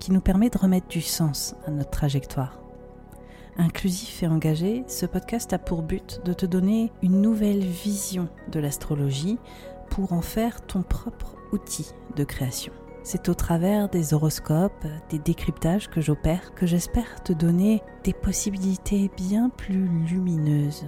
[0.00, 2.58] qui nous permet de remettre du sens à notre trajectoire.
[3.56, 8.58] Inclusif et engagé, ce podcast a pour but de te donner une nouvelle vision de
[8.58, 9.38] l'astrologie
[9.90, 11.86] pour en faire ton propre outil
[12.16, 12.72] de création.
[13.02, 19.10] C'est au travers des horoscopes, des décryptages que j'opère que j'espère te donner des possibilités
[19.16, 20.86] bien plus lumineuses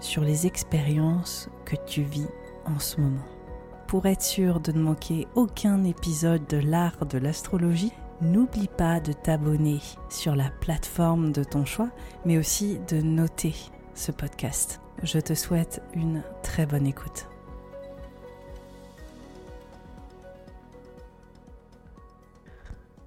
[0.00, 2.28] sur les expériences que tu vis
[2.64, 3.24] en ce moment.
[3.86, 9.12] Pour être sûr de ne manquer aucun épisode de l'art de l'astrologie, n'oublie pas de
[9.12, 11.90] t'abonner sur la plateforme de ton choix,
[12.24, 13.54] mais aussi de noter
[13.94, 14.80] ce podcast.
[15.02, 17.26] Je te souhaite une très bonne écoute.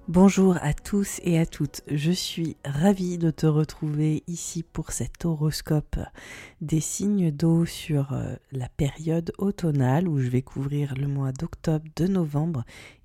[0.06, 5.24] Bonjour à tous et à toutes, je suis ravie de te retrouver ici pour cet
[5.24, 5.96] horoscope
[6.60, 11.86] des signes d'eau sur euh, la période automnale où je vais couvrir le mois d'octobre,
[11.96, 12.64] de novembre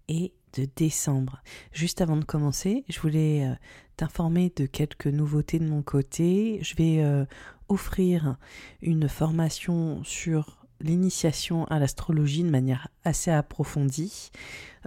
[0.10, 1.42] et de décembre.
[1.72, 3.56] Juste avant de commencer, je voulais euh,
[3.98, 6.60] t'informer de quelques nouveautés de mon côté.
[6.62, 7.26] Je vais euh,
[7.68, 8.38] offrir
[8.82, 14.32] une formation sur l'initiation à l'astrologie de manière assez approfondie,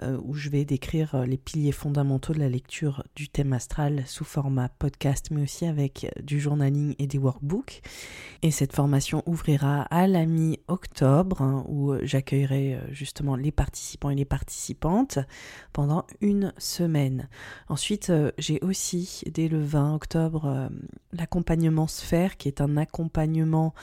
[0.01, 4.03] euh, où je vais décrire euh, les piliers fondamentaux de la lecture du thème astral
[4.07, 7.81] sous format podcast, mais aussi avec euh, du journaling et des workbooks.
[8.41, 14.25] Et cette formation ouvrira à la mi-octobre, hein, où j'accueillerai justement les participants et les
[14.25, 15.19] participantes
[15.73, 17.29] pendant une semaine.
[17.69, 20.69] Ensuite, j'ai aussi, dès le 20 octobre,
[21.13, 23.73] l'accompagnement Sphère, qui est un accompagnement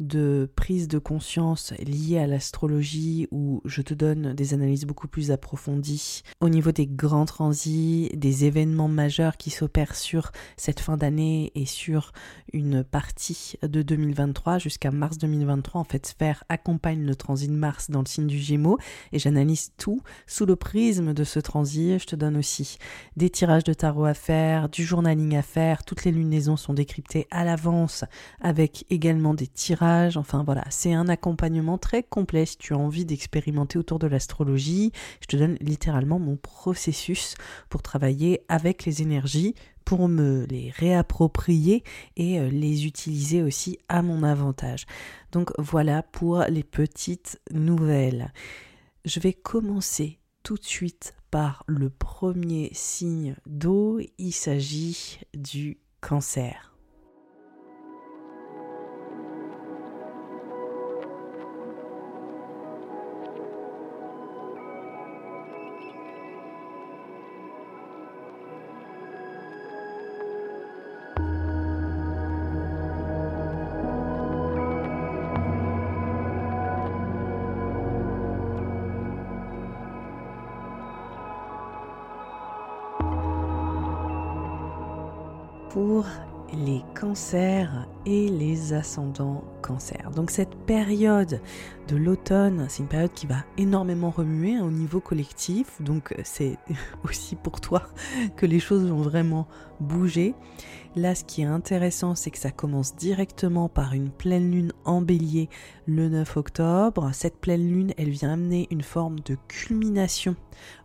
[0.00, 5.30] de prise de conscience liée à l'astrologie où je te donne des analyses beaucoup plus
[5.30, 11.52] approfondies au niveau des grands transits, des événements majeurs qui s'opèrent sur cette fin d'année
[11.54, 12.12] et sur
[12.52, 15.80] une partie de 2023 jusqu'à mars 2023.
[15.80, 18.78] En fait, Sphère accompagne le transit de Mars dans le signe du Gémeaux
[19.12, 22.00] et j'analyse tout sous le prisme de ce transit.
[22.00, 22.78] Je te donne aussi
[23.16, 25.84] des tirages de tarot à faire, du journaling à faire.
[25.84, 28.04] Toutes les lunaisons sont décryptées à l'avance
[28.40, 29.83] avec également des tirages
[30.16, 34.92] Enfin voilà, c'est un accompagnement très complet si tu as envie d'expérimenter autour de l'astrologie.
[35.20, 37.34] Je te donne littéralement mon processus
[37.68, 41.84] pour travailler avec les énergies, pour me les réapproprier
[42.16, 44.86] et euh, les utiliser aussi à mon avantage.
[45.32, 48.32] Donc voilà pour les petites nouvelles.
[49.04, 54.00] Je vais commencer tout de suite par le premier signe d'eau.
[54.18, 56.73] Il s'agit du cancer.
[88.94, 90.10] Les ascendants cancers.
[90.14, 91.40] Donc cette période
[91.88, 96.58] de l'automne, c'est une période qui va énormément remuer au niveau collectif, donc c'est
[97.04, 97.82] aussi pour toi
[98.36, 99.46] que les choses vont vraiment
[99.80, 100.34] bouger.
[100.96, 105.02] Là, ce qui est intéressant, c'est que ça commence directement par une pleine lune en
[105.02, 105.48] bélier
[105.86, 107.10] le 9 octobre.
[107.12, 110.36] Cette pleine lune, elle vient amener une forme de culmination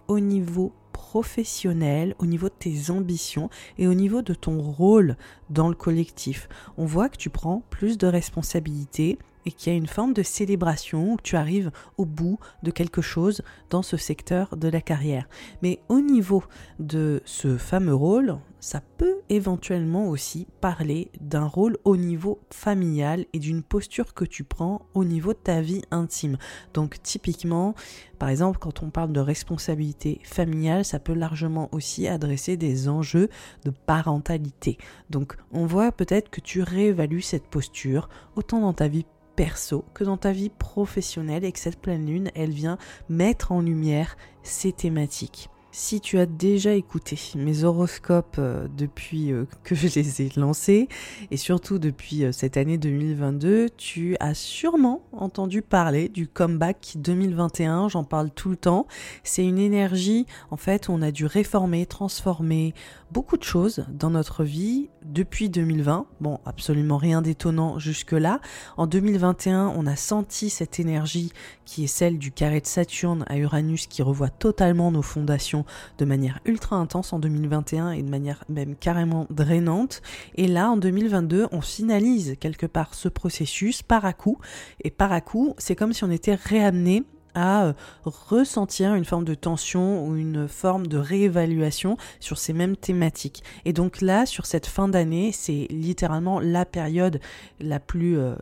[0.07, 5.15] au niveau professionnel, au niveau de tes ambitions et au niveau de ton rôle
[5.49, 6.49] dans le collectif.
[6.77, 9.17] On voit que tu prends plus de responsabilités
[9.49, 13.01] et qu'il y a une forme de célébration, que tu arrives au bout de quelque
[13.01, 13.41] chose
[13.71, 15.27] dans ce secteur de la carrière.
[15.63, 16.43] Mais au niveau
[16.77, 23.39] de ce fameux rôle, ça peut éventuellement aussi parler d'un rôle au niveau familial et
[23.39, 26.37] d'une posture que tu prends au niveau de ta vie intime.
[26.75, 27.73] Donc typiquement,
[28.19, 33.29] par exemple, quand on parle de responsabilité familiale, ça peut largement aussi adresser des enjeux
[33.65, 34.77] de parentalité.
[35.09, 39.05] Donc on voit peut-être que tu réévalues cette posture autant dans ta vie
[39.39, 42.77] perso que dans ta vie professionnelle et que cette pleine lune, elle vient
[43.07, 45.49] mettre en lumière ces thématiques.
[45.71, 50.87] Si tu as déjà écouté mes horoscopes euh, depuis euh, que je les ai lancés,
[51.29, 57.87] et surtout depuis euh, cette année 2022, tu as sûrement entendu parler du comeback 2021,
[57.87, 58.87] j'en parle tout le temps.
[59.23, 62.73] C'est une énergie, en fait, où on a dû réformer, transformer
[63.11, 66.07] beaucoup de choses dans notre vie depuis 2020.
[66.19, 68.39] Bon, absolument rien d'étonnant jusque-là.
[68.77, 71.31] En 2021, on a senti cette énergie
[71.65, 75.58] qui est celle du carré de Saturne à Uranus qui revoit totalement nos fondations
[75.97, 80.01] de manière ultra intense en 2021 et de manière même carrément drainante.
[80.35, 84.37] Et là, en 2022, on finalise quelque part ce processus par à coup.
[84.83, 87.03] Et par à coup, c'est comme si on était réamené
[87.35, 87.73] à euh,
[88.05, 93.43] ressentir une forme de tension ou une forme de réévaluation sur ces mêmes thématiques.
[93.65, 97.19] Et donc là, sur cette fin d'année, c'est littéralement la période
[97.59, 98.35] la plus, euh,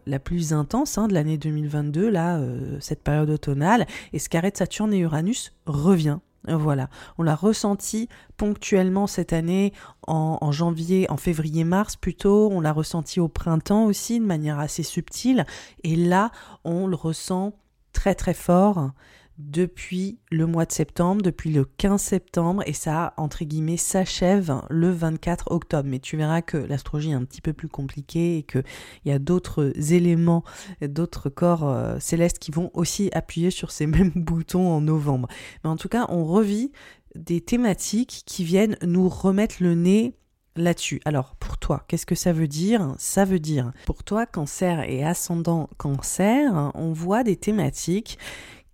[0.52, 3.86] intense hein, de l'année 2022, là, euh, cette période automnale.
[4.14, 8.08] Et ce Saturne et Uranus revient voilà, on l'a ressenti
[8.38, 9.74] ponctuellement cette année,
[10.08, 15.46] en, janvier, en février-mars plutôt, on l'a ressenti au printemps aussi de manière assez subtile,
[15.84, 16.32] et là,
[16.64, 17.54] on le ressent
[17.94, 18.92] très très fort
[19.38, 24.90] depuis le mois de septembre, depuis le 15 septembre, et ça, entre guillemets, s'achève le
[24.90, 25.88] 24 octobre.
[25.88, 28.64] Mais tu verras que l'astrologie est un petit peu plus compliquée et qu'il
[29.06, 30.44] y a d'autres éléments,
[30.82, 35.28] d'autres corps euh, célestes qui vont aussi appuyer sur ces mêmes boutons en novembre.
[35.64, 36.72] Mais en tout cas, on revit
[37.16, 40.14] des thématiques qui viennent nous remettre le nez
[40.58, 41.02] là-dessus.
[41.06, 42.96] Alors pour toi, qu'est-ce que ça veut dire?
[42.98, 48.18] Ça veut dire pour toi, cancer et ascendant cancer, on voit des thématiques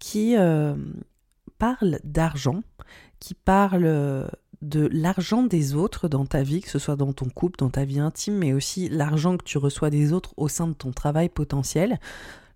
[0.03, 0.75] qui euh,
[1.59, 2.61] parle d'argent,
[3.21, 4.27] qui parle euh,
[4.61, 7.85] de l'argent des autres dans ta vie, que ce soit dans ton couple, dans ta
[7.85, 11.29] vie intime, mais aussi l'argent que tu reçois des autres au sein de ton travail
[11.29, 12.01] potentiel.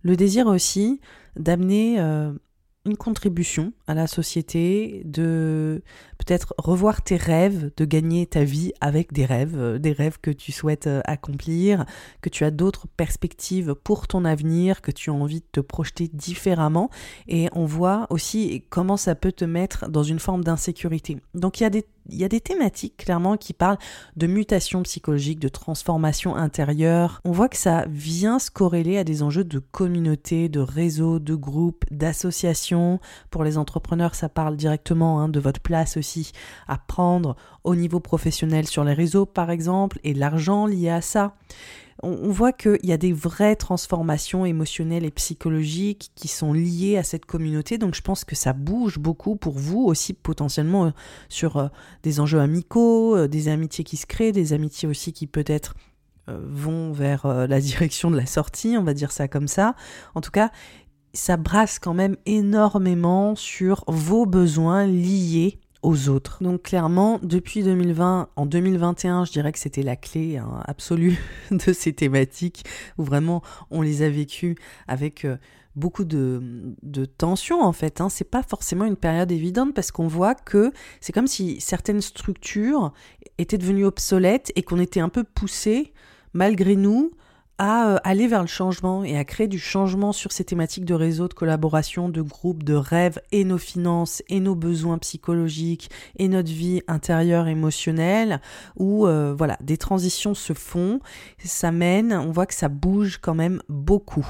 [0.02, 1.00] Le désir aussi
[1.38, 2.34] d'amener euh,
[2.88, 5.84] une contribution à la société, de
[6.18, 10.32] peut-être revoir tes rêves, de gagner ta vie avec des rêves, euh, des rêves que
[10.32, 11.86] tu souhaites euh, accomplir,
[12.22, 16.10] que tu as d'autres perspectives pour ton avenir, que tu as envie de te projeter
[16.12, 16.90] différemment.
[17.28, 21.18] Et on voit aussi comment ça peut te mettre dans une forme d'insécurité.
[21.34, 23.78] Donc il y a des il y a des thématiques clairement qui parlent
[24.16, 27.22] de mutation psychologique, de transformation intérieure.
[27.26, 31.36] On voit que ça vient se corréler à des enjeux de communauté, de réseau, de
[31.36, 33.00] groupe, d'association.
[33.30, 36.32] Pour les entrepreneurs, ça parle directement hein, de votre place aussi
[36.68, 41.36] à prendre au niveau professionnel sur les réseaux par exemple et l'argent lié à ça
[42.04, 47.04] on, voit qu'il y a des vraies transformations émotionnelles et psychologiques qui sont liées à
[47.04, 47.78] cette communauté.
[47.78, 50.92] Donc je pense que ça bouge beaucoup pour vous aussi potentiellement euh,
[51.30, 51.68] sur euh,
[52.04, 55.76] des enjeux amicaux, euh, des amitiés qui se créent, des amitiés aussi qui peut-être
[56.30, 59.76] vont vers la direction de la sortie, on va dire ça comme ça.
[60.14, 60.52] En tout cas,
[61.14, 65.62] ça brasse quand même énormément sur vos besoins liés
[65.96, 66.44] autres.
[66.44, 71.18] Donc clairement, depuis 2020, en 2021, je dirais que c'était la clé hein, absolue
[71.52, 72.64] de ces thématiques,
[72.98, 73.42] où vraiment
[73.72, 74.56] on les a vécues
[74.88, 75.38] avec euh,
[75.76, 78.02] beaucoup de, de tension en fait.
[78.02, 78.10] Hein.
[78.10, 82.94] C'est pas forcément une période évidente parce qu'on voit que c'est comme si certaines structures
[83.38, 85.94] étaient devenues obsolètes et qu'on était un peu poussé
[86.34, 87.12] malgré nous
[87.58, 90.94] à euh, aller vers le changement et à créer du changement sur ces thématiques de
[90.94, 96.28] réseau, de collaboration, de groupe, de rêve et nos finances et nos besoins psychologiques et
[96.28, 98.42] notre vie intérieure émotionnelle
[98.76, 101.00] où euh, voilà, des transitions se font,
[101.44, 104.28] ça mène, on voit que ça bouge quand même beaucoup.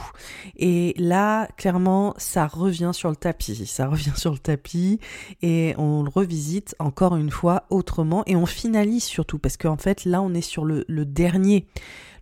[0.56, 5.00] Et là, clairement, ça revient sur le tapis, ça revient sur le tapis
[5.42, 10.06] et on le revisite encore une fois autrement et on finalise surtout parce qu'en fait
[10.06, 11.68] là, on est sur le, le dernier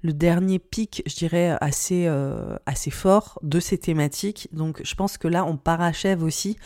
[0.06, 4.48] le dernier pic, je dirais, assez, euh, assez fort de ces thématiques.
[4.52, 6.58] Donc je pense que là, on parachève aussi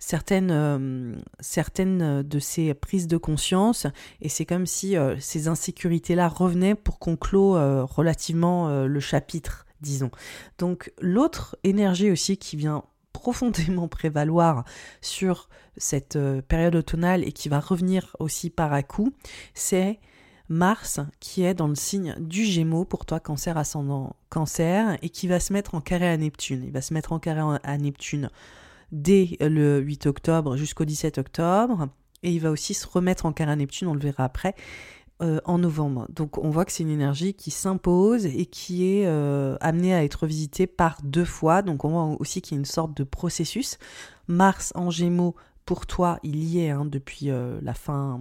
[0.00, 3.86] certaines, euh, de ces prises de conscience
[4.20, 10.10] et c'est comme si euh, ces insécurités-là revenaient pour conclure relativement le chapitre, disons.
[10.58, 12.82] Donc l'autre énergie aussi qui vient
[13.12, 14.64] profondément prévaloir
[15.00, 16.18] sur cette
[16.48, 19.12] période automnale et qui va revenir aussi par à coup,
[19.54, 20.00] c'est
[20.50, 25.28] Mars qui est dans le signe du Gémeaux pour toi, cancer ascendant cancer, et qui
[25.28, 26.64] va se mettre en carré à Neptune.
[26.64, 28.28] Il va se mettre en carré à Neptune
[28.92, 31.88] dès le 8 octobre jusqu'au 17 octobre,
[32.24, 34.56] et il va aussi se remettre en carré à Neptune, on le verra après,
[35.22, 36.06] euh, en novembre.
[36.10, 40.02] Donc on voit que c'est une énergie qui s'impose et qui est euh, amenée à
[40.02, 41.62] être visitée par deux fois.
[41.62, 43.78] Donc on voit aussi qu'il y a une sorte de processus.
[44.26, 48.20] Mars en Gémeaux, pour toi, il y est hein, depuis euh, la fin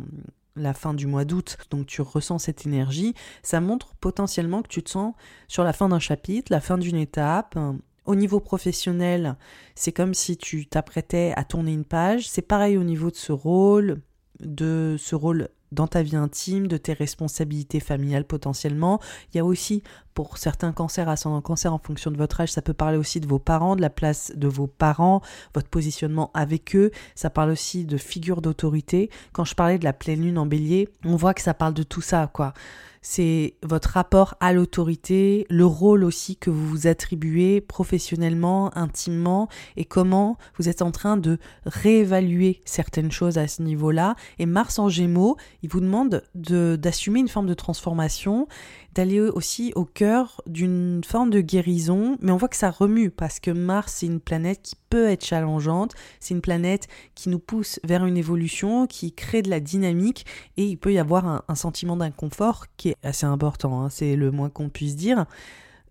[0.56, 3.13] la fin du mois d'août, donc tu ressens cette énergie,
[3.44, 5.13] ça montre potentiellement que tu te sens
[5.48, 7.58] sur la fin d'un chapitre, la fin d'une étape,
[8.06, 9.36] Au niveau professionnel,
[9.75, 12.27] c'est comme si tu t'apprêtais à tourner une page.
[12.27, 14.01] C'est pareil au niveau de ce rôle,
[14.39, 19.00] de ce rôle dans ta vie intime, de tes responsabilités familiales potentiellement.
[19.32, 19.84] Il y a aussi,
[20.20, 23.26] pour certains cancers, ascendant cancer, en fonction de votre âge, ça peut parler aussi de
[23.26, 25.22] vos parents, de la place de vos parents,
[25.54, 26.92] votre positionnement avec eux.
[27.16, 29.10] Ça parle aussi de figures d'autorité.
[29.32, 31.84] Quand je parlais de la pleine lune en bélier, on voit que ça parle de
[31.84, 32.54] tout ça, quoi
[33.02, 39.48] c'est votre rapport à l'autorité, le rôle aussi que vous vous attribuez professionnellement, intimement,
[39.78, 44.16] et comment vous êtes en train de réévaluer certaines choses à ce niveau-là.
[44.38, 48.48] Et Mars en Gémeaux, il vous demande d'assumer une forme de transformation
[48.96, 50.09] d'aller aussi au cœur
[50.48, 54.20] d'une forme de guérison, mais on voit que ça remue parce que Mars, c'est une
[54.20, 59.12] planète qui peut être challengeante, c'est une planète qui nous pousse vers une évolution, qui
[59.12, 60.25] crée de la dynamique,
[60.58, 64.32] et il peut y avoir un, sentiment d'inconfort qui est assez important, hein, c'est le
[64.32, 65.25] moins qu'on puisse dire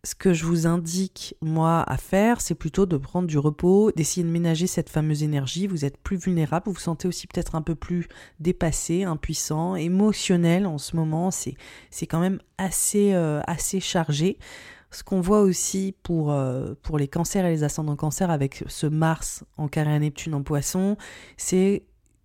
[0.08, 4.24] ce que je vous indique, moi, à faire, c'est plutôt de prendre du repos, d'essayer
[4.24, 5.66] de ménager cette fameuse énergie.
[5.66, 8.08] Vous êtes plus vulnérable, vous vous sentez aussi peut-être un peu plus
[8.40, 11.30] dépassé, impuissant, émotionnel en ce moment.
[11.30, 11.56] C'est,
[12.06, 14.38] quand même assez, euh, assez chargé.
[14.90, 18.86] Ce qu'on voit aussi pour, euh, pour les cancers et les ascendants cancers avec ce
[18.86, 20.96] Mars en carré à Neptune en poisson,
[21.36, 21.82] c'est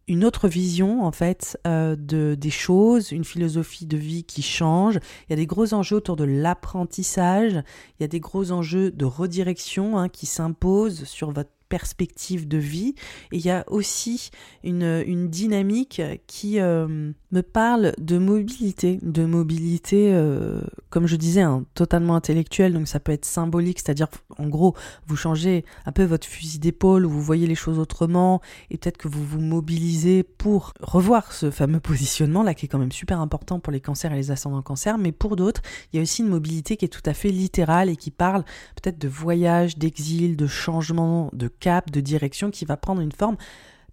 [0.07, 5.00] une autre vision en fait euh, de des choses, une philosophie de vie qui change.
[5.27, 8.91] Il y a des gros enjeux autour de l'apprentissage, il y a des gros enjeux
[8.91, 12.93] de redirection hein, qui s'imposent sur votre perspective de vie.
[13.31, 14.29] Et il y a aussi
[14.63, 20.61] une, une dynamique qui euh, me parle de mobilité, de mobilité, euh,
[20.91, 24.75] comme je disais, hein, totalement intellectuelle, donc ça peut être symbolique, c'est-à-dire en gros,
[25.07, 29.07] vous changez un peu votre fusil d'épaule, vous voyez les choses autrement, et peut-être que
[29.07, 33.59] vous vous mobilisez pour revoir ce fameux positionnement là qui est quand même super important
[33.59, 35.61] pour les cancers et les ascendants cancers, mais pour d'autres,
[35.91, 38.43] il y a aussi une mobilité qui est tout à fait littérale et qui parle
[38.75, 43.37] peut-être de voyage, d'exil, de changement, de cap, de direction qui va prendre une forme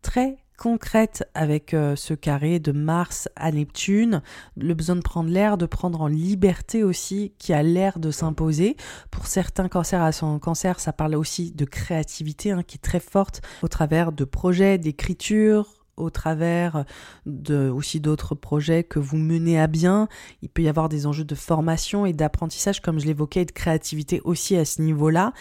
[0.02, 4.21] très concrète avec euh, ce carré de Mars à Neptune,
[4.59, 8.76] le besoin de prendre l'air, de prendre en liberté aussi, qui a l'air de s'imposer.
[9.11, 13.00] Pour certains cancers à son cancer, ça parle aussi de créativité hein, qui est très
[13.00, 16.85] forte au travers de projets, d'écriture, au travers
[17.25, 20.09] de aussi d'autres projets que vous menez à bien.
[20.43, 23.52] Il peut y avoir des enjeux de formation et d'apprentissage, comme je l'évoquais, et de
[23.52, 25.33] créativité aussi à ce niveau-là.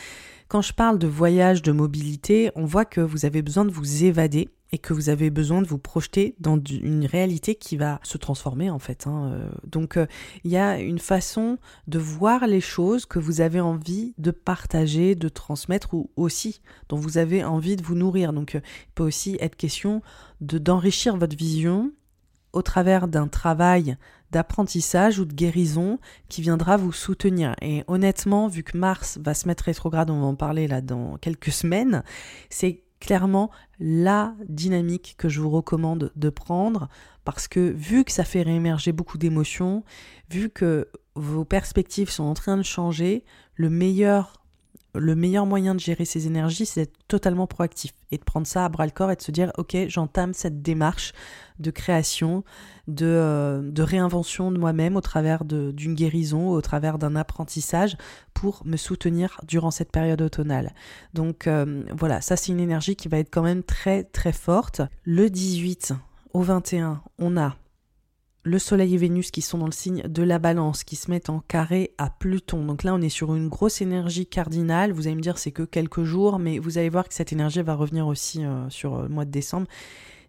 [0.48, 4.06] Quand je parle de voyage, de mobilité, on voit que vous avez besoin de vous
[4.06, 8.18] évader et que vous avez besoin de vous projeter dans une réalité qui va se
[8.18, 9.08] transformer en fait.
[9.08, 9.50] Hein, euh.
[9.66, 10.06] Donc euh,
[10.44, 11.58] il y a une façon
[11.88, 16.98] de voir les choses que vous avez envie de partager, de transmettre ou aussi dont
[16.98, 18.34] vous avez envie de vous nourrir.
[18.34, 20.02] Donc euh, il peut aussi être question
[20.42, 21.92] de d'enrichir votre vision
[22.54, 23.98] au travers d'un travail
[24.32, 27.56] d'apprentissage ou de guérison qui viendra vous soutenir.
[27.62, 31.18] Et honnêtement, vu que Mars va se mettre rétrograde, on va en parler là dans
[31.18, 32.04] quelques semaines,
[32.50, 36.90] c'est clairement la dynamique que je vous recommande de prendre
[37.24, 39.84] parce que vu que ça fait réémerger beaucoup d'émotions,
[40.30, 43.24] vu que vos perspectives sont en train de changer,
[43.56, 44.42] le meilleur
[44.96, 48.66] le meilleur moyen de gérer ces énergies, c'est d'être totalement proactif et de prendre ça
[48.66, 51.14] à bras le corps et de se dire, ok, j'entame cette démarche
[51.60, 52.44] de création,
[52.88, 57.98] de, euh, de réinvention de moi-même au travers d'une guérison, au travers d'un apprentissage
[58.34, 60.74] pour me soutenir durant cette période automnale.
[61.14, 64.82] Donc euh, voilà, ça c'est une énergie qui va être quand même très très forte.
[65.04, 65.94] Le 18
[66.34, 67.56] au 21, on a
[68.50, 71.30] le Soleil et Vénus qui sont dans le signe de la balance, qui se mettent
[71.30, 72.66] en carré à Pluton.
[72.66, 74.92] Donc là, on est sur une grosse énergie cardinale.
[74.92, 77.62] Vous allez me dire, c'est que quelques jours, mais vous allez voir que cette énergie
[77.62, 79.68] va revenir aussi euh, sur euh, le mois de décembre.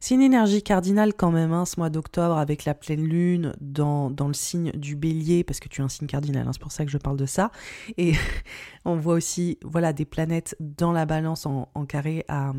[0.01, 4.11] C'est une énergie cardinale quand même, hein, ce mois d'octobre, avec la pleine lune dans,
[4.19, 6.85] le signe du bélier, parce que tu es un signe cardinal, hein, c'est pour ça
[6.85, 7.51] que je parle de ça.
[7.97, 8.13] Et
[8.85, 12.53] on voit aussi voilà, des planètes dans la balance en, en carré à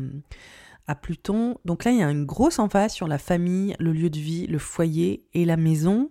[0.94, 1.58] Pluton.
[1.64, 4.46] Donc là, il y a une grosse emphase sur la famille, le lieu de vie,
[4.46, 6.10] le foyer et la maison,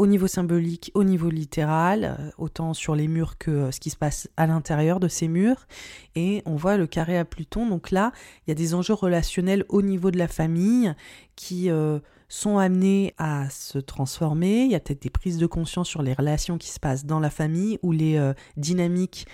[0.00, 3.90] au niveau symbolique, au niveau littéral, euh, autant sur les murs que euh, ce qui
[3.90, 5.66] se passe à l'intérieur de ces murs.
[6.14, 7.66] Et on voit le carré à Pluton.
[7.66, 8.12] Donc là,
[8.46, 10.94] il y a des enjeux relationnels au niveau de la famille
[11.36, 14.62] qui euh, sont amenés à se transformer.
[14.62, 17.20] Il y a peut-être des prises de conscience sur les relations qui se passent dans
[17.20, 19.26] la famille ou les dynamiques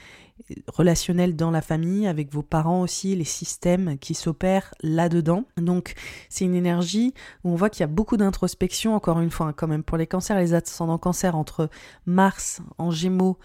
[0.69, 5.45] relationnel dans la famille, avec vos parents aussi, les systèmes qui s'opèrent là-dedans.
[5.57, 5.95] Donc
[6.29, 7.15] c'est une énergie
[7.45, 9.97] où on voit qu'il y a beaucoup d'introspection, encore une fois, hein, quand même pour
[9.97, 11.71] les cancers les ascendants cancers entre
[12.07, 13.39] Mars en gémeaux,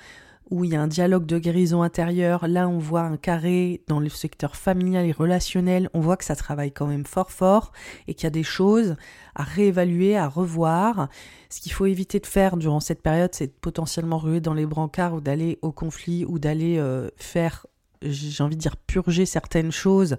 [0.52, 2.48] où il y a un dialogue de guérison intérieure.
[2.48, 5.90] Là, on voit un carré dans le secteur familial et relationnel.
[5.94, 7.72] On voit que ça travaille quand même fort fort
[8.08, 8.96] et qu'il y a des choses
[9.34, 11.08] à réévaluer, à revoir.
[11.50, 14.66] Ce qu'il faut éviter de faire durant cette période, c'est de potentiellement ruer dans les
[14.66, 17.66] brancards ou d'aller au conflit ou d'aller euh, faire
[18.04, 20.18] j'ai envie de dire, purger certaines choses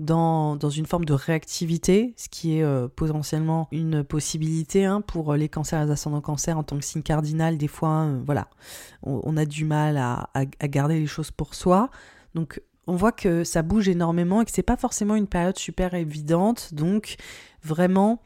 [0.00, 5.48] dans, une forme de réactivité, ce qui est euh, potentiellement une possibilité hein, pour les
[5.48, 7.58] cancers les ascendants cancers en tant que signe cardinal.
[7.58, 8.48] Des fois, euh, voilà,
[9.02, 11.90] on, a du mal à, à, garder les choses pour soi.
[12.34, 15.92] Donc, on voit que ça bouge énormément et que c'est pas forcément une période super
[15.92, 16.72] évidente.
[16.72, 17.16] Donc,
[17.62, 18.22] vraiment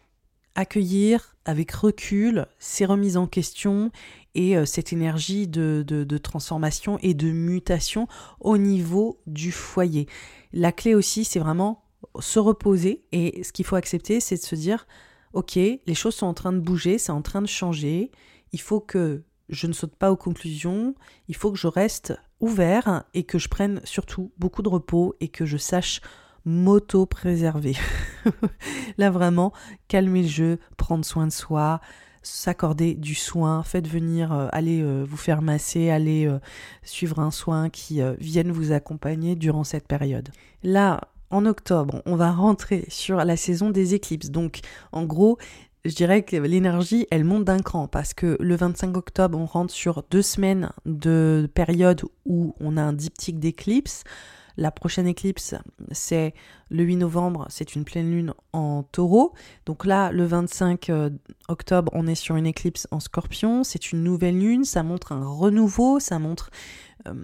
[0.55, 3.91] accueillir avec recul ces remises en question
[4.35, 8.09] et euh, cette énergie de, de, transformation et de mutation
[8.41, 10.07] au niveau du foyer.
[10.53, 11.85] La clé aussi, c'est vraiment
[12.21, 14.87] se reposer et ce qu'il faut accepter, c'est de se dire,
[15.33, 18.11] ok, les choses sont en train de bouger, c'est en train de changer,
[18.53, 20.95] il faut que je ne saute pas aux conclusions,
[21.29, 25.29] il faut que je reste ouvert et que je prenne surtout beaucoup de repos et
[25.29, 26.01] que je sache
[26.45, 27.77] m'auto-préserver.
[28.99, 29.53] Là vraiment,
[29.89, 31.81] calmer le jeu, prendre soin de soi,
[32.25, 36.39] s'accorder du soin, faites venir, euh, aller euh, vous faire masser, aller euh,
[36.83, 40.31] suivre un soin qui vienne vous accompagner durant cette période.
[40.63, 41.01] Là,
[41.31, 44.31] en octobre, on va rentrer sur la saison des éclipses.
[44.31, 44.61] Donc,
[44.93, 45.39] en gros,
[45.85, 49.73] je dirais que l'énergie, elle monte d'un cran parce que le 25 octobre, on rentre
[49.73, 54.05] sur deux semaines de période où on a un diptyque d'éclipse.
[54.57, 55.55] La prochaine éclipse,
[55.91, 56.33] c'est
[56.71, 59.33] le 8 novembre, c'est une pleine lune en taureau.
[59.67, 61.11] Donc là, le 25 euh,
[61.49, 63.65] octobre, on est sur une éclipse en scorpion.
[63.65, 66.51] C'est une nouvelle lune, ça montre un renouveau, ça montre
[67.09, 67.15] euh,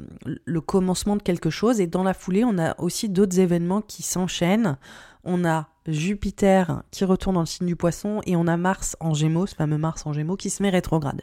[0.44, 1.80] le commencement de quelque chose.
[1.80, 4.76] Et dans la foulée, on a aussi d'autres événements qui s'enchaînent.
[5.22, 9.14] On a Jupiter qui retourne dans le signe du poisson et on a Mars en
[9.14, 11.22] gémeaux, ce fameux Mars en gémeaux qui se met rétrograde.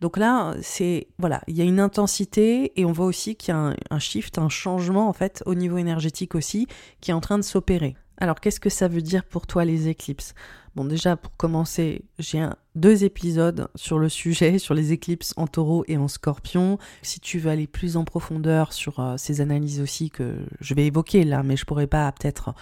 [0.00, 3.56] Donc là, c'est voilà, il y a une intensité et on voit aussi qu'il y
[3.56, 6.66] a un, shift, un changement en fait au niveau énergétique aussi
[7.00, 7.96] qui est en train de s'opérer.
[8.16, 10.34] Alors qu'est-ce que ça veut dire pour toi les éclipses?
[10.74, 15.84] Bon déjà pour commencer, j'ai deux épisodes sur le sujet, sur les éclipses en taureau
[15.88, 16.78] et en scorpion.
[17.02, 20.86] Si tu veux aller plus en profondeur sur euh, ces analyses aussi que je vais
[20.86, 22.54] évoquer là, mais je pourrais pas peut-être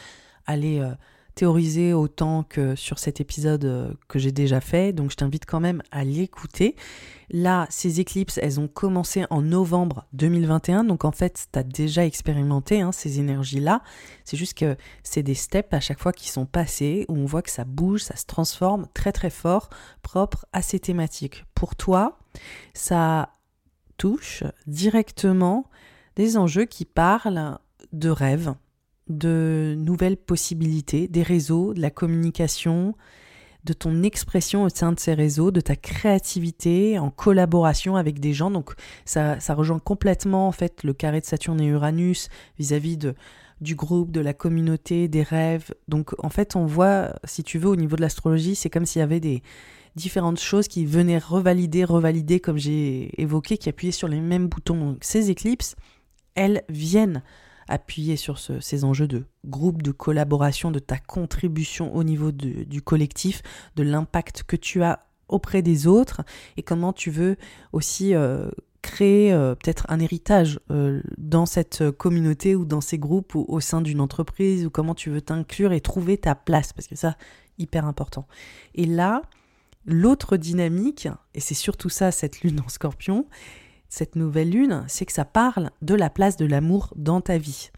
[0.47, 0.95] aller euh,
[1.47, 5.83] autant que sur cet épisode euh, que j'ai déjà fait, donc je t'invite quand même
[5.91, 6.77] à l'écouter.
[7.31, 12.07] Là, ces éclipses, elles ont commencé en novembre 2021, donc en fait, tu as déjà
[12.07, 13.83] expérimenté hein, ces énergies-là.
[14.25, 17.43] C'est juste que c'est des steps à chaque fois qui sont passés, où on voit
[17.43, 19.69] que ça bouge, ça se transforme très très fort,
[20.03, 21.45] propre à ces thématiques.
[21.55, 22.19] Pour toi,
[22.75, 23.33] ça
[23.99, 25.67] touche directement
[26.17, 27.59] des enjeux qui parlent
[27.93, 28.55] de rêves,
[29.09, 32.95] de nouvelles possibilités, des réseaux, de la communication,
[33.65, 38.33] de ton expression au sein de ces réseaux, de ta créativité en collaboration avec des
[38.33, 38.51] gens.
[38.51, 38.73] Donc
[39.05, 43.15] ça, ça rejoint complètement en fait le carré de Saturne et Uranus vis-à-vis de
[43.61, 45.75] du groupe, de la communauté, des rêves.
[45.89, 49.01] Donc en fait, on voit, si tu veux, au niveau de l'astrologie, c'est comme s'il
[49.01, 49.43] y avait des
[49.97, 54.79] différentes choses qui venaient revalider, revalider, comme j'ai évoqué, qui appuyaient sur les mêmes boutons.
[54.79, 55.75] Donc ces éclipses,
[56.35, 57.23] elles viennent
[57.69, 63.43] appuyer sur ces enjeux de groupe, de collaboration, de ta contribution au niveau du collectif,
[63.77, 66.23] de l'impact que tu as auprès des autres
[66.57, 67.37] et comment tu veux
[67.73, 68.51] aussi euh,
[68.83, 73.61] créer euh, peut-être un héritage euh, dans cette communauté ou dans ces groupes ou au
[73.61, 77.17] sein d'une entreprise ou comment tu veux t'inclure et trouver ta place parce que ça
[77.59, 78.27] hyper important.
[78.75, 79.23] Et là,
[79.85, 83.27] l'autre dynamique et c'est surtout ça cette lune en Scorpion,
[83.89, 87.71] cette nouvelle lune, c'est que ça parle de la place de l'amour dans ta vie.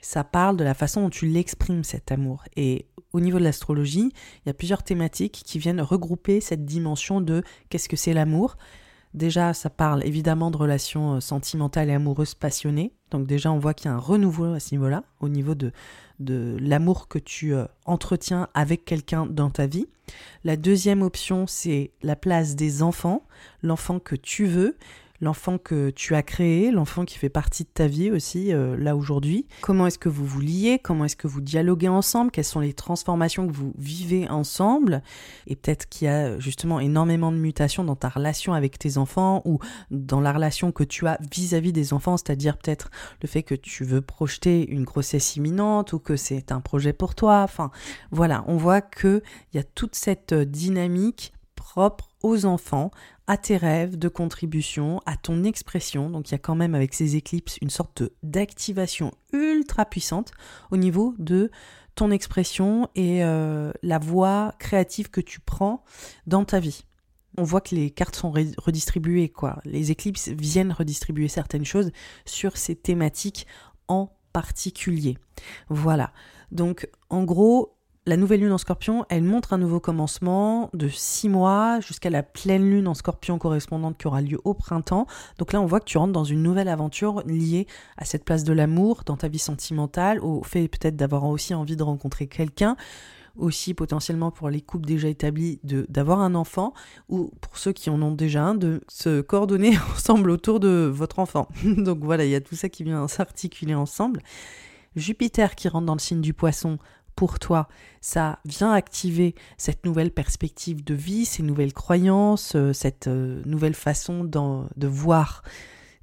[0.00, 2.44] Ça parle de la façon dont tu l'exprimes, cet amour.
[2.56, 7.20] Et au niveau de l'astrologie, il y a plusieurs thématiques qui viennent regrouper cette dimension
[7.20, 8.56] de qu'est-ce que c'est l'amour.
[9.12, 12.92] Déjà, ça parle évidemment de relations euh, sentimentales et amoureuses passionnées.
[13.10, 15.72] Donc déjà, on voit qu'il y a un renouveau à ce niveau-là, au niveau de,
[16.20, 19.88] de l'amour que tu euh, entretiens avec quelqu'un dans ta vie.
[20.44, 23.24] La deuxième option, c'est la place des enfants,
[23.62, 24.76] l'enfant que tu veux
[25.20, 28.96] l'enfant que tu as créé, l'enfant qui fait partie de ta vie aussi euh, là
[28.96, 29.46] aujourd'hui.
[29.60, 30.78] Comment est-ce que vous vous liez?
[30.78, 32.30] Comment est-ce que vous dialoguez ensemble?
[32.30, 35.02] Quelles sont les transformations que vous vivez ensemble?
[35.46, 39.42] Et peut-être qu'il y a justement énormément de mutations dans ta relation avec tes enfants
[39.44, 39.58] ou
[39.90, 42.90] dans la relation que tu as vis-à-vis des enfants, c'est-à-dire peut-être
[43.22, 47.14] le fait que tu veux projeter une grossesse imminente ou que c'est un projet pour
[47.14, 47.42] toi.
[47.42, 47.70] Enfin,
[48.10, 52.90] voilà, on voit que il y a toute cette dynamique propre aux enfants,
[53.30, 56.10] à tes rêves de contribution, à ton expression.
[56.10, 60.32] Donc il y a quand même avec ces éclipses une sorte d'activation ultra puissante
[60.72, 61.52] au niveau de
[61.94, 65.84] ton expression et euh, la voix créative que tu prends
[66.26, 66.82] dans ta vie.
[67.38, 69.60] On voit que les cartes sont redistribuées, quoi.
[69.64, 71.92] Les éclipses viennent redistribuer certaines choses
[72.24, 73.46] sur ces thématiques
[73.86, 75.16] en particulier.
[75.68, 76.12] Voilà.
[76.50, 77.76] Donc, en gros,
[78.10, 82.24] la nouvelle lune en scorpion, elle montre un nouveau commencement de six mois jusqu'à la
[82.24, 85.06] pleine lune en scorpion correspondante qui aura lieu au printemps.
[85.38, 88.42] Donc là, on voit que tu rentres dans une nouvelle aventure liée à cette place
[88.42, 92.76] de l'amour dans ta vie sentimentale, au fait peut-être d'avoir aussi envie de rencontrer quelqu'un
[93.36, 96.74] aussi potentiellement pour les couples déjà établis d'avoir un enfant
[97.08, 101.20] ou pour ceux qui en ont déjà un de se coordonner ensemble autour de votre
[101.20, 101.46] enfant.
[101.64, 104.20] Donc voilà, il y a tout ça qui vient s'articuler ensemble.
[104.96, 106.78] Jupiter qui rentre dans le signe du poisson
[107.20, 107.68] pour toi,
[108.00, 113.74] ça vient activer cette nouvelle perspective de vie, ces nouvelles croyances, euh, cette euh, nouvelle
[113.74, 115.42] façon de voir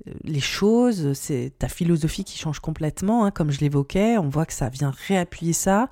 [0.08, 4.45] euh, les choses, c'est ta philosophie qui change complètement, hein, comme je l'évoquais, on voit
[4.45, 5.89] que ça vient réappuyer ça.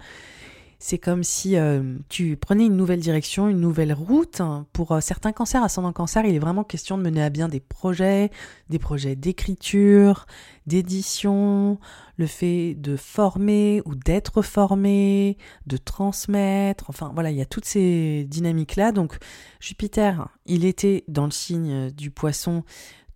[0.79, 4.41] C'est comme si euh, tu prenais une nouvelle direction, une nouvelle route.
[4.73, 7.59] Pour euh, certains cancers, ascendant cancer, il est vraiment question de mener à bien des
[7.59, 8.29] projets,
[8.69, 10.25] des projets d'écriture,
[10.67, 11.79] d'édition,
[12.17, 16.85] le fait de former ou d'être formé, de transmettre.
[16.89, 18.91] Enfin voilà, il y a toutes ces dynamiques-là.
[18.91, 19.17] Donc
[19.59, 22.63] Jupiter, il était dans le signe du poisson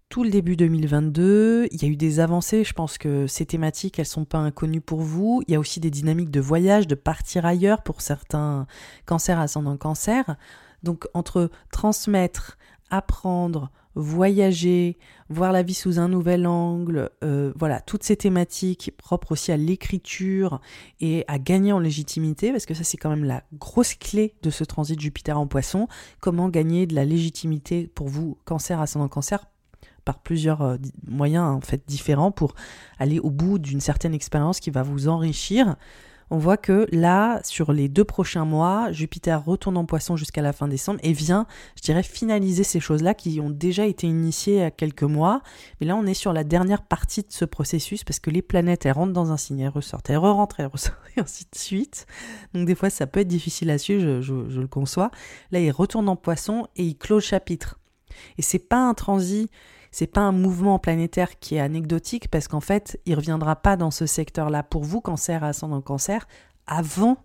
[0.10, 1.68] tout le début 2022.
[1.72, 2.64] Il y a eu des avancées.
[2.64, 5.44] Je pense que ces thématiques, elles sont pas inconnues pour vous.
[5.48, 8.66] Il y a aussi des dynamiques de voyage, de partir ailleurs pour certains
[9.06, 10.36] cancers ascendant cancer.
[10.82, 12.58] Donc entre transmettre,
[12.90, 14.98] apprendre, voyager,
[15.30, 19.58] voir la vie sous un nouvel angle, euh, voilà, toutes ces thématiques propres aussi à
[19.58, 20.62] l'écriture
[21.02, 24.50] et à gagner en légitimité, parce que ça c'est quand même la grosse clé de
[24.50, 25.88] ce transit Jupiter en poisson,
[26.20, 29.46] comment gagner de la légitimité pour vous, cancer, ascendant cancer,
[30.10, 32.56] par plusieurs euh, moyens en fait différents pour
[32.98, 35.76] aller au bout d'une certaine expérience qui va vous enrichir.
[36.32, 40.52] On voit que là, sur les deux prochains mois, Jupiter retourne en poisson jusqu'à la
[40.52, 41.46] fin décembre et vient,
[41.76, 45.44] je dirais, finaliser ces choses-là qui ont déjà été initiées il y a quelques mois.
[45.80, 48.88] Mais là, on est sur la dernière partie de ce processus parce que les planètes,
[48.88, 52.08] elles rentrent dans un signe, elles ressortent, elles rentrent, elles ressortent, et ainsi de suite.
[52.56, 55.12] Donc des fois, ça peut être difficile à suivre, je, je le conçois.
[55.52, 57.80] Là, il retourne en poisson et il clôt le chapitre.
[58.38, 59.50] Et c'est pas un transit
[59.92, 63.92] c'est pas un mouvement planétaire qui est anecdotique parce qu'en fait, il reviendra pas dans
[63.92, 66.28] ce secteur-là pour vous, cancer, ascendant cancer,
[66.68, 67.18] avant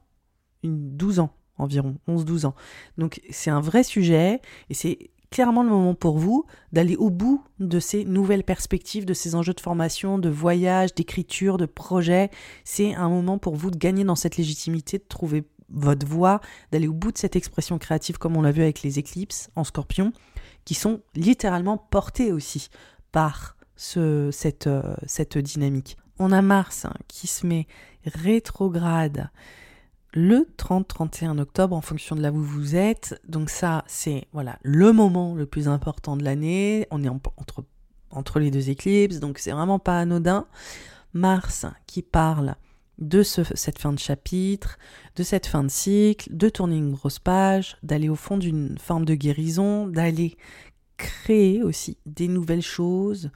[0.62, 2.54] une 12 ans environ, 11-12 ans.
[2.98, 7.42] Donc c'est un vrai sujet et c'est clairement le moment pour vous d'aller au bout
[7.58, 12.30] de ces nouvelles perspectives, de ces enjeux de formation, de voyage, d'écriture, de projet.
[12.62, 16.40] C'est un moment pour vous de gagner dans cette légitimité, de trouver votre voix,
[16.72, 19.64] d'aller au bout de cette expression créative comme on l'a vu avec les éclipses en
[19.64, 20.12] scorpion
[20.64, 22.68] qui sont littéralement portés aussi
[23.12, 25.96] par ce, cette, euh, cette dynamique.
[26.18, 27.66] On a Mars hein, qui se met
[28.04, 29.30] rétrograde
[30.12, 33.20] le 30-31 octobre en fonction de là où vous êtes.
[33.28, 36.86] Donc ça, c'est voilà le moment le plus important de l'année.
[36.90, 37.64] On est entre,
[38.10, 40.46] entre les deux éclipses, donc c'est vraiment pas anodin.
[41.12, 42.56] Mars qui parle
[42.98, 44.78] de ce, cette fin de chapitre,
[45.16, 49.04] de cette fin de cycle, de tourner une grosse page, d'aller au fond d'une forme
[49.04, 50.36] de guérison, d'aller
[50.96, 53.30] créer aussi des nouvelles choses,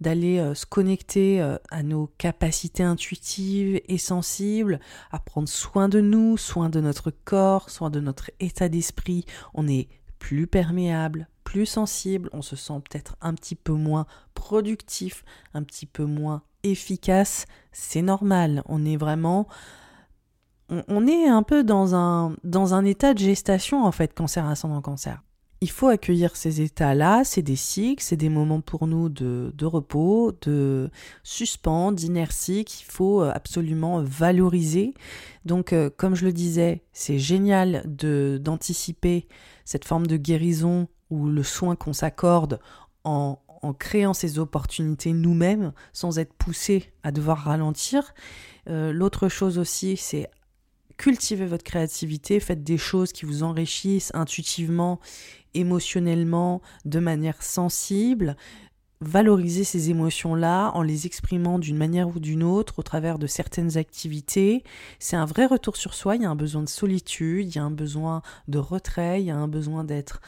[0.00, 6.00] d'aller euh, se connecter euh, à nos capacités intuitives et sensibles, à prendre soin de
[6.00, 9.24] nous, soin de notre corps, soin de notre état d'esprit.
[9.54, 15.24] On est plus perméable, plus sensible, on se sent peut-être un petit peu moins productif,
[15.54, 17.46] un petit peu moins efficace.
[17.70, 19.46] C'est normal, on est vraiment
[20.68, 24.80] on, est un peu dans un, dans un état de gestation en fait, cancer ascendant
[24.80, 25.22] cancer
[25.64, 30.32] il faut accueillir ces états-là, c'est des cycles, c'est des moments pour nous de, repos,
[30.42, 30.90] de
[31.22, 34.92] suspens, d'inertie qu'il faut euh, absolument valoriser.
[35.46, 39.26] Donc, euh, comme je le disais, c'est génial de, d'anticiper
[39.64, 42.60] cette forme de guérison ou le soin qu'on s'accorde
[43.04, 43.38] en,
[43.78, 48.12] créant ces opportunités nous-mêmes sans être poussé à devoir ralentir.
[48.68, 50.28] Euh, l'autre chose aussi, c'est
[50.96, 55.00] cultivez votre créativité, faites des choses qui vous enrichissent intuitivement,
[55.54, 58.36] émotionnellement, de manière sensible.
[59.00, 63.76] Valorisez ces émotions-là en les exprimant d'une manière ou d'une autre au travers de certaines
[63.76, 64.62] activités.
[64.98, 67.58] C'est un vrai retour sur soi, il y a un besoin de solitude, il y
[67.58, 70.20] a un besoin de retrait, il y a un besoin d'être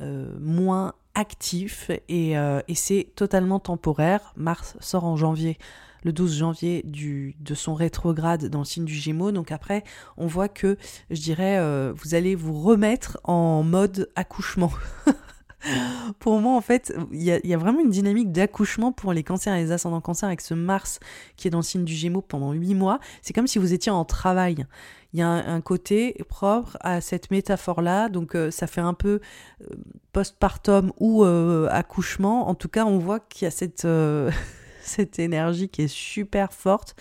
[0.00, 4.32] euh, moins actif et, euh, et c'est totalement temporaire.
[4.36, 5.58] Mars sort en janvier
[6.04, 9.32] le 12 janvier du, de son rétrograde dans le signe du Gémeaux.
[9.32, 9.84] Donc après,
[10.16, 10.76] on voit que,
[11.10, 14.72] je dirais, euh, vous allez vous remettre en mode accouchement.
[16.18, 19.62] pour moi, en fait, il y, a vraiment une dynamique d'accouchement pour les cancers et
[19.62, 20.98] les ascendants cancers avec ce Mars
[21.36, 22.98] qui est dans le signe du Gémeaux pendant 8 mois.
[23.22, 24.66] C'est comme si vous étiez en travail.
[25.12, 29.20] Il y a un, côté propre à cette métaphore-là, donc euh, ça fait un peu
[29.60, 29.74] euh,
[30.12, 32.48] postpartum ou accouchement.
[32.48, 33.50] En tout cas, on voit qu'il y a
[34.82, 36.96] cette énergie qui est super forte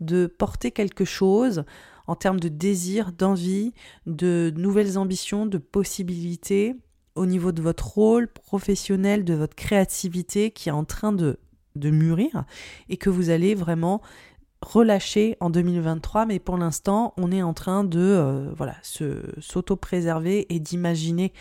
[0.00, 1.64] de porter quelque chose
[2.06, 3.72] en termes de désir, d'envie,
[4.06, 6.76] de nouvelles ambitions, de possibilités
[7.14, 11.38] au niveau de votre rôle professionnel, de votre créativité qui est en train de
[11.74, 12.44] mûrir
[12.90, 14.02] et que vous allez vraiment
[14.62, 20.46] relâcher en 2023, mais pour l'instant, on est en train de euh, voilà, se s'auto-préserver
[20.54, 21.32] et d'imaginer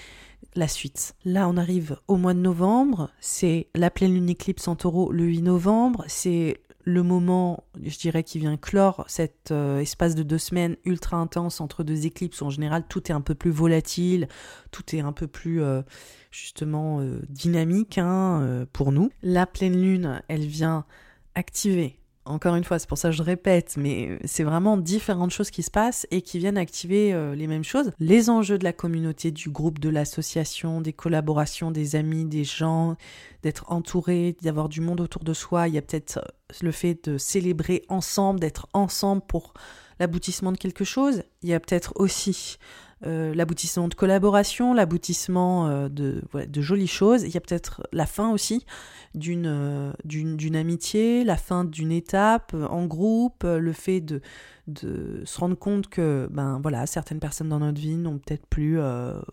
[0.55, 1.15] la suite.
[1.25, 5.23] Là, on arrive au mois de novembre, c'est la pleine lune éclipse en taureau le
[5.23, 10.37] 8 novembre, c'est le moment, je dirais, qui vient clore cet euh, espace de deux
[10.37, 14.27] semaines ultra intense entre deux éclipses où en général tout est un peu plus volatile,
[14.69, 15.81] tout est un peu plus euh,
[16.29, 19.09] justement dynamique hein, pour nous.
[19.23, 20.85] La pleine lune, elle vient
[21.33, 25.51] activer encore une fois, c'est pour ça que je répète, mais c'est vraiment différentes choses
[25.51, 27.91] qui se passent et qui viennent activer euh, les mêmes choses.
[27.99, 32.95] Les enjeux de la communauté, du groupe, de l'association, des collaborations, des amis, des gens,
[33.43, 35.67] d'être entouré, d'avoir du monde autour de soi.
[35.67, 39.53] Il y a peut-être euh, le fait de célébrer ensemble, d'être ensemble pour
[39.99, 41.23] l'aboutissement de quelque chose.
[41.43, 42.57] Il y a peut-être aussi
[43.05, 47.23] l'aboutissement de collaboration, l'aboutissement de, de jolies choses.
[47.23, 48.65] Il y a peut-être la fin aussi
[49.13, 54.21] d'une d'une amitié, la fin d'une étape en groupe, le fait de,
[54.67, 58.79] de se rendre compte que ben voilà certaines personnes dans notre vie n'ont peut-être plus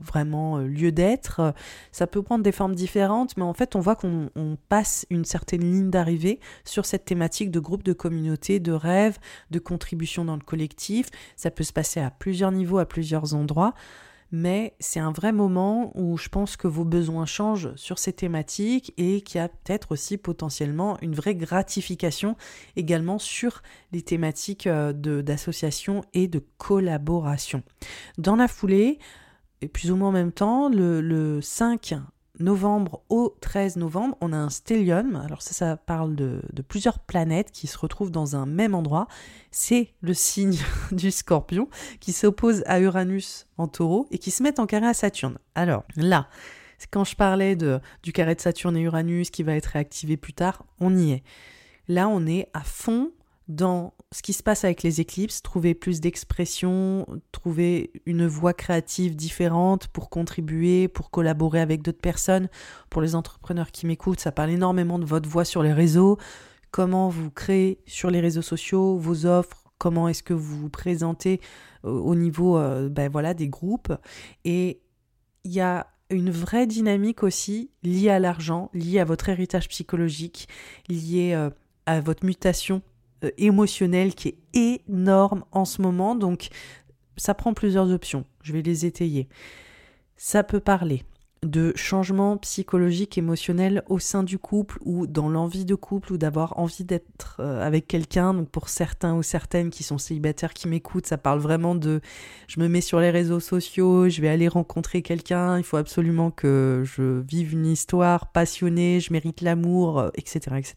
[0.00, 1.54] vraiment lieu d'être.
[1.90, 5.62] Ça peut prendre des formes différentes, mais en fait on voit qu'on passe une certaine
[5.62, 9.18] ligne d'arrivée sur cette thématique de groupe, de communauté, de rêve,
[9.50, 11.08] de contribution dans le collectif.
[11.36, 13.74] Ça peut se passer à plusieurs niveaux, à plusieurs endroits
[14.32, 18.94] mais c'est un vrai moment où je pense que vos besoins changent sur ces thématiques
[18.96, 22.36] et qu'il y a peut-être aussi potentiellement une vraie gratification
[22.74, 27.62] également sur les thématiques euh, d'association et de collaboration.
[28.16, 28.98] Dans la foulée,
[29.60, 31.94] et plus ou moins en même temps, le, le 5
[32.38, 35.16] novembre au 13 novembre, on a un stellium.
[35.16, 39.06] Alors ça, ça parle de, plusieurs planètes qui se retrouvent dans un même endroit.
[39.50, 40.58] C'est le signe
[40.92, 41.68] du scorpion
[42.00, 45.38] qui s'oppose à Uranus en taureau et qui se met en carré à Saturne.
[45.54, 46.28] Alors là,
[46.90, 50.32] quand je parlais de, du carré de Saturne et Uranus qui va être réactivé plus
[50.32, 51.22] tard, on y est.
[51.88, 53.12] Là, on est à fond
[53.52, 59.14] dans ce qui se passe avec les éclipses, trouver plus d'expression, trouver une voie créative
[59.14, 62.48] différente pour contribuer, pour collaborer avec d'autres personnes.
[62.90, 66.18] Pour les entrepreneurs qui m'écoutent, ça parle énormément de votre voix sur les réseaux,
[66.70, 71.40] comment vous créez sur les réseaux sociaux vos offres, comment est-ce que vous vous présentez
[71.84, 73.92] euh, au niveau euh, ben voilà, des groupes?
[74.44, 74.80] Et
[75.44, 80.48] il y a une vraie dynamique aussi liée à l'argent, liée à votre héritage psychologique,
[80.88, 81.50] liée euh,
[81.86, 82.82] à votre mutation
[83.24, 86.14] euh, émotionnel qui est énorme en ce moment.
[86.14, 86.48] Donc,
[87.16, 88.24] ça prend plusieurs options.
[88.42, 89.28] Je vais les étayer.
[90.16, 91.04] Ça peut parler
[91.44, 96.58] de changements psychologiques, émotionnels au sein du couple ou dans l'envie de couple ou d'avoir
[96.58, 98.32] envie d'être euh, avec quelqu'un.
[98.32, 102.00] Donc pour certains ou certaines qui sont célibataires qui m'écoutent, ça parle vraiment de
[102.46, 106.30] je me mets sur les réseaux sociaux, je vais aller rencontrer quelqu'un, il faut absolument
[106.30, 110.74] que je vive une histoire passionnée, je mérite l'amour, etc., euh, etc.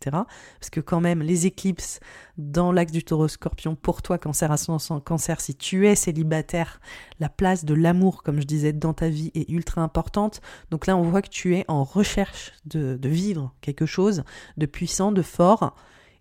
[0.59, 1.99] Parce que quand même, les éclipses
[2.37, 6.81] dans l'axe du taureau scorpion, pour toi, cancer ascendant cancer, si tu es célibataire,
[7.19, 10.41] la place de l'amour, comme je disais, dans ta vie est ultra importante.
[10.71, 14.23] Donc là, on voit que tu es en recherche de, vivre quelque chose
[14.57, 15.75] de puissant, de fort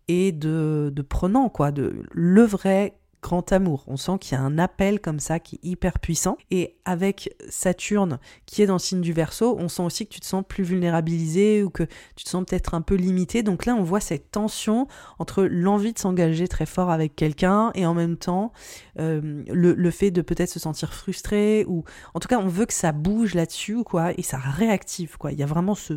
[0.09, 3.85] et de, de prenant, quoi, de le vrai grand amour.
[3.87, 6.37] On sent qu'il y a un appel comme ça qui est hyper puissant.
[6.51, 10.21] Et avec Saturne qui est dans le signe du Verseau, on sent aussi que tu
[10.21, 11.85] te sens plus vulnérabilisé ou que
[12.17, 13.43] tu te sens peut-être un peu limité.
[13.43, 14.87] Donc là, on voit cette tension
[15.19, 18.53] entre l'envie de s'engager très fort avec quelqu'un et en même temps
[18.99, 22.75] euh, le, fait de peut-être se sentir frustré ou en tout cas, on veut que
[22.75, 25.33] ça bouge là-dessus quoi et ça réactive quoi.
[25.33, 25.95] Il y a vraiment ce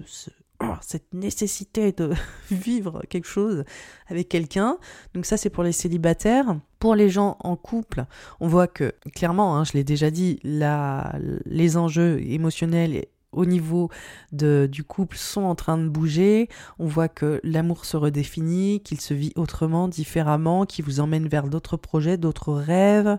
[0.82, 2.12] cette nécessité de
[2.52, 3.64] vivre quelque chose
[4.08, 4.78] avec quelqu'un.
[5.14, 6.58] Donc ça, c'est pour les célibataires.
[6.80, 8.06] Pour les gens en couple,
[8.40, 11.16] on voit que clairement, hein, je l'ai déjà dit, la,
[11.46, 13.06] les enjeux émotionnels
[13.38, 13.90] au niveau
[14.32, 16.50] de, du couple sont en train de bouger.
[16.80, 21.48] On voit que l'amour se redéfinit, qu'il se vit autrement, différemment, qu'il vous emmène vers
[21.48, 23.18] d'autres projets, d'autres rêves,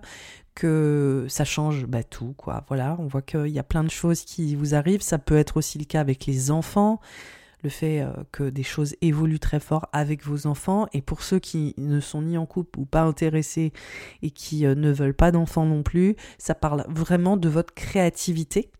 [0.55, 2.65] que ça change bah, tout, quoi.
[2.69, 5.03] Voilà, on voit qu'il y a plein de choses qui vous arrivent.
[5.03, 7.01] Ça peut être aussi le cas avec les enfants,
[7.63, 10.87] le fait euh, que des choses évoluent très fort avec vos enfants.
[10.93, 13.73] Et pour ceux qui ne sont ni en couple ou pas intéressés
[14.23, 18.71] et qui euh, ne veulent pas d'enfants non plus, ça parle vraiment de votre créativité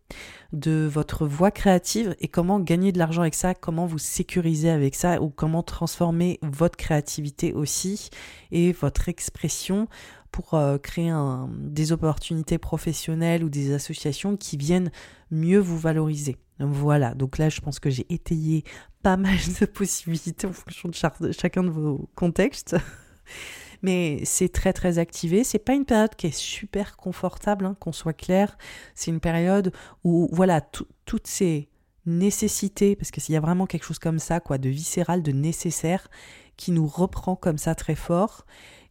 [0.55, 4.95] de votre voix créative et comment gagner de l'argent avec ça, comment vous sécuriser avec
[4.95, 8.09] ça ou comment transformer votre créativité aussi
[8.51, 9.87] et votre expression
[10.33, 11.13] pour euh, créer
[11.59, 14.91] des opportunités professionnelles ou des associations qui viennent
[15.31, 16.37] mieux vous valoriser.
[16.61, 18.65] Voilà, donc là je pense que j'ai étayé
[19.03, 22.77] pas mal de possibilités en fonction de chacun de vos contextes.
[23.83, 25.45] mais c'est très très activé.
[25.45, 28.57] C'est pas une période qui est super confortable, hein, qu'on soit clair.
[28.95, 29.73] C'est une période
[30.05, 30.61] où voilà
[31.05, 31.69] toutes ces
[32.07, 36.09] nécessités, parce qu'il y a vraiment quelque chose comme ça, quoi, de viscéral, de nécessaire,
[36.57, 38.47] qui nous reprend comme ça très fort.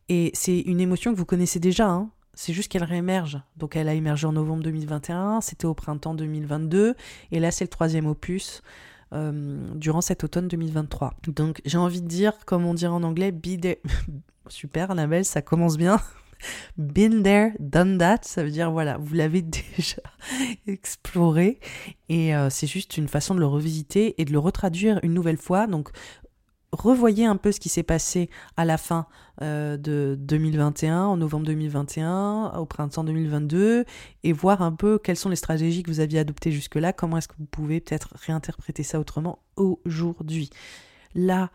[0.08, 2.12] Et c'est une émotion que vous connaissez déjà, hein.
[2.38, 3.41] C'est juste qu'elle réémerge.
[3.58, 6.95] Donc elle a émergé en novembre 2021, c'était au printemps 2022,
[7.32, 8.62] et là c'est le troisième opus.
[9.13, 11.13] Euh, durant cet automne 2023.
[11.28, 13.78] Donc j'ai envie de dire, comme on dirait en anglais, be there.
[14.50, 15.97] Super Annabelle, ça commence bien.
[16.78, 19.41] Been there, done that, ça veut dire voilà, vous l'avez
[19.78, 20.02] déjà
[20.67, 21.62] exploré
[22.10, 25.38] et euh, c'est juste une façon de le revisiter et de le retraduire une nouvelle
[25.38, 25.67] fois.
[25.67, 25.89] Donc
[26.71, 29.08] revoyez un peu ce qui s'est passé à la fin
[29.41, 33.86] euh, de 2021, en novembre 2021, au printemps 2022,
[34.23, 37.27] et voir un peu quelles sont les stratégies que vous aviez adoptées jusque-là, comment est-ce
[37.27, 40.49] que vous pouvez peut-être réinterpréter ça autrement aujourd'hui.
[41.15, 41.49] Là,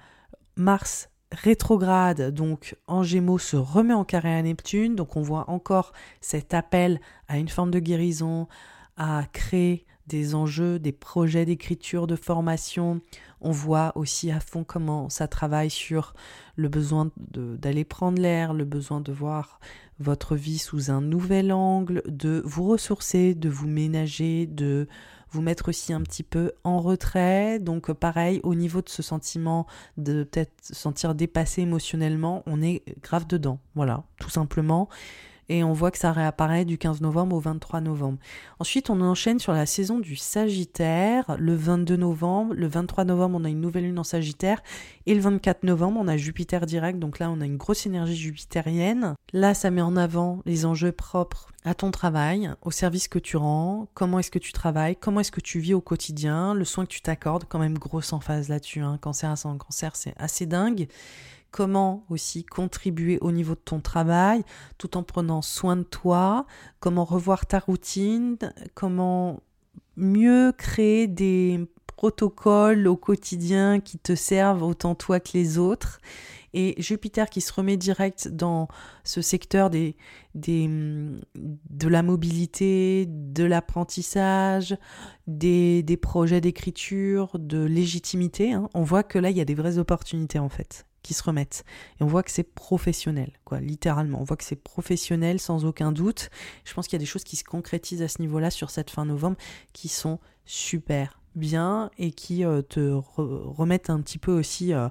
[0.57, 5.93] Mars rétrograde, donc en Gémeaux, se remet en carré à Neptune, donc on voit encore
[6.21, 8.49] cet appel à une forme de guérison,
[8.97, 13.01] à créer des enjeux, des projets d'écriture, de formation.
[13.41, 16.15] On voit aussi à fond comment ça travaille sur
[16.57, 19.59] le besoin d'aller prendre l'air, le besoin de voir
[19.99, 24.87] votre vie sous un nouvel angle, de vous ressourcer, de vous ménager, de
[25.31, 27.59] vous mettre aussi un petit peu en retrait.
[27.59, 32.83] Donc pareil, au niveau de ce sentiment de peut-être se sentir dépassé émotionnellement, on est
[33.01, 33.61] grave dedans.
[33.75, 34.91] Voilà, tout simplement
[35.53, 38.19] et on voit que ça réapparaît du 15 novembre au 23 novembre.
[38.59, 43.45] Ensuite, on enchaîne sur la saison du Sagittaire, le 22 novembre, le 23 novembre, on
[43.45, 44.63] a une nouvelle lune en Sagittaire,
[45.05, 48.17] et le 24 novembre, on a Jupiter direct, donc là, on a une grosse énergie
[48.17, 49.15] jupitérienne.
[49.35, 53.37] Là, ça met en avant les enjeux propres à ton travail, au service que tu
[53.37, 56.87] rends, comment est-ce que tu travailles, comment est-ce que tu vis au quotidien, le soin
[56.87, 58.99] que tu t'accordes, quand même grosse emphase là-dessus, hein.
[59.01, 60.89] cancer à cancer, c'est assez dingue
[61.53, 64.43] comment aussi contribuer au niveau de ton travail
[64.79, 66.47] tout en prenant soin de toi,
[66.81, 68.39] comment revoir ta routine,
[68.75, 69.41] comment
[69.97, 76.01] mieux créer des protocoles au quotidien qui te servent autant toi que les autres.
[76.55, 78.69] Et Jupiter qui se remet direct dans
[79.05, 79.97] ce secteur des,
[80.35, 80.69] des,
[81.37, 84.77] de la mobilité, de l'apprentissage,
[85.27, 88.53] des, des projets d'écriture, de légitimité.
[88.53, 88.69] Hein.
[88.75, 91.65] On voit que là, il y a des vraies opportunités en fait qui se remettent.
[92.01, 94.21] Et on voit que c'est professionnel, quoi, littéralement.
[94.21, 96.31] On voit que c'est professionnel sans aucun doute.
[96.65, 98.91] Je pense qu'il y a des choses qui se concrétisent à ce niveau-là sur cette
[98.91, 99.37] fin novembre
[99.73, 104.89] qui sont super bien et qui euh, te remettent un petit peu aussi euh,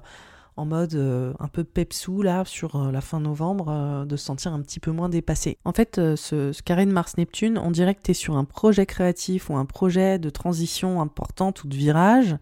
[0.56, 4.60] en mode euh, un peu pepsou là sur la fin novembre, de se sentir un
[4.60, 5.58] petit peu moins dépassé.
[5.64, 8.84] En fait, ce, ce, carré de Mars-Neptune, on dirait que tu es sur un projet
[8.84, 12.36] créatif ou un projet de transition importante ou de virage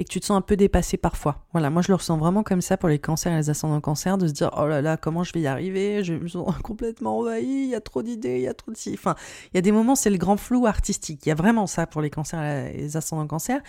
[0.00, 1.44] et que tu te sens un peu dépassé parfois.
[1.52, 4.16] Voilà, moi je le ressens vraiment comme ça pour les cancers et les ascendants cancers,
[4.16, 6.02] de se dire oh là là, comment je vais y arriver?
[6.02, 8.76] Je me sens complètement envahi, il y a trop d'idées, il y a trop de.
[8.94, 9.14] Enfin,
[9.52, 11.26] il y a des moments, c'est le grand flou artistique.
[11.26, 13.60] Il y a vraiment ça pour les cancers et les ascendants cancers.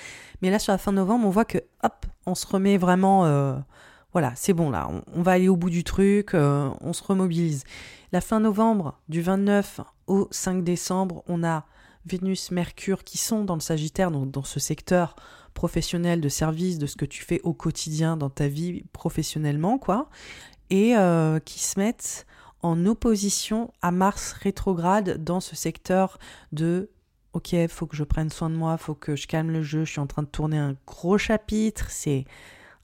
[0.42, 3.26] Mais là, sur la fin novembre, on voit que hop, on se remet vraiment.
[3.26, 3.58] Euh,
[4.14, 7.66] voilà, c'est bon là, on, va aller au bout du truc, euh, on se remobilise.
[8.14, 11.66] La fin novembre, du 29 au 5 décembre, on a
[12.06, 15.16] Vénus, Mercure qui sont dans le Sagittaire, donc dans ce secteur
[15.54, 20.10] professionnel de service, de ce que tu fais au quotidien dans ta vie professionnellement, quoi,
[20.70, 22.26] et euh, qui se mettent
[22.62, 26.20] en opposition à Mars rétrograde dans ce secteur
[26.52, 26.90] de
[27.34, 29.92] ok, faut que je prenne soin de moi, faut que je calme le jeu, je
[29.92, 32.26] suis en train de tourner un gros chapitre, c'est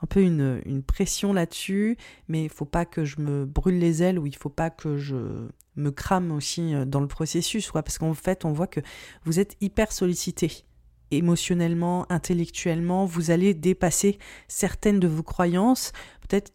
[0.01, 4.03] un peu une, une pression là-dessus, mais il faut pas que je me brûle les
[4.03, 7.83] ailes ou il faut pas que je me crame aussi euh, dans le processus, quoi,
[7.83, 8.81] parce qu'en fait, on voit que
[9.25, 10.65] vous êtes hyper sollicité
[11.11, 14.17] émotionnellement, intellectuellement, vous allez dépasser
[14.47, 15.91] certaines de vos croyances,
[16.27, 16.53] peut-être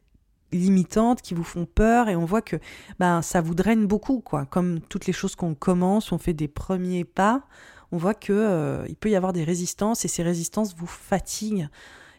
[0.52, 2.56] limitantes, qui vous font peur, et on voit que
[2.98, 4.44] ben, ça vous draine beaucoup, quoi.
[4.46, 7.46] Comme toutes les choses qu'on commence, on fait des premiers pas,
[7.90, 11.68] on voit que euh, il peut y avoir des résistances, et ces résistances vous fatiguent.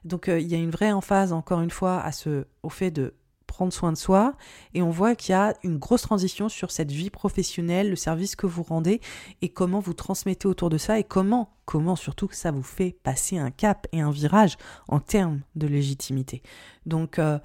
[0.06, 2.92] Donc euh, il y a une vraie emphase, encore une fois, à ce, au fait
[2.92, 3.14] de
[3.54, 4.34] prendre soin de soi.
[4.74, 8.36] Et on voit qu'il y a une grosse transition sur cette vie professionnelle, le service
[8.36, 9.00] que vous rendez
[9.44, 13.38] et comment vous transmettez autour de ça et comment, comment surtout ça vous fait passer
[13.38, 16.42] un cap et un virage en termes de légitimité.
[16.88, 17.38] Donc euh,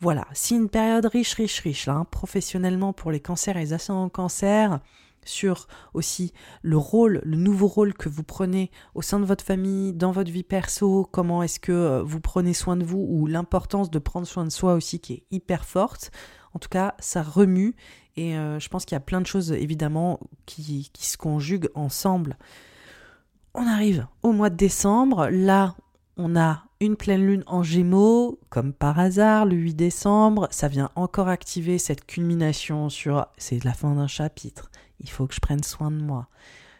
[0.00, 3.72] voilà, si une période riche, riche, riche, là, hein, professionnellement pour les cancers et les
[3.72, 4.80] ascendants cancer,
[5.24, 6.32] sur aussi
[6.62, 10.30] le rôle, le nouveau rôle que vous prenez au sein de votre famille, dans votre
[10.30, 14.26] vie perso, comment est-ce que euh, vous prenez soin de vous, ou l'importance de prendre
[14.26, 16.10] soin de soi aussi qui est hyper forte.
[16.52, 17.74] En tout cas, ça remue
[18.16, 21.70] et euh, je pense qu'il y a plein de choses évidemment qui, qui se conjuguent
[21.74, 22.36] ensemble.
[23.54, 25.74] On arrive au mois de décembre, là
[26.16, 30.90] on a Une pleine lune en gémeaux, comme par hasard, le 8 décembre, ça vient
[30.96, 34.70] encore activer cette culmination sur c'est la fin d'un chapitre,
[35.04, 36.28] il faut que je prenne soin de moi.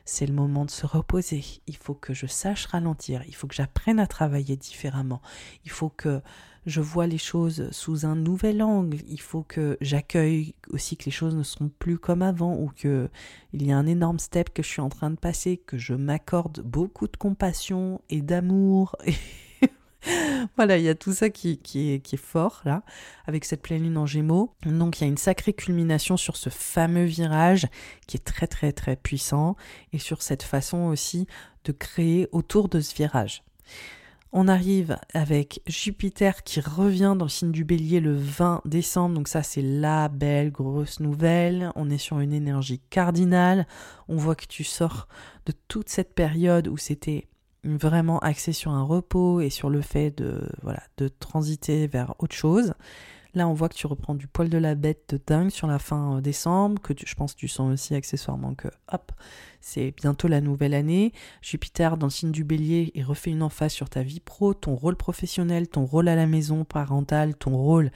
[0.06, 1.44] C'est le moment de se reposer.
[1.66, 3.22] Il faut que je sache ralentir.
[3.26, 5.22] Il faut que j'apprenne à travailler différemment.
[5.64, 6.20] Il faut que
[6.66, 8.98] je vois les choses sous un nouvel angle.
[9.06, 13.08] Il faut que j'accueille aussi que les choses ne seront plus comme avant ou que
[13.52, 15.94] il y a un énorme step que je suis en train de passer, que je
[15.94, 18.96] m'accorde beaucoup de compassion et d'amour.
[20.56, 22.82] voilà, il y a tout ça qui, est, est fort là,
[23.26, 24.54] avec cette pleine lune en gémeaux.
[24.64, 27.66] Donc il y a une sacrée culmination sur ce fameux virage
[28.06, 29.56] qui est très très très puissant
[29.92, 31.26] et sur cette façon aussi
[31.64, 33.42] de créer autour de ce virage.
[34.36, 39.14] On arrive avec Jupiter qui revient dans le signe du bélier le 20 décembre.
[39.14, 41.70] Donc ça c'est la belle grosse nouvelle.
[41.76, 43.64] On est sur une énergie cardinale.
[44.08, 45.06] On voit que tu sors
[45.46, 47.28] de toute cette période où c'était
[47.64, 52.36] vraiment axé sur un repos et sur le fait de voilà de transiter vers autre
[52.36, 52.74] chose.
[53.34, 55.80] Là, on voit que tu reprends du poil de la bête de dingue sur la
[55.80, 59.10] fin euh, décembre, que je pense tu sens aussi accessoirement que, hop,
[59.60, 61.12] c'est bientôt la nouvelle année.
[61.42, 64.76] Jupiter, dans le signe du bélier, il refait une emphase sur ta vie pro, ton
[64.76, 67.90] rôle professionnel, ton rôle à la maison, parental, ton rôle,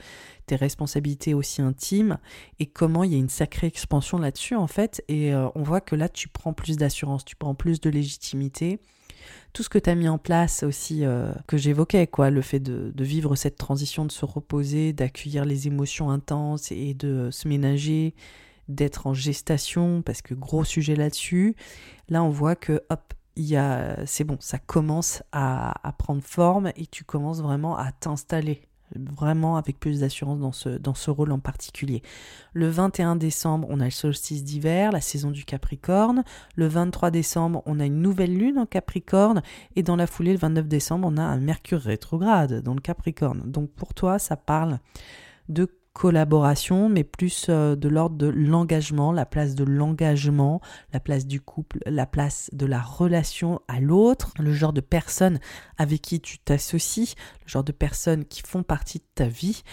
[0.45, 2.17] tes responsabilités aussi intimes,
[2.59, 5.01] et comment il y a une sacrée expansion là-dessus, en fait.
[5.07, 8.81] Et euh, on voit que là, tu prends plus d'assurance, tu prends plus de légitimité
[9.53, 12.59] tout ce que tu as mis en place aussi, euh, que j'évoquais, quoi, le fait
[12.59, 18.13] de, vivre cette transition, de se reposer, d'accueillir les émotions intenses et de se ménager,
[18.67, 21.55] d'être en gestation, parce que gros sujet là-dessus.
[22.09, 23.13] Là, on voit que, hop,
[24.05, 29.79] c'est bon, ça commence à prendre forme et tu commences vraiment à t'installer vraiment avec
[29.79, 32.01] plus d'assurance dans ce, dans ce rôle en particulier.
[32.53, 36.23] Le 21 décembre, on a le solstice d'hiver, la saison du Capricorne.
[36.55, 39.41] Le 23 décembre, on a une nouvelle lune en Capricorne.
[39.75, 43.43] Et dans la foulée, le 29 décembre, on a un Mercure rétrograde dans le Capricorne.
[43.45, 44.79] Donc pour toi, ça parle
[45.49, 45.65] de
[45.99, 50.61] collaboration, mais plus euh, de l'ordre de l'engagement, la place de l'engagement,
[50.93, 55.41] la place du couple, la place de la relation à l'autre, le genre de personnes
[55.77, 59.63] avec qui tu t'associes, le genre de personnes qui font partie de ta vie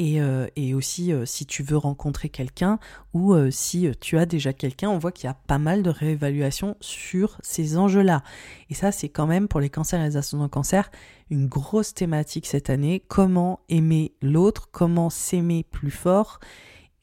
[0.00, 2.78] euh, et, aussi, euh, si tu veux rencontrer quelqu'un
[3.12, 5.90] ou euh, si tu as déjà quelqu'un, on voit qu'il y a pas mal de
[5.90, 8.22] réévaluation sur ces enjeux-là.
[8.70, 10.90] Et ça, c'est quand même pour les cancers et les ascendants cancer
[11.30, 13.02] une grosse thématique cette année.
[13.06, 16.40] Comment aimer l'autre, comment s'aimer plus fort,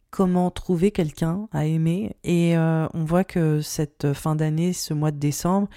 [0.10, 2.16] comment trouver quelqu'un à aimer.
[2.24, 5.68] Et on voit que cette fin d'année, ce mois de décembre,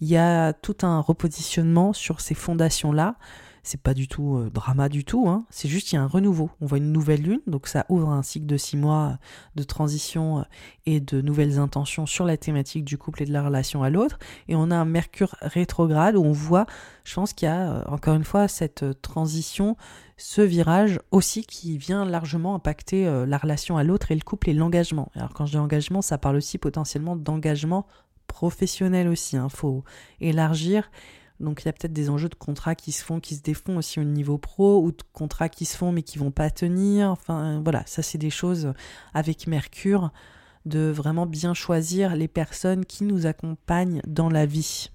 [0.00, 3.16] il y a tout un repositionnement sur ces fondations-là
[3.62, 5.44] c'est pas du tout euh, drama du tout, hein.
[5.50, 6.50] c'est juste qu'il y a un renouveau.
[6.60, 9.18] On voit une nouvelle lune, donc ça ouvre un cycle de six mois
[9.54, 10.42] de transition euh,
[10.86, 14.18] et de nouvelles intentions sur la thématique du couple et de la relation à l'autre.
[14.48, 16.66] Et on a un Mercure rétrograde où on voit,
[17.04, 19.76] je pense qu'il y a euh, encore une fois cette transition,
[20.16, 24.52] ce virage aussi qui vient largement impacter la relation à l'autre et le couple et
[24.54, 25.10] l'engagement.
[25.14, 27.86] Alors quand je dis engagement, ça parle aussi potentiellement d'engagement
[28.28, 29.36] professionnel aussi.
[29.36, 29.48] Il hein.
[29.48, 29.84] faut
[30.20, 30.90] élargir
[31.42, 33.76] donc il y a peut-être des enjeux de contrats qui se font, qui se défont
[33.76, 37.10] aussi au niveau pro, ou de contrats qui se font mais qui vont pas tenir.
[37.10, 38.72] Enfin voilà, ça c'est des choses
[39.12, 40.10] avec Mercure,
[40.64, 44.90] de vraiment bien choisir les personnes qui nous accompagnent dans la vie.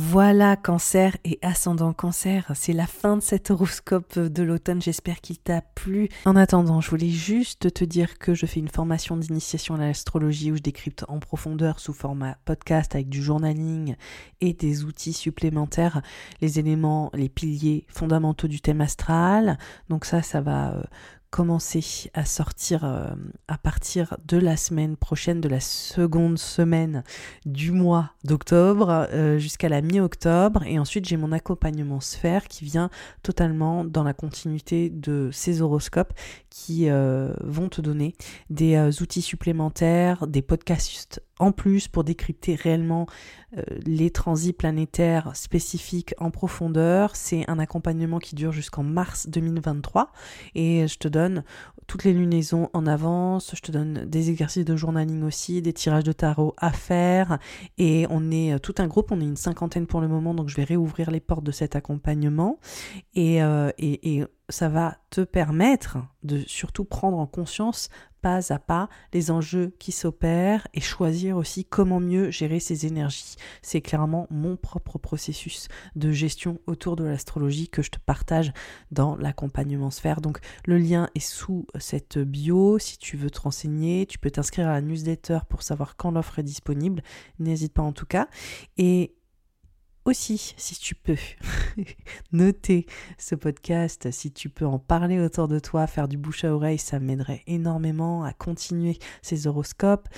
[0.00, 5.38] Voilà, cancer et ascendant cancer, c'est la fin de cet horoscope de l'automne, j'espère qu'il
[5.38, 6.08] t'a plu.
[6.24, 10.52] En attendant, je voulais juste te dire que je fais une formation d'initiation à l'astrologie
[10.52, 13.96] où je décrypte en profondeur sous format podcast avec du journaling
[14.40, 16.00] et des outils supplémentaires
[16.40, 19.58] les éléments, les piliers fondamentaux du thème astral.
[19.88, 20.82] Donc ça, ça va euh,
[21.30, 23.10] commencer à sortir euh,
[23.48, 27.04] à partir de la semaine prochaine, de la seconde semaine
[27.44, 30.62] du mois d'octobre euh, jusqu'à la mi-octobre.
[30.64, 32.90] Et ensuite, j'ai mon accompagnement sphère qui vient
[33.22, 36.12] totalement dans la continuité de ces horoscopes
[36.50, 38.14] qui euh, vont te donner
[38.48, 43.06] des outils supplémentaires, des podcasts en plus pour décrypter réellement
[43.56, 47.16] euh, les transits planétaires spécifiques en profondeur.
[47.16, 50.12] C'est un accompagnement qui dure jusqu'en mars 2023
[50.54, 51.44] et je te donne
[51.88, 56.04] toutes les lunaisons en avance, je te donne des exercices de journaling aussi, des tirages
[56.04, 57.38] de tarot à faire.
[57.78, 60.34] Et on est euh, tout un groupe, on est une cinquantaine pour le moment.
[60.34, 62.60] Donc je vais réouvrir les portes de cet accompagnement.
[63.14, 63.70] Et, euh,
[64.50, 69.92] ça va te permettre de surtout prendre en conscience pas à pas les enjeux qui
[69.92, 73.36] s'opèrent et choisir aussi comment mieux gérer ses énergies.
[73.62, 78.52] C'est clairement mon propre processus de gestion autour de l'astrologie que je te partage
[78.90, 80.20] dans l'accompagnement sphère.
[80.20, 82.78] Donc le lien est sous cette bio.
[82.78, 86.38] Si tu veux te renseigner, tu peux t'inscrire à la newsletter pour savoir quand l'offre
[86.38, 87.02] est disponible.
[87.38, 88.28] N'hésite pas en tout cas.
[88.76, 89.14] Et
[90.08, 91.16] aussi, si tu peux,
[92.32, 92.86] noter
[93.18, 96.78] ce podcast, si tu peux en parler autour de toi, faire du bouche à oreille,
[96.78, 100.08] ça m'aiderait énormément à continuer ces horoscopes.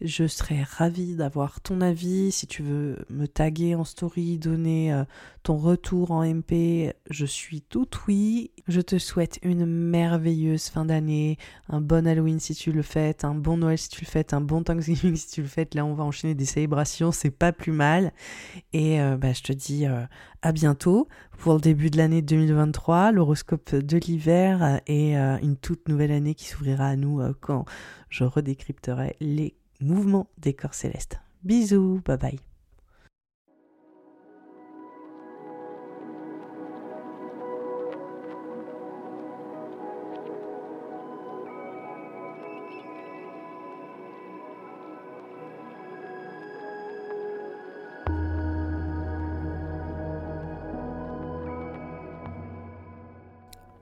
[0.00, 2.32] Je serais ravie d'avoir ton avis.
[2.32, 5.04] Si tu veux me taguer en story, donner euh,
[5.44, 8.50] ton retour en MP, je suis tout oui.
[8.66, 11.36] Je te souhaite une merveilleuse fin d'année,
[11.68, 14.40] un bon Halloween si tu le fais, un bon Noël si tu le fais, un
[14.40, 15.68] bon Thanksgiving si tu le fais.
[15.74, 18.12] Là, on va enchaîner des célébrations, c'est pas plus mal.
[18.72, 20.00] Et euh, bah, je te dis euh,
[20.40, 25.88] à bientôt pour le début de l'année 2023, l'horoscope de l'hiver et euh, une toute
[25.90, 27.66] nouvelle année qui s'ouvrira à nous quand
[28.08, 31.20] je redécrypterai les mouvements des corps célestes.
[31.42, 32.53] Bisous, bye bye.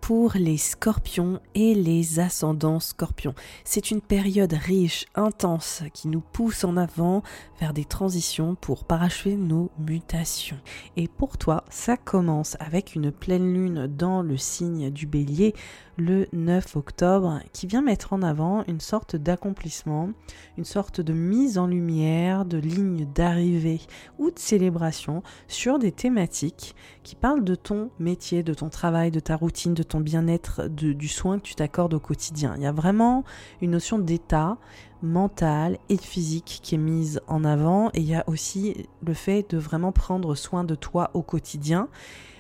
[0.03, 3.37] Pour les scorpions et les ascendants scorpions.
[3.65, 7.23] C'est une période riche, intense, qui nous pousse en avant
[7.61, 10.59] vers des transitions pour parachever nos mutations.
[10.97, 15.55] Et pour toi, ça commence avec une pleine lune dans le signe du bélier
[15.97, 20.11] le 9 octobre qui vient mettre en avant une sorte d'accomplissement,
[20.57, 23.81] une sorte de mise en lumière, de ligne d'arrivée
[24.19, 29.21] ou de célébration sur des thématiques qui parlent de ton métier, de ton travail, de
[29.21, 32.55] ta routine, de ton bien-être, du soin que tu t'accordes au quotidien.
[32.57, 33.25] Il y a vraiment
[33.61, 34.59] une notion d'état
[35.03, 39.51] mental et physique qui est mise en avant et il y a aussi le fait
[39.51, 41.89] de vraiment prendre soin de toi au quotidien.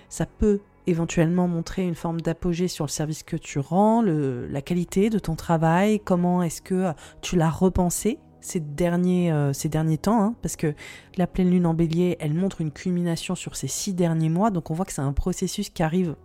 [0.08, 5.10] Ça peut éventuellement montrer une forme d'apogée sur le service que tu rends, la qualité
[5.10, 9.52] de ton travail, comment est-ce que tu l'as repensé ces derniers, euh,
[10.00, 10.74] temps, hein, parce que
[11.16, 14.70] la pleine lune en bélier, elle montre une culmination sur ces six derniers mois, donc
[14.70, 16.16] on voit que c'est un processus qui arrive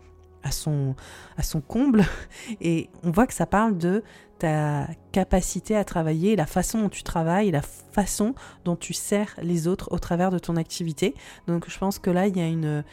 [0.43, 0.95] à son,
[1.38, 2.05] à son comble,
[2.62, 4.03] et on voit que ça parle de
[4.39, 8.36] ta capacité à travailler, la façon dont tu travailles, la façon
[8.66, 11.16] dont tu sers les autres au travers de ton activité.
[11.47, 12.84] Donc je pense que là, il y a une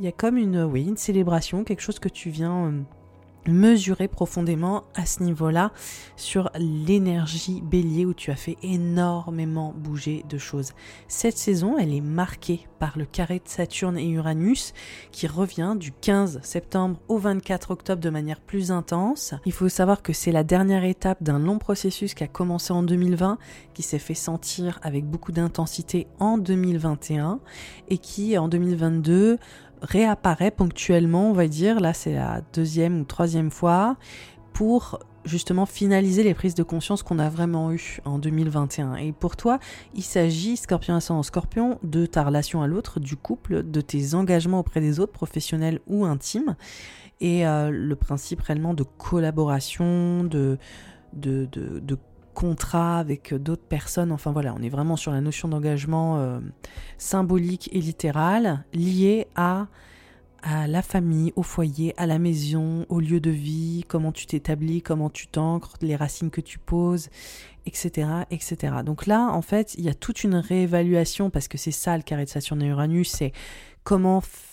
[0.00, 2.82] il y a comme une, oui, une célébration, quelque chose que tu viens euh,
[3.48, 5.72] mesurer profondément à ce niveau-là
[6.16, 10.72] sur l'énergie bélier où tu as fait énormément bouger de choses.
[11.08, 14.72] Cette saison, elle est marquée par le carré de Saturne et Uranus
[15.10, 19.34] qui revient du 15 septembre au 24 octobre de manière plus intense.
[19.46, 22.82] Il faut savoir que c'est la dernière étape d'un long processus qui a commencé en
[22.82, 23.38] 2020,
[23.74, 27.40] qui s'est fait sentir avec beaucoup d'intensité en 2021
[27.88, 29.38] et qui en 2022
[29.82, 33.96] réapparaît ponctuellement, on va dire, là c'est la deuxième ou troisième fois,
[34.52, 38.96] pour justement finaliser les prises de conscience qu'on a vraiment eues en 2021.
[38.96, 39.58] Et pour toi,
[39.94, 44.60] il s'agit, Scorpion ascendant Scorpion, de ta relation à l'autre, du couple, de tes engagements
[44.60, 46.56] auprès des autres, professionnels ou intimes,
[47.20, 50.58] et euh, le principe réellement de collaboration, de,
[51.12, 51.98] de, de, de
[52.38, 54.12] contrat avec d'autres personnes.
[54.12, 56.38] Enfin voilà, on est vraiment sur la notion d'engagement euh,
[56.96, 59.66] symbolique et littéral lié à,
[60.44, 64.82] à la famille, au foyer, à la maison, au lieu de vie, comment tu t'établis,
[64.82, 67.08] comment tu t'ancres, les racines que tu poses,
[67.66, 68.72] etc., etc.
[68.84, 72.04] Donc là, en fait, il y a toute une réévaluation parce que c'est ça le
[72.04, 73.32] carré de Saturne et Uranus, c'est
[73.82, 74.47] comment faire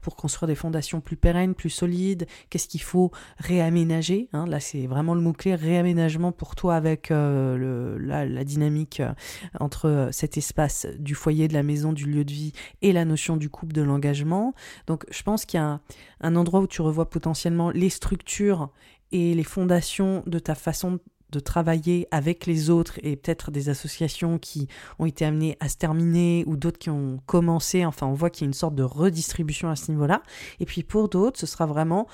[0.00, 4.28] pour construire des fondations plus pérennes, plus solides, qu'est-ce qu'il faut réaménager?
[4.32, 4.46] Hein.
[4.46, 9.12] Là, c'est vraiment le mot-clé, réaménagement pour toi avec euh, la, dynamique euh,
[9.58, 12.52] entre euh, cet espace du foyer, de la maison, du lieu de vie
[12.82, 14.54] et la notion du couple, de l'engagement.
[14.86, 15.80] Donc, je pense qu'il y a
[16.20, 18.70] un endroit où tu revois potentiellement les structures
[19.10, 21.00] et les fondations de ta façon
[21.30, 24.68] de travailler avec les autres et peut-être des associations qui
[24.98, 27.84] ont été amenées à se terminer ou d'autres qui ont commencé.
[27.84, 30.22] Enfin, on voit qu'il y a une sorte de redistribution à ce niveau-là.
[30.60, 32.06] Et puis pour d'autres, ce sera vraiment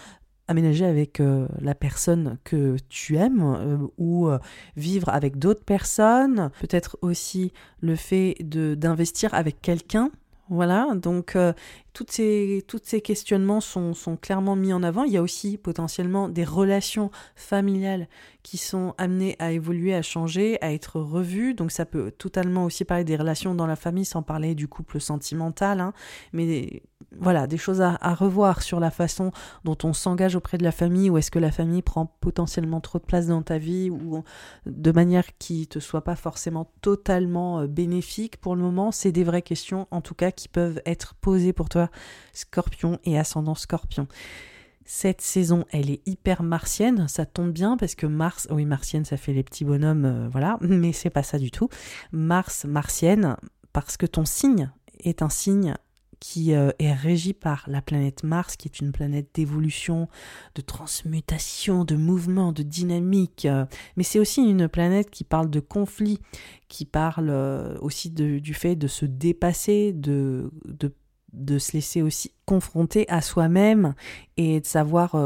[0.49, 4.39] aménager avec euh, la personne que tu aimes euh, ou euh,
[4.77, 6.51] vivre avec d'autres personnes.
[6.61, 10.11] Peut-être aussi le fait d'investir avec quelqu'un
[10.55, 11.53] voilà, donc euh,
[11.93, 15.05] toutes ces, toutes questionnements sont, sont, clairement mis en avant.
[15.05, 18.09] Il y a aussi potentiellement des relations familiales
[18.43, 21.55] qui sont amenées à évoluer, à changer, à être revues.
[21.55, 25.01] Donc ça peut totalement aussi parler des relations dans la famille sans parler du couple
[25.01, 25.81] sentimental.
[25.81, 25.93] Hein.
[26.33, 26.83] Mais
[27.21, 29.33] voilà, des choses à, revoir sur la façon
[29.65, 32.99] dont on s'engage auprès de la famille ou est-ce que la famille prend potentiellement trop
[32.99, 34.23] de place dans ta vie ou
[34.67, 38.93] de manière qui te soit pas forcément totalement euh, bénéfique pour le moment.
[38.93, 41.91] C'est des vraies questions en tout cas qui peuvent être posées pour toi,
[42.33, 44.07] scorpion et ascendant scorpion.
[44.87, 49.17] Cette saison, elle est hyper martienne, ça tombe bien parce que Mars, oui, martienne, ça
[49.17, 51.69] fait les petits bonhommes, euh, voilà, mais c'est pas ça du tout.
[52.13, 53.37] Mars, martienne,
[53.73, 55.75] parce que ton signe est un signe
[56.21, 60.09] qui euh, est régie par la planète Mars, qui est une planète d'évolution,
[60.55, 63.47] de transmutation, de mouvement, de dynamique.
[63.47, 63.65] Euh,
[63.97, 66.21] mais c'est aussi une planète qui parle de conflit,
[66.69, 70.93] qui parle euh, aussi du fait de se dépasser, de, de
[71.33, 73.95] de se laisser aussi confronter à soi-même
[74.37, 75.17] et de savoir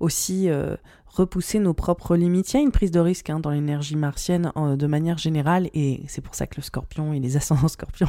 [0.00, 0.48] aussi
[1.14, 2.52] repousser nos propres limites.
[2.52, 6.02] Il y a une prise de risque hein, dans l'énergie martienne de manière générale et
[6.08, 8.08] c'est pour ça que le scorpion et les ascendants scorpions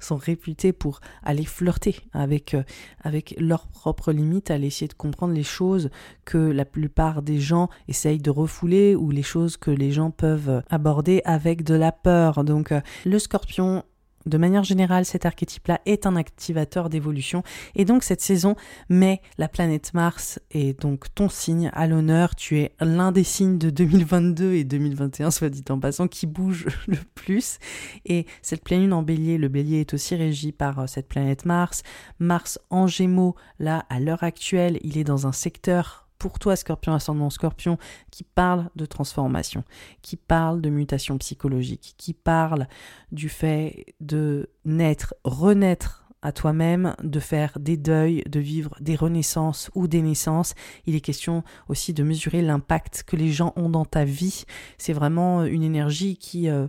[0.00, 2.62] sont réputés pour aller flirter avec, euh,
[3.02, 5.90] avec leurs propres limites, aller essayer de comprendre les choses
[6.24, 10.62] que la plupart des gens essayent de refouler ou les choses que les gens peuvent
[10.70, 12.42] aborder avec de la peur.
[12.42, 13.84] Donc euh, le scorpion
[14.26, 17.42] de manière générale, cet archétype-là est un activateur d'évolution.
[17.74, 18.56] Et donc, cette saison
[18.88, 22.34] met la planète Mars et donc ton signe à l'honneur.
[22.34, 26.66] Tu es l'un des signes de 2022 et 2021, soit dit en passant, qui bouge
[26.88, 27.58] le plus.
[28.04, 31.44] Et cette pleine lune en bélier, le bélier est aussi régi par euh, cette planète
[31.44, 31.82] Mars.
[32.18, 36.94] Mars en gémeaux, là, à l'heure actuelle, il est dans un secteur pour toi, Scorpion
[36.94, 37.78] ascendant Scorpion,
[38.10, 39.64] qui parle de transformation,
[40.02, 42.68] qui parle de mutation psychologique, qui parle
[43.12, 49.70] du fait de naître, renaître à toi-même, de faire des deuils, de vivre des renaissances
[49.74, 50.54] ou des naissances.
[50.86, 54.44] Il est question aussi de mesurer l'impact que les gens ont dans ta vie.
[54.78, 56.66] C'est vraiment une énergie qui, euh,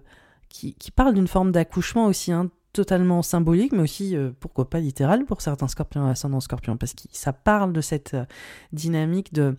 [0.50, 2.32] qui, parle d'une forme d'accouchement aussi.
[2.32, 6.94] Hein totalement symbolique, mais aussi, euh, pourquoi pas littéral pour certains scorpions ascendant scorpion, parce
[6.94, 8.26] que ça parle de cette euh,
[8.72, 9.56] dynamique de,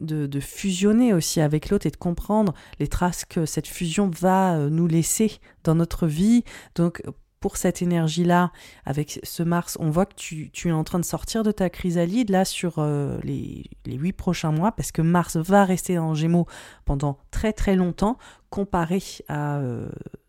[0.00, 4.70] de, fusionner aussi avec l'autre et de comprendre les traces que cette fusion va euh,
[4.70, 6.42] nous laisser dans notre vie.
[6.74, 7.00] Donc,
[7.40, 8.52] pour cette énergie-là,
[8.84, 12.30] avec ce Mars, on voit que tu, es en train de sortir de ta chrysalide
[12.30, 12.84] là sur
[13.22, 16.46] les, huit prochains mois, parce que Mars va rester en Gémeaux
[16.84, 18.18] pendant très très longtemps,
[18.50, 19.60] comparé à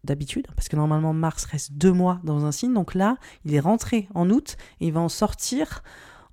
[0.03, 3.59] d'habitude, parce que normalement Mars reste deux mois dans un signe, donc là, il est
[3.59, 5.83] rentré en août et il va en sortir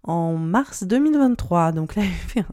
[0.07, 1.73] en mars 2023.
[1.73, 2.45] Donc là, il fait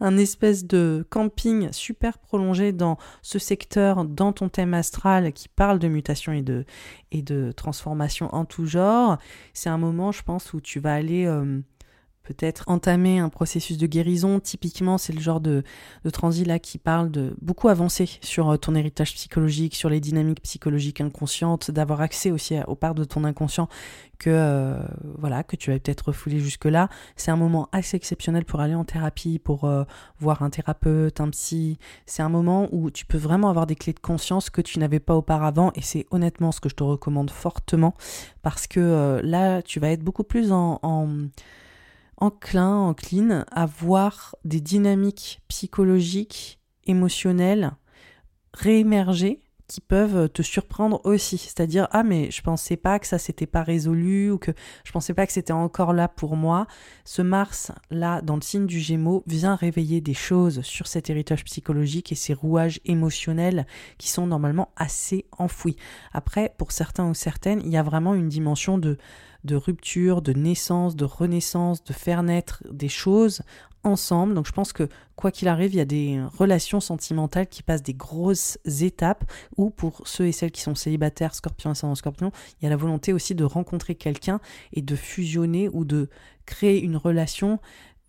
[0.00, 5.78] un, espèce de camping super prolongé dans ce secteur, dans ton thème astral qui parle
[5.78, 6.64] de mutation et de,
[7.12, 9.18] et de transformation en tout genre.
[9.54, 11.26] C'est un moment, je pense, où tu vas aller...
[11.26, 11.60] Euh,
[12.28, 14.38] peut-être entamer un processus de guérison.
[14.38, 15.62] Typiquement, c'est le genre de,
[16.12, 20.42] transit là qui parle de beaucoup avancer sur euh, ton héritage psychologique, sur les dynamiques
[20.42, 23.68] psychologiques inconscientes, d'avoir accès aussi aux parts de ton inconscient
[24.18, 24.76] que euh,
[25.16, 26.88] voilà que tu as peut-être refoulé jusque là.
[27.16, 29.84] C'est un moment assez exceptionnel pour aller en thérapie, pour euh,
[30.20, 31.78] voir un thérapeute, un psy.
[32.04, 35.00] C'est un moment où tu peux vraiment avoir des clés de conscience que tu n'avais
[35.00, 37.94] pas auparavant et c'est honnêtement ce que je te recommande fortement
[38.42, 40.80] parce que là tu vas être beaucoup plus en
[42.18, 47.72] enclin, encline à voir des dynamiques psychologiques, émotionnelles
[48.54, 51.36] réémerger qui peuvent te surprendre aussi.
[51.36, 54.52] C'est-à-dire, ah mais je pensais pas que ça s'était pas résolu ou que
[54.82, 56.66] je pensais pas que c'était encore là pour moi.
[57.04, 61.44] Ce Mars, là, dans le signe du Gémeaux, vient réveiller des choses sur cet héritage
[61.44, 63.66] psychologique et ces rouages émotionnels
[63.98, 65.76] qui sont normalement assez enfouis.
[66.12, 68.96] Après, pour certains ou certaines, il y a vraiment une dimension de
[69.48, 73.42] de rupture, de naissance, de renaissance, de faire naître des choses
[73.82, 74.34] ensemble.
[74.34, 77.82] Donc je pense que quoi qu'il arrive, il y a des relations sentimentales qui passent
[77.82, 79.24] des grosses étapes
[79.56, 82.30] ou pour ceux et celles qui sont célibataires, scorpion, ascendant scorpion,
[82.60, 84.40] il y a la volonté aussi de rencontrer quelqu'un
[84.72, 86.08] et de fusionner ou de
[86.46, 87.58] créer une relation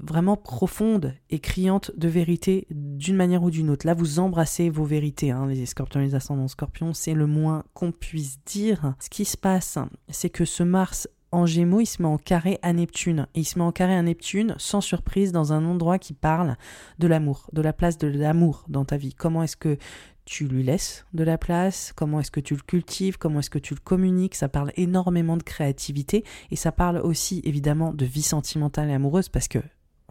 [0.02, 3.86] vraiment profonde et criante de vérité d'une manière ou d'une autre.
[3.86, 7.92] Là, vous embrassez vos vérités, hein, les scorpions les ascendants scorpions, c'est le moins qu'on
[7.92, 8.94] puisse dire.
[9.00, 9.78] Ce qui se passe,
[10.10, 13.28] c'est que ce Mars en Gémeaux, il se met en carré à Neptune.
[13.36, 16.56] Et il se met en carré à Neptune, sans surprise, dans un endroit qui parle
[16.98, 19.14] de l'amour, de la place de l'amour dans ta vie.
[19.14, 19.78] Comment est-ce que
[20.26, 23.58] tu lui laisses de la place, comment est-ce que tu le cultives, comment est-ce que
[23.58, 28.22] tu le communiques, ça parle énormément de créativité et ça parle aussi évidemment de vie
[28.22, 29.58] sentimentale et amoureuse parce que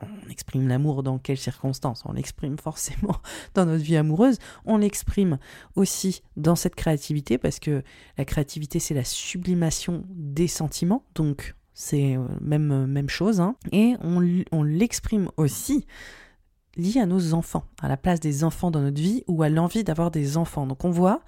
[0.03, 2.03] on exprime l'amour dans quelles circonstances?
[2.05, 3.17] On l'exprime forcément
[3.55, 4.39] dans notre vie amoureuse.
[4.65, 5.39] On l'exprime
[5.77, 7.83] aussi dans cette créativité parce que
[8.17, 11.05] la créativité, c'est la sublimation des sentiments.
[11.15, 13.41] Donc, c'est euh, même, euh, même chose.
[13.41, 13.55] Hein.
[13.71, 15.87] Et on, l'exprime aussi
[16.77, 19.85] lié à nos enfants, à la place des enfants dans notre vie ou à l'envie
[19.85, 20.67] d'avoir des enfants.
[20.67, 21.23] Donc, on voit,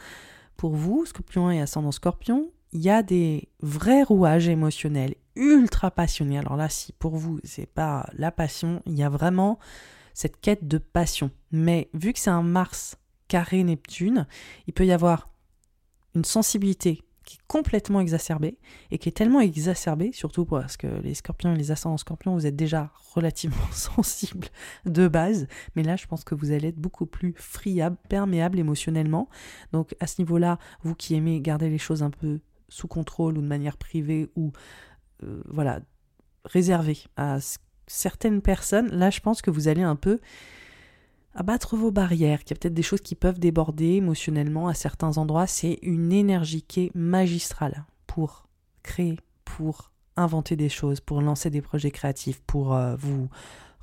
[0.57, 6.39] pour vous, scorpion et ascendant scorpion, il y a des vrais rouages émotionnels ultra passionnés.
[6.39, 9.59] Alors là, si pour vous, c'est pas la passion, il y a vraiment
[10.15, 11.31] cette quête de passion.
[11.53, 12.97] Mais vu que c'est un Mars
[13.29, 14.27] carré Neptune,
[14.67, 15.31] il peut y avoir
[16.15, 18.59] une sensibilité qui est complètement exacerbée
[18.91, 22.47] et qui est tellement exacerbée, surtout parce que les scorpions et les ascendants scorpions, vous
[22.47, 24.49] êtes déjà relativement sensibles
[24.85, 29.29] de base, mais là je pense que vous allez être beaucoup plus friable, perméable émotionnellement.
[29.73, 33.43] Donc à ce niveau-là, vous qui aimez garder les choses un peu sous contrôle ou
[33.43, 34.53] de manière privée ou
[35.49, 35.81] voilà,
[36.45, 37.39] réservé à
[37.87, 38.89] certaines personnes.
[38.89, 40.21] Là, je pense que vous allez un peu
[41.35, 45.19] abattre vos barrières, qu'il y a peut-être des choses qui peuvent déborder émotionnellement à certains
[45.19, 45.47] endroits.
[45.47, 48.49] C'est une énergie qui est magistrale pour
[48.83, 53.29] créer, pour inventer des choses, pour lancer des projets créatifs, pour euh, vous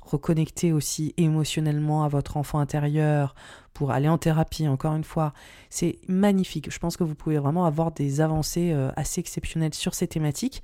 [0.00, 3.34] reconnecter aussi émotionnellement à votre enfant intérieur,
[3.74, 5.32] pour aller en thérapie, encore une fois.
[5.68, 6.72] C'est magnifique.
[6.72, 10.62] Je pense que vous pouvez vraiment avoir des avancées euh, assez exceptionnelles sur ces thématiques.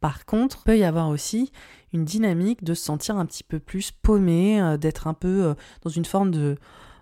[0.00, 1.50] Par contre, peut y avoir aussi
[1.92, 5.90] une dynamique de se sentir un petit peu plus paumé, euh, d'être un peu dans
[5.90, 6.56] une forme de,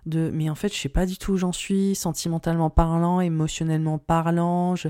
[0.05, 4.75] mais en fait je sais pas du tout où j'en suis, sentimentalement parlant, émotionnellement parlant,
[4.75, 4.87] je,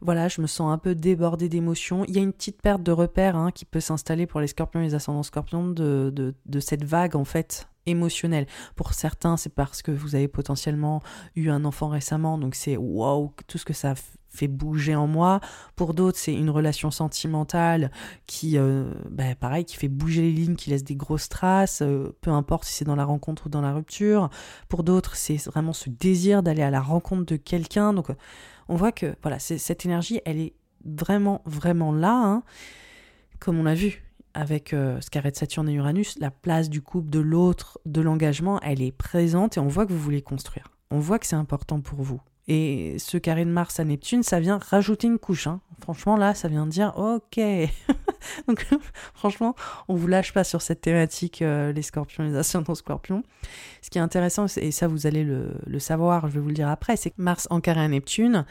[0.00, 2.04] voilà, je me sens un peu débordée d'émotions.
[2.06, 4.80] Il y a une petite perte de repère hein, qui peut s'installer pour les scorpions
[4.80, 8.46] et les ascendants scorpions de, de, cette vague en fait émotionnelle.
[8.76, 11.02] Pour certains, c'est parce que vous avez potentiellement
[11.34, 13.94] eu un enfant récemment, donc c'est waouh, tout ce que ça
[14.28, 15.40] fait bouger en moi.
[15.76, 17.90] Pour d'autres, c'est une relation sentimentale
[18.26, 22.16] qui, euh, ben, pareil, qui fait bouger les lignes, qui laisse des grosses traces, euh,
[22.20, 24.30] peu importe si c'est dans la rencontre ou dans la rupture.
[24.68, 27.92] Pour d'autres, c'est vraiment ce désir d'aller à la rencontre de quelqu'un.
[27.92, 28.08] Donc,
[28.68, 30.54] on voit que voilà, cette énergie, elle est
[30.84, 32.14] vraiment, vraiment là.
[32.14, 32.42] Hein.
[33.40, 34.04] Comme on l'a vu
[34.34, 38.00] avec euh, ce carré de Saturne et Uranus, la place du couple, de l'autre, de
[38.00, 40.68] l'engagement, elle est présente et on voit que vous voulez construire.
[40.90, 42.20] On voit que c'est important pour vous.
[42.48, 45.46] Et ce carré de Mars à Neptune, ça vient rajouter une couche.
[45.46, 45.60] Hein.
[45.82, 47.38] Franchement, là, ça vient dire OK.
[48.48, 48.66] Donc,
[49.14, 49.54] franchement,
[49.86, 53.22] on vous lâche pas sur cette thématique, euh, les scorpions, les ascendants scorpions.
[53.82, 56.54] Ce qui est intéressant, et ça, vous allez le, le savoir, je vais vous le
[56.54, 58.46] dire après, c'est que Mars en carré à Neptune,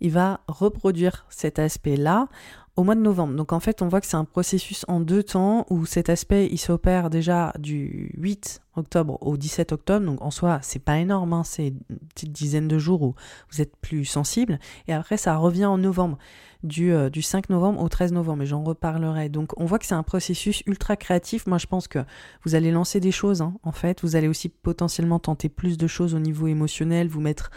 [0.00, 2.28] il va reproduire cet aspect-là
[2.76, 3.34] au mois de novembre.
[3.34, 6.48] Donc en fait, on voit que c'est un processus en deux temps où cet aspect,
[6.50, 10.06] il s'opère déjà du 8 octobre au 17 octobre.
[10.06, 13.14] Donc en soi, c'est pas énorme, hein, c'est une petite dizaine de jours où
[13.50, 14.58] vous êtes plus sensible.
[14.88, 16.16] Et après, ça revient en novembre,
[16.62, 18.38] du, euh, du 5 novembre au 13 novembre.
[18.38, 19.28] Mais j'en reparlerai.
[19.28, 21.46] Donc on voit que c'est un processus ultra créatif.
[21.46, 21.98] Moi, je pense que
[22.44, 24.02] vous allez lancer des choses, hein, en fait.
[24.02, 27.50] Vous allez aussi potentiellement tenter plus de choses au niveau émotionnel, vous mettre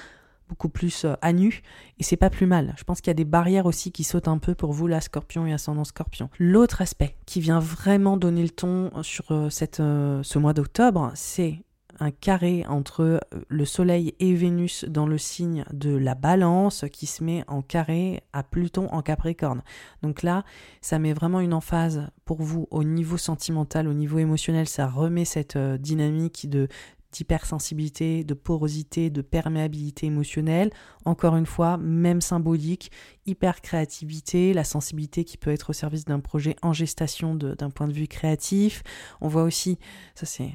[0.47, 1.61] beaucoup plus euh, à nu
[1.99, 2.73] et c'est pas plus mal.
[2.77, 5.01] Je pense qu'il y a des barrières aussi qui sautent un peu pour vous la
[5.01, 6.29] Scorpion et ascendant Scorpion.
[6.39, 11.11] L'autre aspect qui vient vraiment donner le ton sur euh, cette, euh, ce mois d'octobre,
[11.15, 11.63] c'est
[11.99, 13.19] un carré entre
[13.49, 18.23] le Soleil et Vénus dans le signe de la balance qui se met en carré
[18.33, 19.61] à Pluton en Capricorne.
[20.01, 20.43] Donc là,
[20.81, 25.23] ça met vraiment une emphase pour vous au niveau sentimental, au niveau émotionnel, ça remet
[25.23, 26.67] cette dynamique de
[27.13, 30.71] d'hypersensibilité, de porosité, de perméabilité émotionnelle.
[31.05, 32.91] Encore une fois, même symbolique,
[33.25, 37.87] hyper créativité, la sensibilité qui peut être au service d'un projet en gestation d'un point
[37.87, 38.83] de vue créatif.
[39.21, 39.77] On voit aussi,
[40.15, 40.51] ça c'est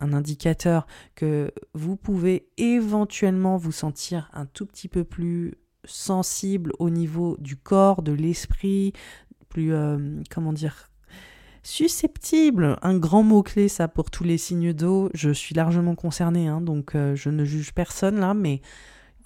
[0.00, 5.54] un indicateur que vous pouvez éventuellement vous sentir un tout petit peu plus
[5.84, 8.92] sensible au niveau du corps, de l'esprit,
[9.48, 10.89] plus, euh, comment dire,
[11.62, 16.60] susceptible, un grand mot-clé ça pour tous les signes d'eau, je suis largement concernée, hein,
[16.60, 18.62] donc euh, je ne juge personne là, mais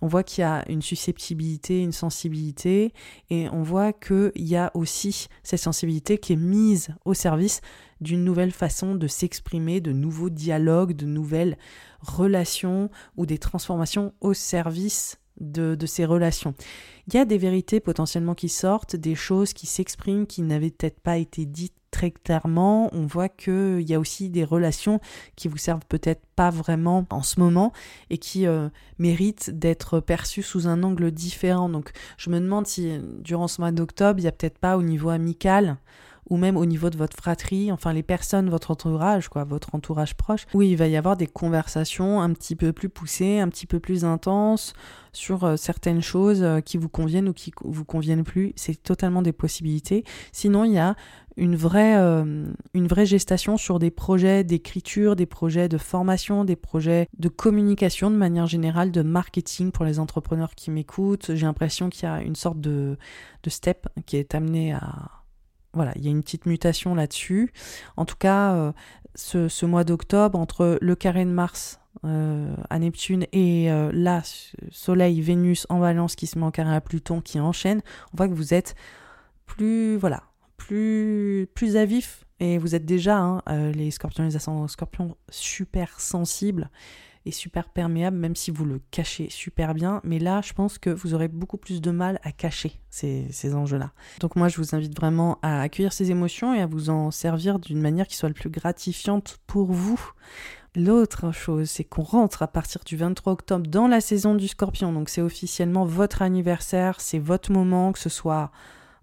[0.02, 2.92] on voit qu'il y a une susceptibilité, une sensibilité,
[3.30, 7.60] et on voit qu'il y a aussi cette sensibilité qui est mise au service
[8.00, 11.56] d'une nouvelle façon de s'exprimer, de nouveaux dialogues, de nouvelles
[12.00, 16.54] relations ou des transformations au service de, de, ces relations.
[17.08, 21.00] Il y a des vérités potentiellement qui sortent, des choses qui s'expriment qui n'avaient peut-être
[21.00, 24.98] pas été dites très clairement, on voit qu'il y a aussi des relations
[25.36, 27.72] qui vous servent peut-être pas vraiment en ce moment
[28.10, 28.68] et qui euh,
[28.98, 31.68] méritent d'être perçues sous un angle différent.
[31.68, 34.82] Donc je me demande si durant ce mois d'octobre, il n'y a peut-être pas au
[34.82, 35.76] niveau amical
[36.28, 40.14] ou même au niveau de votre fratrie, enfin les personnes, votre entourage, quoi, votre entourage
[40.14, 43.66] proche, où il va y avoir des conversations un petit peu plus poussées, un petit
[43.66, 44.72] peu plus intenses
[45.12, 48.52] sur euh, certaines choses euh, qui vous conviennent ou qui vous conviennent plus.
[48.56, 50.04] C'est totalement des possibilités.
[50.32, 50.96] Sinon, il y a
[51.36, 56.56] une vraie, euh, une vraie gestation sur des projets d'écriture, des projets de formation, des
[56.56, 61.34] projets de communication de manière générale, de marketing pour les entrepreneurs qui m'écoutent.
[61.34, 62.96] J'ai l'impression qu'il y a une sorte de,
[63.48, 65.10] step qui est amené à,
[65.72, 67.52] voilà, il y a une petite mutation là-dessus.
[67.96, 68.72] En tout cas, euh,
[69.16, 74.22] ce, mois d'octobre, entre le carré de Mars euh, à Neptune et là,
[74.70, 77.82] Soleil, Vénus en balance qui se met en carré à Pluton qui enchaîne,
[78.12, 78.76] on voit que vous êtes
[79.46, 80.22] plus, voilà,
[80.56, 83.42] plus, à vif et vous êtes déjà, hein,
[83.72, 86.70] les scorpions, les ascendants scorpions, super sensibles
[87.26, 90.00] est super perméable, même si vous le cachez super bien.
[90.04, 93.54] Mais là, je pense que vous aurez beaucoup plus de mal à cacher ces, ces
[93.54, 93.92] enjeux-là.
[94.20, 97.58] Donc moi, je vous invite vraiment à accueillir ces émotions et à vous en servir
[97.58, 100.00] d'une manière qui soit le plus gratifiante pour vous.
[100.76, 104.92] L'autre chose, c'est qu'on rentre à partir du 23 octobre dans la saison du scorpion.
[104.92, 108.50] Donc c'est officiellement votre anniversaire, c'est votre moment, que ce soit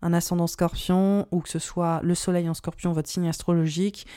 [0.01, 4.07] un ascendant scorpion ou que ce soit le soleil en scorpion, votre signe astrologique,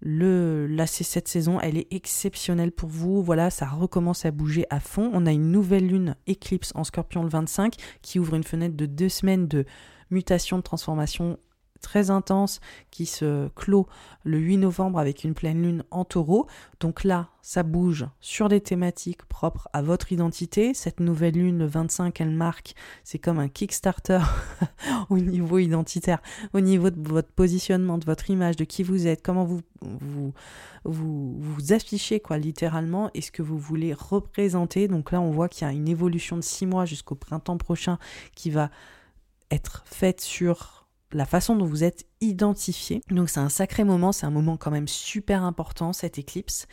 [0.00, 3.22] le, cette saison, elle est exceptionnelle pour vous.
[3.22, 5.10] Voilà, ça recommence à bouger à fond.
[5.12, 8.86] On a une nouvelle lune éclipse en scorpion le 25 qui ouvre une fenêtre de
[8.86, 9.64] deux semaines de
[10.10, 11.38] mutation, de transformation
[11.80, 12.60] très intense
[12.90, 13.86] qui se clôt
[14.24, 16.46] le 8 novembre avec une pleine lune en taureau.
[16.80, 20.74] Donc là, ça bouge sur des thématiques propres à votre identité.
[20.74, 22.74] Cette nouvelle lune, le 25, elle marque,
[23.04, 24.20] c'est comme un Kickstarter
[25.10, 26.20] au niveau identitaire,
[26.52, 30.32] au niveau de votre positionnement, de votre image, de qui vous êtes, comment vous vous,
[30.84, 34.88] vous, affichez, quoi, littéralement, et ce que vous voulez représenter.
[34.88, 37.98] Donc là, on voit qu'il y a une évolution de six mois jusqu'au printemps prochain
[38.34, 38.70] qui va
[39.50, 40.77] être faite sur
[41.12, 43.02] la façon dont vous êtes identifié.
[43.10, 46.66] Donc c'est un sacré moment, c'est un moment quand même super important, cette éclipse.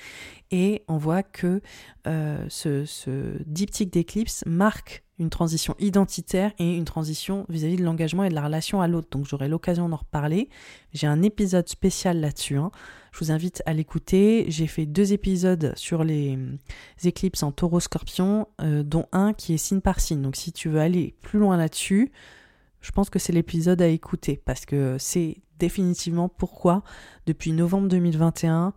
[0.52, 1.62] Et on voit que
[2.08, 8.30] euh, ce, diptyque d'éclipse marque une transition identitaire et une transition vis-à-vis de l'engagement et
[8.30, 9.08] de la relation à l'autre.
[9.12, 10.50] Donc j'aurai l'occasion d'en reparler.
[10.94, 12.58] J'ai un épisode spécial là-dessus.
[12.58, 12.72] Hein.
[13.14, 14.46] Je vous invite à l'écouter.
[14.50, 16.58] J'ai fait deux épisodes sur les, euh,
[17.06, 20.22] éclipses en taureau-scorpion, euh, dont un qui est signe par signe.
[20.22, 22.12] Donc si tu veux aller plus loin là-dessus,
[22.86, 26.84] je pense que c'est l'épisode à écouter parce que c'est définitivement pourquoi,
[27.26, 28.74] depuis novembre 2021,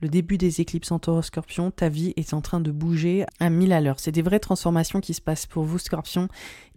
[0.00, 3.50] le début des éclipses en taureau scorpion, ta vie est en train de bouger à
[3.50, 4.00] mille à l'heure.
[4.00, 6.28] C'est des vraies transformations qui se passent pour vous, scorpion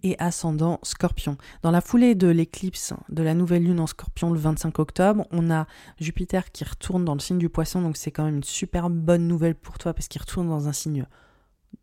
[0.04, 1.38] et ascendant scorpion.
[1.62, 5.52] Dans la foulée de l'éclipse de la nouvelle lune en scorpion le 25 octobre, on
[5.52, 5.68] a
[6.02, 9.26] Jupiter qui retourne dans le signe du poisson, donc c'est quand même une super bonne
[9.26, 11.06] nouvelle pour toi parce qu'il retourne dans un signe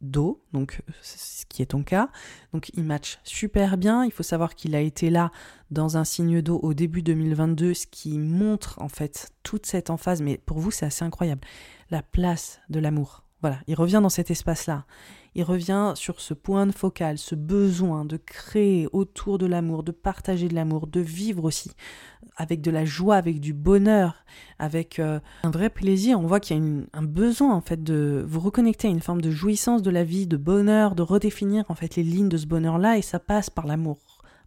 [0.00, 2.08] d'eau, donc ce qui est ton cas.
[2.52, 4.04] Donc il match super bien.
[4.04, 5.30] Il faut savoir qu'il a été là
[5.70, 10.22] dans un signe d'eau au début 2022, ce qui montre en fait toute cette emphase.
[10.22, 11.42] Mais pour vous, c'est assez incroyable.
[11.90, 13.24] La place de l'amour.
[13.42, 14.84] Voilà, il revient dans cet espace-là.
[15.34, 19.92] Il revient sur ce point de focal, ce besoin de créer autour de l'amour, de
[19.92, 21.70] partager de l'amour, de vivre aussi
[22.36, 24.24] avec de la joie, avec du bonheur,
[24.58, 26.18] avec euh, un vrai plaisir.
[26.18, 29.20] On voit qu'il y a un besoin en fait de vous reconnecter à une forme
[29.20, 32.46] de jouissance de la vie, de bonheur, de redéfinir en fait les lignes de ce
[32.46, 33.98] bonheur-là et ça passe par l'amour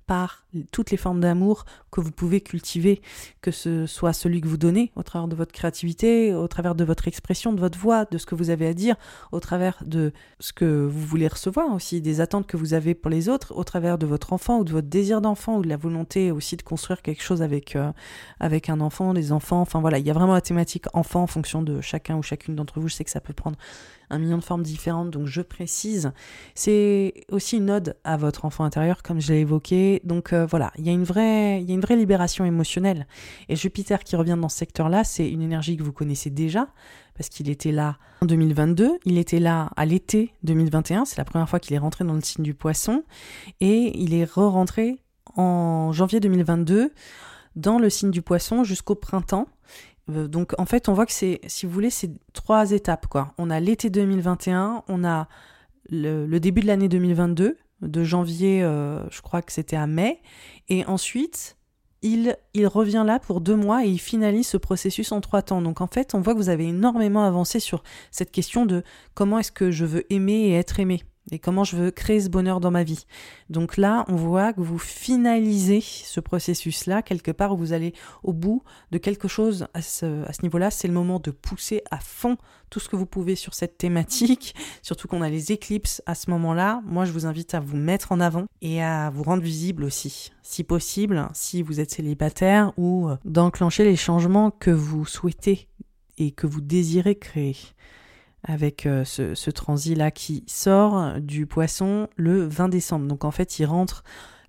[0.06, 3.02] par toutes les formes d'amour que vous pouvez cultiver,
[3.42, 6.84] que ce soit celui que vous donnez au travers de votre créativité, au travers de
[6.84, 8.96] votre expression, de votre voix, de ce que vous avez à dire,
[9.32, 13.12] au travers de ce que vous voulez recevoir aussi, des attentes que vous avez pour
[13.12, 15.78] les autres, au travers de votre enfant ou de votre désir d'enfant ou de la
[15.78, 17.92] volonté aussi de construire quelque chose avec, euh,
[18.40, 19.62] avec un enfant, des enfants.
[19.62, 22.56] Enfin voilà, il y a vraiment la thématique enfant en fonction de chacun ou chacune
[22.56, 22.88] d'entre vous.
[22.88, 23.58] Je sais que ça peut prendre
[24.10, 26.12] un million de formes différentes, donc je précise.
[26.56, 30.02] C'est aussi une ode à votre enfant intérieur, comme je l'ai évoqué.
[30.04, 33.08] Donc euh, voilà, il y, a une vraie, y a vraie libération émotionnelle.
[33.50, 36.68] Et Jupiter qui revient dans ce secteur-là, c'est une énergie que vous connaissez déjà,
[37.16, 41.50] parce qu'il était là en 2022, il était là à l'été 2021, c'est la première
[41.50, 43.04] fois qu'il est rentré dans le signe du poisson,
[43.60, 45.00] et il est re-rentré
[45.36, 46.92] en janvier 2022
[47.56, 49.48] dans le signe du poisson jusqu'au printemps.
[50.10, 53.08] Euh, donc en fait, on voit que c'est, si vous voulez, c'est trois étapes.
[53.08, 53.34] Quoi.
[53.38, 55.28] On a l'été 2021, on a
[55.90, 60.22] le, début de l'année 2022, de janvier, euh, je crois que c'était à mai,
[60.70, 61.58] et ensuite,
[62.04, 65.62] il, revient là pour deux mois et il finalise ce processus en trois temps.
[65.62, 68.84] Donc en fait, on voit que vous avez énormément avancé sur cette question de
[69.14, 72.30] comment est-ce que je veux aimer et être aimé et comment je veux créer ce
[72.30, 73.06] bonheur dans ma vie.
[73.50, 77.94] Donc là, on voit que vous finalisez ce processus-là, quelque part où vous allez
[78.24, 80.70] au bout de quelque chose à ce, à ce niveau-là.
[80.70, 82.38] C'est le moment de pousser à fond
[82.70, 86.30] tout ce que vous pouvez sur cette thématique, surtout qu'on a les éclipses à ce
[86.32, 86.82] moment-là.
[86.86, 90.32] Moi, je vous invite à vous mettre en avant et à vous rendre visible aussi,
[90.42, 95.68] si possible, si vous êtes célibataire, ou d'enclencher les changements que vous souhaitez
[96.18, 97.56] et que vous désirez créer
[98.44, 103.08] avec euh, ce, ce transit-là qui sort du poisson le 20 décembre.
[103.08, 104.04] Donc en fait, il rentre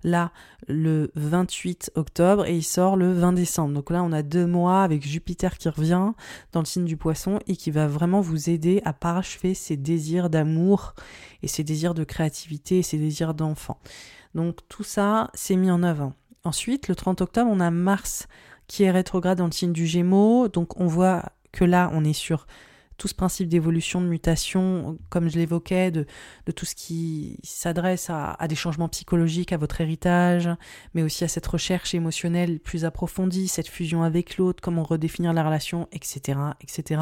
[0.05, 0.31] là
[0.67, 3.73] le 28 octobre et il sort le 20 décembre.
[3.73, 6.11] Donc là, on a deux mois avec Jupiter qui revient
[6.53, 10.29] dans le signe du poisson et qui va vraiment vous aider à parachever ses désirs
[10.29, 10.93] d'amour
[11.43, 13.79] et ses désirs de créativité et ses désirs d'enfant.
[14.33, 16.13] Donc tout ça, c'est mis en œuvre.
[16.43, 18.27] Ensuite, le 30 octobre, on a Mars
[18.67, 20.47] qui est rétrograde dans le signe du Gémeaux.
[20.47, 22.45] Donc on voit que là, on est sur
[22.97, 26.05] tout ce principe d'évolution, de mutation, comme je l'évoquais, de,
[26.55, 30.49] tout ce qui s'adresse à, à, des changements psychologiques, à votre héritage,
[30.93, 35.43] mais aussi à cette recherche émotionnelle plus approfondie, cette fusion avec l'autre, comment redéfinir la
[35.43, 37.01] relation, etc., etc.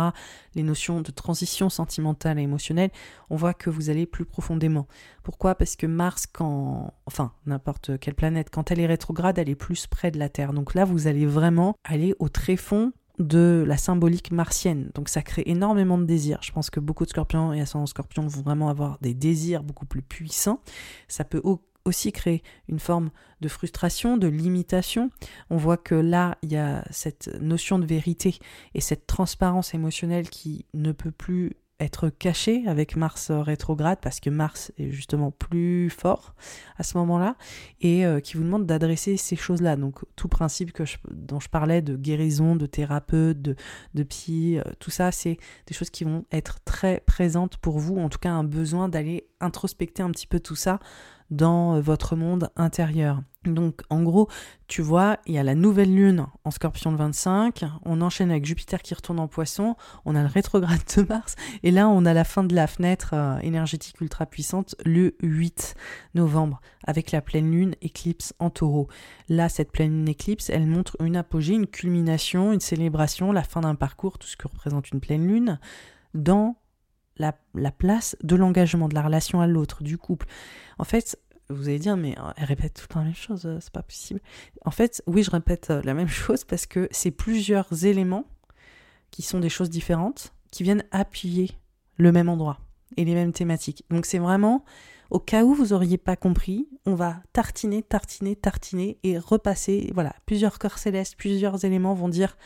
[0.56, 2.92] Les notions de transition sentimentale et émotionnelle,
[3.30, 4.88] on voit que vous allez plus profondément.
[5.24, 5.56] Pourquoi?
[5.56, 9.88] Parce que Mars, quand, enfin, n'importe quelle planète, quand elle est rétrograde, elle est plus
[9.88, 10.54] près de la Terre.
[10.54, 14.90] Donc là, vous allez vraiment aller au tréfonds de la symbolique martienne.
[14.96, 16.40] Donc ça crée énormément de désirs.
[16.42, 19.86] Je pense que beaucoup de scorpions et ascendants scorpions vont vraiment avoir des désirs beaucoup
[19.86, 20.60] plus puissants.
[21.08, 21.42] Ça peut
[21.86, 23.12] aussi créer une forme
[23.42, 25.10] de frustration, de limitation.
[25.50, 28.38] On voit que là, il y a cette notion de vérité
[28.74, 34.30] et cette transparence émotionnelle qui ne peut plus être caché avec Mars rétrograde parce que
[34.30, 36.36] Mars est justement plus fort
[36.78, 37.36] à ce moment-là
[37.82, 39.76] et euh, qui vous demande d'adresser ces choses-là.
[39.76, 43.56] Donc tout principe que dont je parlais de guérison, de thérapeute, de,
[43.94, 47.98] de psy, euh, tout ça, c'est des choses qui vont être très présentes pour vous,
[47.98, 50.80] en tout cas un besoin d'aller introspecter un petit peu tout ça
[51.30, 53.22] dans euh, votre monde intérieur.
[53.46, 54.30] Donc en gros,
[54.68, 58.46] tu vois, il y a la nouvelle lune en scorpion de 25, on enchaîne avec
[58.46, 62.14] Jupiter qui retourne en poisson, on a le rétrograde de Mars, et là on a
[62.14, 65.76] la fin de la fenêtre euh, énergétique ultra puissante le 8
[66.16, 68.88] novembre, avec la pleine lune éclipse en taureau.
[69.28, 73.62] Là, cette pleine lune éclipse, elle montre une apogée, une culmination, une célébration, la fin
[73.62, 75.60] d'un parcours, tout ce que représente une pleine lune,
[76.14, 76.56] dans
[77.18, 80.28] la, la place de l'engagement, de la relation à l'autre, du couple.
[80.78, 81.18] En fait,
[81.50, 83.72] vous allez dire, mais euh, elle répète tout le temps la même chose, euh, c'est
[83.72, 84.22] pas possible.
[84.66, 88.26] En fait, oui, je répète euh, la même chose parce que c'est plusieurs éléments
[89.12, 91.52] qui sont des choses différentes qui viennent appuyer
[91.98, 92.60] le même endroit
[92.98, 93.84] et les mêmes thématiques.
[93.90, 94.64] Donc c'est vraiment,
[95.10, 99.92] au cas où vous auriez pas compris, on va tartiner, tartiner, tartiner et repasser.
[99.94, 102.38] Voilà, plusieurs corps célestes, plusieurs éléments vont dire,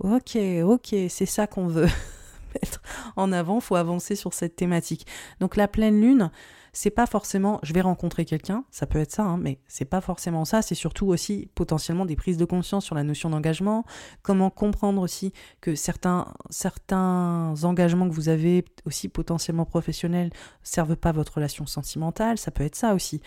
[0.00, 1.88] ok, ok, c'est ça qu'on veut
[3.16, 5.06] en avant, faut avancer sur cette thématique.
[5.40, 6.30] Donc la pleine lune,
[6.74, 10.00] c'est pas forcément je vais rencontrer quelqu'un, ça peut être ça, hein, mais c'est pas
[10.00, 13.84] forcément ça, c'est surtout aussi potentiellement des prises de conscience sur la notion d'engagement,
[14.22, 20.30] comment comprendre aussi que certains, certains engagements que vous avez aussi potentiellement professionnels
[20.62, 23.20] servent pas votre relation sentimentale, ça peut être ça aussi.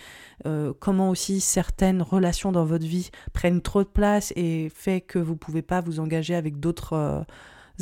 [0.46, 5.18] Euh, comment aussi certaines relations dans votre vie prennent trop de place et fait que
[5.18, 6.92] vous pouvez pas vous engager avec d'autres.
[6.92, 7.22] Euh,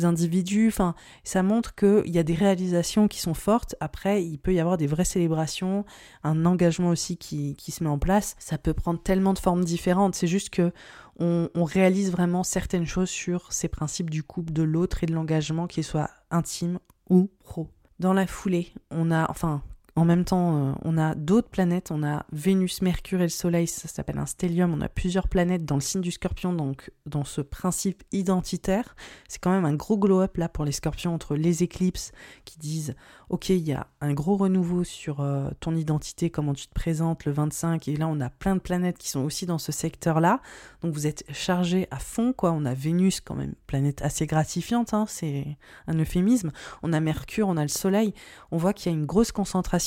[0.03, 0.67] individus.
[0.67, 3.75] Enfin, ça montre qu'il y a des réalisations qui sont fortes.
[3.79, 5.85] Après, il peut y avoir des vraies célébrations,
[6.23, 8.35] un engagement aussi qui, qui se met en place.
[8.39, 10.15] Ça peut prendre tellement de formes différentes.
[10.15, 10.71] C'est juste que
[11.19, 15.67] on, réalise vraiment certaines choses sur ces principes du couple, de l'autre et de l'engagement,
[15.67, 16.79] qu'il soit intime
[17.09, 17.67] ou pro.
[17.99, 19.63] Dans la foulée, on a, enfin,
[19.97, 23.65] en même temps, euh, on a d'autres planètes, on a Vénus, Mercure et le Soleil,
[23.65, 27.23] ça s'appelle un stellium, on a plusieurs planètes dans le signe du scorpion, donc dans
[27.23, 28.95] ce principe identitaire.
[29.27, 32.11] C'est quand même un gros glow-up là pour les scorpions entre les éclipses
[32.45, 32.93] qui disent
[33.29, 37.25] ok, il y a un gros renouveau sur euh, ton identité, comment tu te présentes
[37.25, 40.41] le 25, et là on a plein de planètes qui sont aussi dans ce secteur-là,
[40.83, 42.51] donc vous êtes chargé à fond, quoi.
[42.51, 46.51] On a Vénus, quand même, planète assez gratifiante, hein, c'est un euphémisme.
[46.83, 48.13] On a Mercure, on a le Soleil,
[48.51, 49.86] on voit qu'il y a une grosse concentration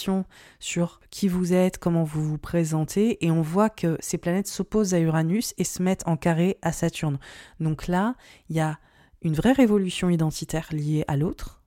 [0.59, 4.94] sur qui vous êtes, comment vous vous présentez, et on voit que ces planètes s'opposent
[4.94, 7.18] à Uranus et se mettent en carré à Saturne.
[7.59, 8.14] Donc là,
[8.48, 8.78] il y a
[9.22, 11.62] une vraie révolution identitaire liée à l'autre,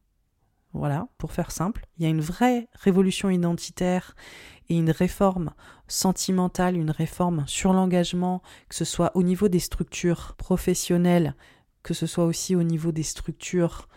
[0.73, 1.85] voilà, pour faire simple.
[1.97, 4.15] Il y a une vraie révolution identitaire
[4.69, 5.53] et une réforme
[5.87, 11.35] sentimentale, une réforme sur l'engagement, que ce soit au niveau des structures professionnelles,
[11.83, 13.87] que ce soit aussi au niveau des structures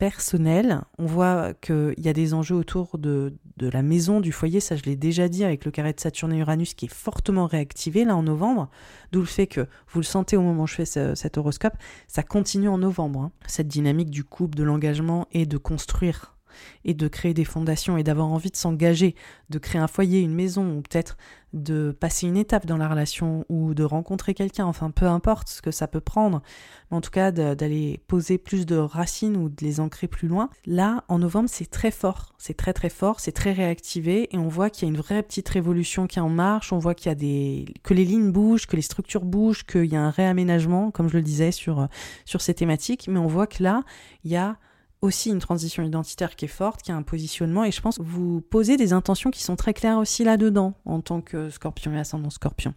[0.00, 0.80] personnel.
[0.98, 4.84] On voit qu'il y a des enjeux autour de, la maison, du foyer, ça je
[4.84, 8.16] l'ai déjà dit avec le carré de Saturne et Uranus qui est fortement réactivé là
[8.16, 8.70] en novembre,
[9.12, 11.74] d'où le fait que vous le sentez au moment où je fais cet horoscope,
[12.08, 13.32] ça continue en novembre, hein.
[13.46, 16.39] cette dynamique du couple, de l'engagement et de construire
[16.84, 19.14] et de créer des fondations et d'avoir envie de s'engager,
[19.50, 21.16] de créer un foyer, une maison, ou peut-être
[21.52, 25.62] de passer une étape dans la relation ou de rencontrer quelqu'un, enfin peu importe ce
[25.62, 26.42] que ça peut prendre,
[26.90, 30.48] mais en tout cas d'aller poser plus de racines ou de les ancrer plus loin.
[30.66, 34.28] Là, en novembre, c'est très fort, c'est très très fort, c'est très réactivé.
[34.32, 36.78] Et on voit qu'il y a une vraie petite révolution qui est en marche, on
[36.78, 39.96] voit qu'il y a des que les lignes bougent, que les structures bougent, qu'il y
[39.96, 41.88] a un réaménagement, comme je le disais sur
[42.24, 43.82] sur ces thématiques, mais on voit que là,
[44.24, 44.56] il y a
[45.02, 48.02] aussi une transition identitaire qui est forte, qui a un positionnement, et je pense que
[48.02, 51.98] vous posez des intentions qui sont très claires aussi là-dedans, en tant que scorpion et
[51.98, 52.74] ascendant scorpion.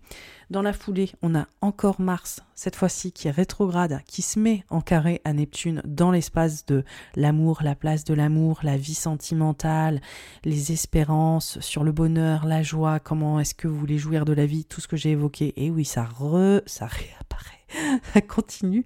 [0.50, 4.64] Dans la foulée, on a encore Mars, cette fois-ci qui est rétrograde, qui se met
[4.70, 6.84] en carré à Neptune dans l'espace de
[7.16, 10.00] l'amour, la place de l'amour, la vie sentimentale,
[10.46, 14.46] les espérances sur le bonheur, la joie, comment est-ce que vous voulez jouir de la
[14.46, 15.54] vie, tout ce que j'ai évoqué.
[15.58, 17.63] Et oui, ça re, ça réapparaît
[18.28, 18.86] continue.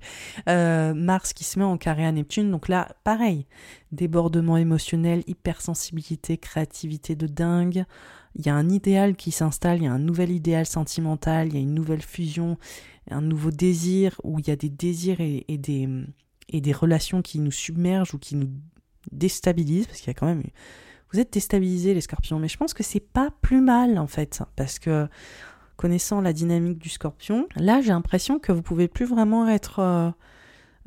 [0.50, 3.46] Euh, Mars qui se met en carré à Neptune, donc là, pareil,
[3.92, 7.86] débordement émotionnel, hypersensibilité, créativité de dingue.
[8.36, 11.54] Il y a un idéal qui s'installe, il y a un nouvel idéal sentimental, il
[11.56, 12.58] y a une nouvelle fusion,
[13.10, 15.90] un nouveau désir, où il y a des désirs et, des,
[16.50, 18.50] et des relations qui nous submergent ou qui nous
[19.12, 20.44] déstabilisent, parce qu'il y a quand même...
[21.14, 24.44] Vous êtes déstabilisés les scorpions, mais je pense que c'est pas plus mal en fait,
[24.58, 25.08] parce que
[25.78, 30.10] connaissant la dynamique du scorpion, là j'ai l'impression que vous pouvez plus vraiment être euh,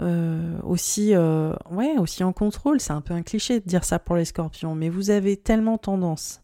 [0.01, 1.55] euh, aussi, euh,
[1.99, 2.81] aussi en contrôle.
[2.81, 5.79] C'est un peu un cliché de dire ça pour les scorpions, mais vous avez tellement
[5.79, 6.43] tendance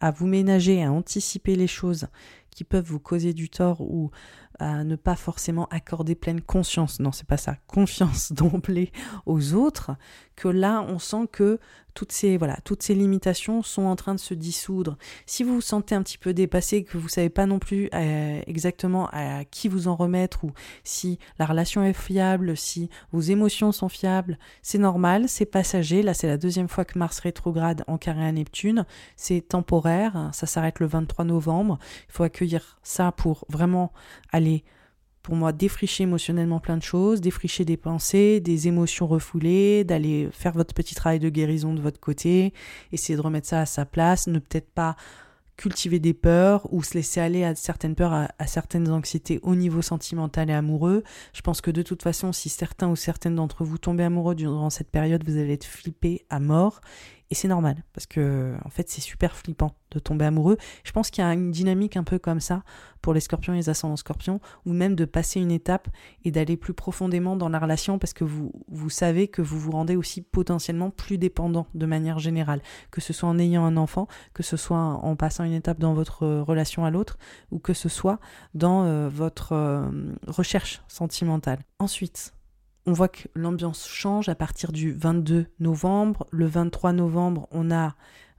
[0.00, 2.06] à vous ménager, à anticiper les choses
[2.54, 4.10] qui peuvent vous causer du tort ou
[4.58, 8.92] à ne pas forcément accorder pleine conscience, non c'est pas ça, confiance d'emblée
[9.26, 9.92] aux autres,
[10.36, 11.58] que là on sent que
[11.94, 14.96] toutes ces voilà, toutes ces limitations sont en train de se dissoudre.
[15.26, 18.40] Si vous vous sentez un petit peu dépassé, que vous savez pas non plus euh,
[18.46, 20.52] exactement à qui vous en remettre ou
[20.84, 26.02] si la relation est fiable, si vos émotions sont fiables, c'est normal, c'est passager.
[26.02, 28.86] Là, c'est la deuxième fois que Mars rétrograde en carré à Neptune.
[29.16, 31.78] C'est temporaire, ça s'arrête le 23 novembre.
[32.08, 32.24] Il faut
[32.82, 33.92] ça pour vraiment
[34.30, 34.64] aller
[35.22, 40.52] pour moi, défricher émotionnellement plein de choses, défricher des pensées, des émotions refoulées, d'aller faire
[40.52, 42.52] votre petit travail de guérison de votre côté,
[42.90, 44.96] essayer de remettre ça à sa place, ne peut-être pas
[45.56, 49.80] cultiver des peurs ou se laisser aller à certaines peurs, à, certaines anxiétés au niveau
[49.80, 51.04] sentimental et amoureux.
[51.34, 54.70] Je pense que de toute façon, si certains ou certaines d'entre vous tombez amoureux durant
[54.70, 56.80] cette période, vous allez être flippé à mort
[57.32, 60.58] et c'est normal, parce que en fait c'est super flippant de tomber amoureux.
[60.84, 62.62] Je pense qu'il y a une dynamique un peu comme ça
[63.00, 65.88] pour les scorpions et les ascendants scorpions, ou même de passer une étape
[66.26, 69.96] et d'aller plus profondément dans la relation, parce que vous, savez que vous vous rendez
[69.96, 72.60] aussi potentiellement plus dépendant de manière générale,
[72.90, 75.94] que ce soit en ayant un enfant, que ce soit en passant une étape dans
[75.94, 77.16] votre relation à l'autre,
[77.50, 78.20] ou que ce soit
[78.52, 79.88] dans euh, votre euh,
[80.26, 81.60] recherche sentimentale.
[81.78, 82.34] Ensuite,
[82.86, 86.26] on voit que l'ambiance change à partir du 22 novembre.
[86.30, 87.94] Le 23 novembre, on a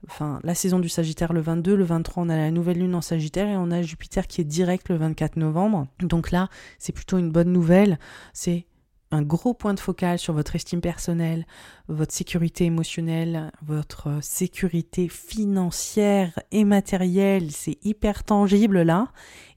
[0.08, 1.74] enfin, la saison du Sagittaire le 22.
[1.74, 4.44] Le 23, on a la nouvelle lune en Sagittaire et on a Jupiter qui est
[4.44, 5.86] direct le 24 novembre.
[6.00, 7.98] Donc là, c'est plutôt une bonne nouvelle.
[8.32, 8.66] C'est
[9.10, 11.46] un gros point de focal sur votre estime personnelle,
[11.88, 17.50] votre sécurité émotionnelle, votre sécurité financière et matérielle.
[17.52, 19.08] C'est hyper tangible là.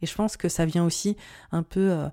[0.01, 1.17] Et je pense que ça vient aussi
[1.51, 2.07] un peu euh,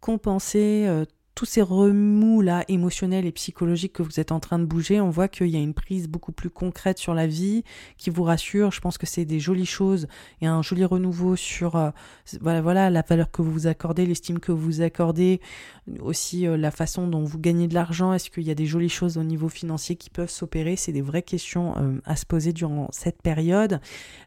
[0.00, 1.04] compenser euh,
[1.34, 5.10] tous ces remous là émotionnels et psychologiques que vous êtes en train de bouger, on
[5.10, 7.64] voit qu'il y a une prise beaucoup plus concrète sur la vie
[7.96, 8.72] qui vous rassure.
[8.72, 10.06] Je pense que c'est des jolies choses
[10.40, 11.90] et un joli renouveau sur euh,
[12.40, 15.40] voilà la valeur que vous vous accordez, l'estime que vous vous accordez,
[16.00, 18.12] aussi euh, la façon dont vous gagnez de l'argent.
[18.12, 20.76] Est-ce qu'il y a des jolies choses au niveau financier qui peuvent s'opérer?
[20.76, 23.80] C'est des vraies questions euh, à se poser durant cette période.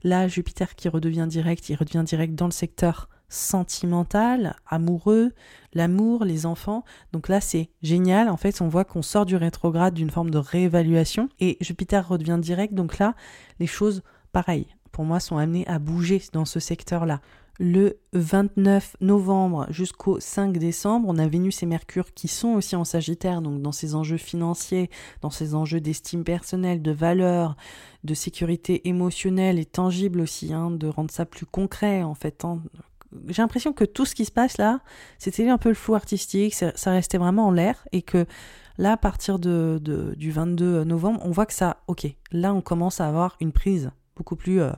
[0.03, 5.31] Là, Jupiter qui redevient direct, il redevient direct dans le secteur sentimental, amoureux,
[5.73, 6.83] l'amour, les enfants.
[7.11, 8.29] Donc là, c'est génial.
[8.29, 12.39] En fait, on voit qu'on sort du rétrograde d'une forme de réévaluation et Jupiter redevient
[12.39, 12.73] direct.
[12.73, 13.15] Donc là,
[13.59, 17.21] les choses, pareilles, pour moi, sont amenées à bouger dans ce secteur-là.
[17.59, 22.83] Le 29 novembre jusqu'au 5 décembre, on a Vénus et Mercure qui sont aussi en
[22.83, 24.89] Sagittaire, donc dans ces enjeux financiers,
[25.21, 27.55] dans ces enjeux d'estime personnelle, de valeur,
[28.03, 32.59] de sécurité émotionnelle et tangible aussi, hein, de rendre ça plus concret en fait, hein,
[33.27, 34.79] j'ai l'impression que tout ce qui se passe là,
[35.17, 38.25] c'était un peu le flou artistique, ça restait vraiment en l'air et que
[38.77, 39.79] là, à partir de,
[40.17, 43.91] du 22 novembre, on voit que ça, ok, là on commence à avoir une prise
[44.15, 44.71] beaucoup plus euh,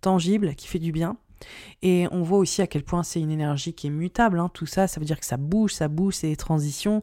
[0.00, 1.16] tangible qui fait du bien.
[1.80, 4.38] Et on voit aussi à quel point c'est une énergie qui est mutable.
[4.38, 4.50] Hein.
[4.52, 7.02] Tout ça, ça veut dire que ça bouge, ça bouge, c'est des transitions.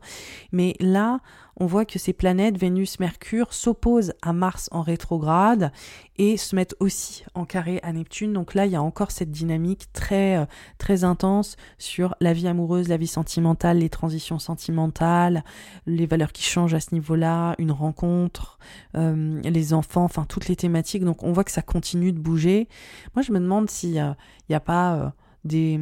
[0.51, 1.21] Mais là,
[1.59, 5.71] on voit que ces planètes, Vénus, Mercure, s'opposent à Mars en rétrograde
[6.17, 8.33] et se mettent aussi en carré à Neptune.
[8.33, 10.45] Donc là, il y a encore cette dynamique très, euh,
[10.77, 15.43] très intense sur la vie amoureuse, la vie sentimentale, les transitions sentimentales,
[15.87, 18.59] les valeurs qui changent à ce niveau-là, une rencontre,
[18.95, 21.03] euh, les enfants, enfin toutes les thématiques.
[21.03, 22.67] Donc on voit que ça continue de bouger.
[23.15, 24.15] Moi, je me demande s'il
[24.49, 25.09] n'y a, pas euh,
[25.43, 25.79] des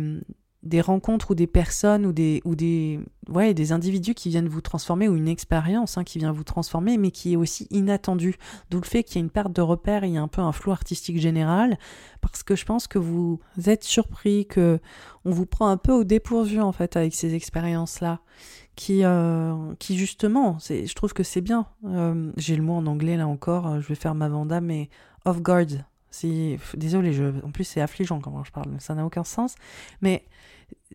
[0.66, 3.00] des rencontres ou des personnes ou des ou des
[3.30, 6.98] ouais des individus qui viennent vous transformer ou une expérience hein, qui vient vous transformer
[6.98, 8.36] mais qui est aussi inattendue.
[8.72, 10.28] D'où le fait qu'il y a une perte de repères et il y a un
[10.28, 11.78] peu un flou artistique général
[12.20, 14.80] parce que je pense que vous êtes surpris que
[15.24, 18.20] on vous prend un peu au dépourvu en fait avec ces expériences là
[18.76, 21.68] qui euh, qui justement je trouve que c'est bien.
[21.86, 24.90] Euh, j'ai le mot en anglais là encore je vais faire ma vanda mais
[25.26, 25.68] off guard.
[26.76, 29.54] Désolé je en plus c'est affligeant comment je parle ça n'a aucun sens.
[30.02, 30.26] Mais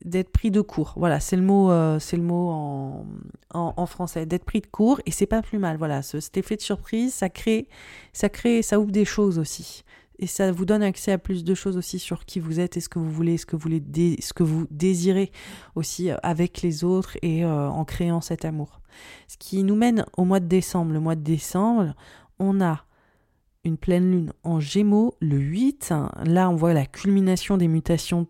[0.05, 0.95] d'être pris de court.
[0.97, 3.07] Voilà, c'est le mot, euh, c'est le mot en,
[3.53, 5.77] en, français, d'être pris de court et c'est pas plus mal.
[5.77, 7.69] Voilà, ce, cet effet de surprise, ça crée,
[8.13, 9.85] ça crée, ça ouvre des choses aussi.
[10.19, 12.81] Et ça vous donne accès à plus de choses aussi sur qui vous êtes et
[12.81, 15.33] ce que vous voulez, ce que vous, voulez ce que vous désirez
[15.75, 18.81] aussi euh, avec les autres et euh, en créant cet amour.
[19.29, 20.93] Ce qui nous mène au mois de décembre.
[20.93, 21.95] Le mois de décembre,
[22.39, 22.85] on a
[23.65, 25.95] une pleine lune en gémeaux le 8.
[26.25, 28.27] Là, on voit la culmination des mutations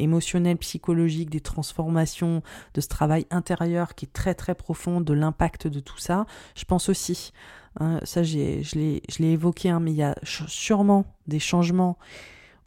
[0.00, 2.42] émotionnel, psychologique, des transformations,
[2.74, 6.26] de ce travail intérieur qui est très très profond, de l'impact de tout ça.
[6.56, 7.32] Je pense aussi,
[7.78, 8.38] hein, ça je
[8.74, 11.98] l'ai évoqué, hein, mais il y a sûrement des changements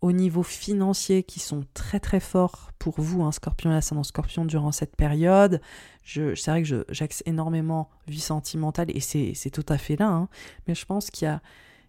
[0.02, 4.44] au niveau financier qui sont très très forts pour vous, un scorpion et ascendant scorpion,
[4.44, 5.62] durant cette période.
[6.04, 10.28] C'est vrai que j'axe énormément vie sentimentale et c'est tout à fait là, hein,
[10.68, 11.42] mais je pense qu'il y a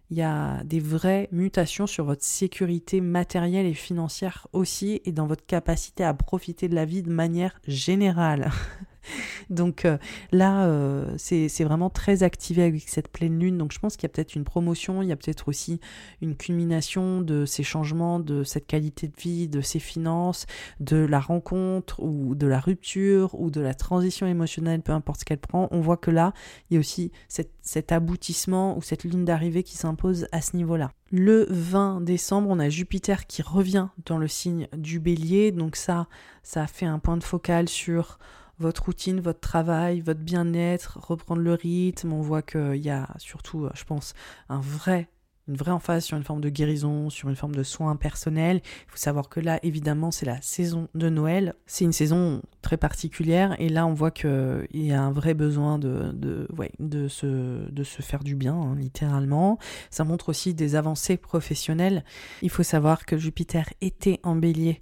[0.09, 5.27] il y a des vraies mutations sur votre sécurité matérielle et financière aussi et dans
[5.27, 8.51] votre capacité à profiter de la vie de manière générale.
[9.49, 9.97] Donc euh,
[10.31, 13.57] là, euh, c'est vraiment très activé avec cette pleine lune.
[13.57, 15.79] Donc je pense qu'il y a peut-être une promotion, il y a peut-être aussi
[16.21, 20.45] une culmination de ces changements, de cette qualité de vie, de ces finances,
[20.79, 25.25] de la rencontre ou de la rupture ou de la transition émotionnelle, peu importe ce
[25.25, 25.67] qu'elle prend.
[25.71, 26.33] On voit que là,
[26.69, 30.91] il y a aussi cet aboutissement ou cette ligne d'arrivée qui s'impose à ce niveau-là.
[31.11, 35.51] Le 20 décembre, on a Jupiter qui revient dans le signe du bélier.
[35.51, 36.07] Donc ça,
[36.43, 38.19] ça fait un point de focal sur
[38.59, 42.13] votre routine, votre travail, votre bien-être, reprendre le rythme.
[42.13, 44.13] On voit qu'il y a surtout, euh, je pense,
[44.49, 45.09] un vrai
[45.47, 48.61] une vraie emphase sur une forme de guérison, sur une forme de soin personnel.
[48.63, 51.53] Il faut savoir que là, évidemment, c'est la saison de Noël.
[51.67, 55.77] C'est une saison très particulière et là, on voit qu'il y a un vrai besoin
[55.77, 56.47] de, de,
[56.79, 59.59] de, se, de se faire du bien, hein, littéralement.
[59.91, 62.03] Ça montre aussi des avancées professionnelles.
[62.41, 64.81] Il faut savoir que Jupiter était en bélier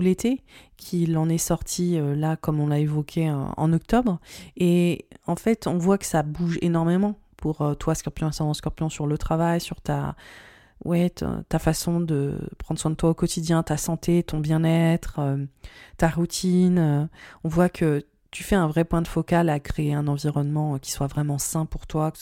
[0.00, 0.42] l'été,
[0.76, 4.18] qu'il en est sorti euh, là, comme on l'a évoqué en octobre.
[4.56, 8.88] Et en fait, on voit que ça bouge énormément pour euh, toi, Scorpion, ascendant Scorpion,
[8.88, 10.14] sur le travail, sur ta,
[10.84, 15.44] ouais, ta, façon de prendre soin de toi au quotidien, ta santé, ton bien-être, euh,
[15.98, 17.08] ta routine.
[17.44, 20.90] on voit que tu fais un vrai point de focal à créer un environnement qui
[20.90, 22.12] soit vraiment sain pour toi,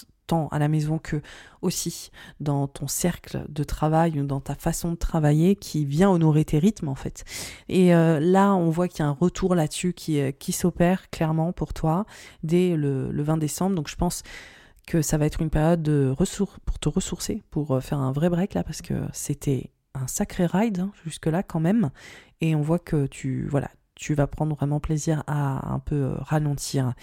[0.51, 1.21] à la maison que
[1.63, 6.45] aussi dans ton cercle de travail ou dans ta façon de travailler qui vient honorer
[6.45, 7.25] tes rythmes en fait.
[7.69, 11.11] Et euh, là, on voit qu'il y a un retour là-dessus qui, euh, qui s'opère
[11.11, 12.07] clairement pour toi
[12.43, 13.77] dès le, 20 décembre.
[13.77, 14.23] Donc je pense
[14.87, 18.13] que ça va être une période de ressources pour te ressourcer, pour euh, faire un
[18.13, 21.91] vrai break là, parce que c'était un sacré ride hein, jusque-là quand même.
[22.41, 26.95] Et on voit que tu, voilà, tu vas prendre vraiment plaisir à un peu ralentir.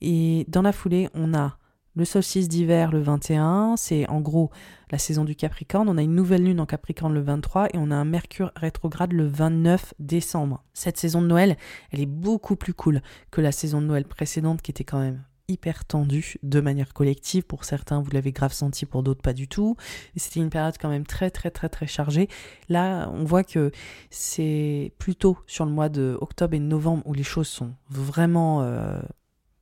[0.00, 1.57] Et dans la foulée, on a
[1.98, 4.50] le solstice d'hiver le 21, c'est en gros
[4.92, 5.88] la saison du Capricorne.
[5.88, 9.12] On a une nouvelle lune en Capricorne le 23 et on a un Mercure rétrograde
[9.12, 10.62] le 29 décembre.
[10.74, 11.56] Cette saison de Noël,
[11.90, 13.02] elle est beaucoup plus cool
[13.32, 17.42] que la saison de Noël précédente qui était quand même hyper tendue de manière collective.
[17.42, 19.76] Pour certains, vous l'avez grave senti, pour d'autres, pas du tout.
[20.14, 22.28] C'était une période quand même très, très, très, très chargée.
[22.68, 23.72] Là, on voit que
[24.10, 29.00] c'est plutôt sur le mois de octobre et novembre où les choses sont vraiment, euh,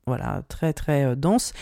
[0.06, 1.54] voilà, très, très euh, denses.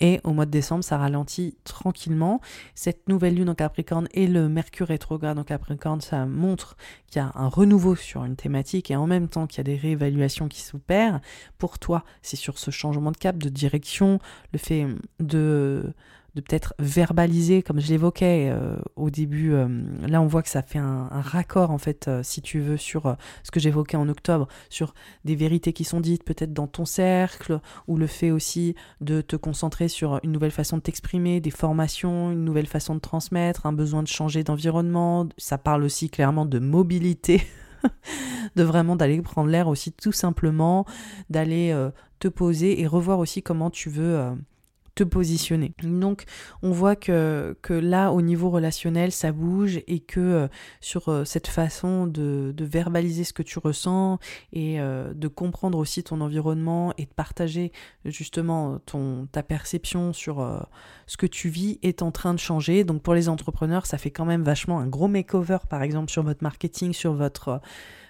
[0.00, 2.40] Et au mois de décembre, ça ralentit tranquillement.
[2.74, 6.76] Cette nouvelle lune en Capricorne et le Mercure rétrograde en Capricorne, ça montre
[7.08, 9.64] qu'il y a un renouveau sur une thématique et en même temps qu'il y a
[9.64, 11.20] des réévaluations qui s'opèrent.
[11.58, 14.20] Pour toi, c'est sur ce changement de cap, de direction,
[14.52, 14.86] le fait
[15.20, 15.92] de
[16.34, 19.52] de peut-être verbaliser, comme je l'évoquais euh, au début.
[19.52, 19.68] Euh,
[20.06, 23.16] là, on voit que ça fait un, raccord, en fait, euh, si tu veux, sur
[23.42, 24.94] ce que j'évoquais en octobre, sur
[25.24, 29.36] des vérités qui sont dites peut-être dans ton cercle, ou le fait aussi de te
[29.36, 33.72] concentrer sur une nouvelle façon de t'exprimer, des formations, une nouvelle façon de transmettre, un
[33.72, 35.28] besoin de changer d'environnement.
[35.38, 37.42] Ça parle aussi clairement de mobilité.
[38.56, 40.84] de vraiment d'aller prendre l'air aussi tout simplement,
[41.30, 41.72] d'aller
[42.18, 44.32] te poser et revoir aussi comment tu veux
[45.04, 45.72] positionner.
[45.82, 46.24] Donc
[46.62, 50.48] on voit que, là au niveau relationnel ça bouge et que euh,
[50.80, 54.18] sur euh, cette façon de, verbaliser ce que tu ressens
[54.52, 57.72] et euh, de comprendre aussi ton environnement et de partager
[58.04, 60.66] justement ton, ta perception sur
[61.06, 62.84] ce que tu vis est en train de changer.
[62.84, 66.22] Donc pour les entrepreneurs ça fait quand même vachement un gros makeover par exemple sur
[66.22, 67.60] votre marketing, sur votre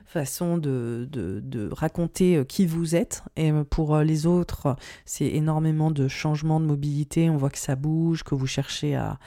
[0.09, 3.22] façon de, de, raconter euh, qui vous êtes.
[3.36, 7.28] Et euh, pour euh, les autres, c'est énormément de changements de mobilité.
[7.30, 9.18] On voit que ça bouge, que vous cherchez à,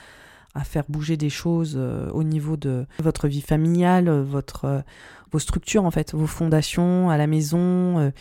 [0.55, 4.83] à faire bouger des choses au niveau de votre vie familiale, votre,
[5.31, 8.11] vos structures en fait, vos fondations à la maison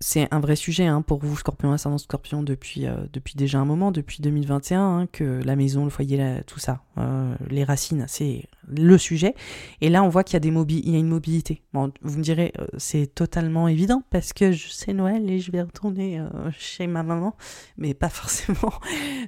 [0.00, 3.64] c'est un vrai sujet hein, pour vous, Scorpion, ascendant Scorpion, depuis, euh, depuis déjà un
[3.64, 8.44] moment, depuis 2021, hein, que la maison, le foyer, tout ça, euh, les racines, c'est
[8.68, 9.34] le sujet.
[9.80, 11.62] Et là, on voit qu'il y a, des il y a une mobilité.
[11.72, 16.20] Vous me direz, euh, c'est totalement évident parce que c'est Noël et je vais retourner
[16.58, 17.34] chez ma maman,
[17.78, 18.72] mais pas forcément.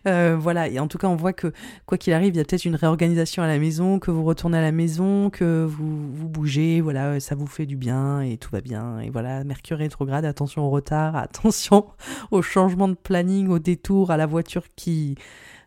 [0.39, 1.53] voilà, et en tout cas, on voit que
[1.87, 4.59] quoi qu'il arrive, il y a peut-être une réorganisation à la maison, que vous retournez
[4.59, 8.51] à la maison, que vous, vous bougez, voilà, ça vous fait du bien et tout
[8.51, 9.01] va bien.
[9.01, 11.87] Et voilà, Mercure rétrograde, attention au retard, attention
[12.31, 15.17] au changement de planning, au détour, à la voiture qui,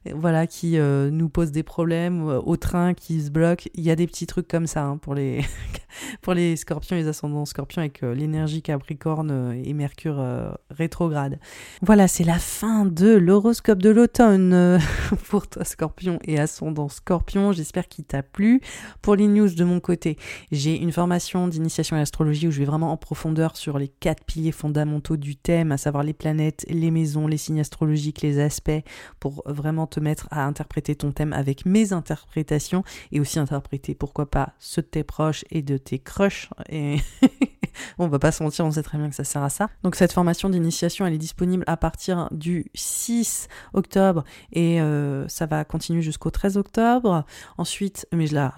[0.09, 3.69] voilà, qui euh, nous pose des problèmes, euh, au train qui se bloque.
[3.75, 5.45] Il y a des petits trucs comme ça hein, pour, les
[6.21, 10.23] pour les scorpions, les ascendants scorpions avec euh, l'énergie capricorne et Mercure
[10.69, 11.39] rétrograde.
[11.81, 14.79] Voilà, c'est la fin de l'horoscope de l'automne
[15.29, 17.51] pour toi scorpion et ascendant scorpion.
[17.51, 18.61] J'espère qu'il t'a plu.
[19.01, 20.17] Pour les news de mon côté,
[20.51, 24.23] j'ai une formation d'initiation à l'astrologie où je vais vraiment en profondeur sur les quatre
[24.23, 28.71] piliers fondamentaux du thème, à savoir les planètes, les maisons, les signes astrologiques, les aspects,
[29.19, 34.29] pour vraiment te mettre à interpréter ton thème avec mes interprétations et aussi interpréter, pourquoi
[34.29, 36.49] pas, ceux de tes proches et de tes crushs.
[36.69, 36.97] Et
[37.99, 39.69] on va pas se mentir, on sait très bien que ça sert à ça.
[39.83, 45.45] Donc cette formation d'initiation, elle est disponible à partir du 6 octobre et euh, ça
[45.45, 47.25] va continuer jusqu'au 13 octobre.
[47.57, 48.53] Ensuite, mais je la,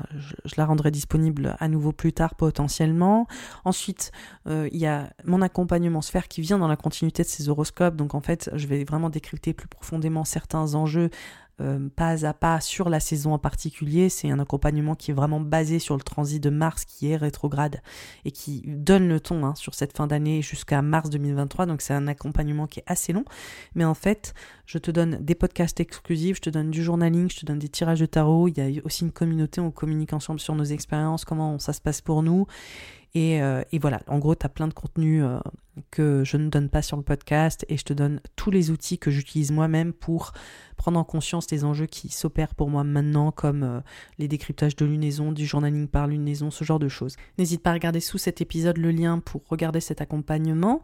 [0.65, 3.27] rendrai disponible à nouveau plus tard potentiellement.
[3.65, 4.11] Ensuite,
[4.47, 7.95] euh, il y a mon accompagnement sphère qui vient dans la continuité de ces horoscopes.
[7.95, 11.09] Donc en fait, je vais vraiment décrypter plus profondément certains enjeux
[11.61, 14.09] euh, pas à pas sur la saison en particulier.
[14.09, 17.81] C'est un accompagnement qui est vraiment basé sur le transit de Mars qui est rétrograde
[18.25, 21.65] et qui donne le ton hein, sur cette fin d'année jusqu'à mars 2023.
[21.67, 23.25] Donc c'est un accompagnement qui est assez long.
[23.75, 24.33] Mais en fait,
[24.65, 27.69] je te donne des podcasts exclusifs, je te donne du journaling, je te donne des
[27.69, 28.47] tirages de tarot.
[28.47, 31.81] Il y a aussi une communauté, on communique ensemble sur nos expériences, comment ça se
[31.81, 32.47] passe pour nous.
[33.15, 35.39] Euh, et, voilà, en gros, tu as plein de contenus euh,
[35.91, 38.97] que je ne donne pas sur le podcast et je te donne tous les outils
[38.97, 40.33] que j'utilise moi-même pour
[40.77, 43.79] prendre en conscience des enjeux qui s'opèrent pour moi maintenant, comme euh,
[44.17, 47.15] les décryptages de lunaison, du journaling par lunaison, ce genre de choses.
[47.37, 50.81] N'hésite pas à regarder sous cet épisode le lien pour regarder cet accompagnement.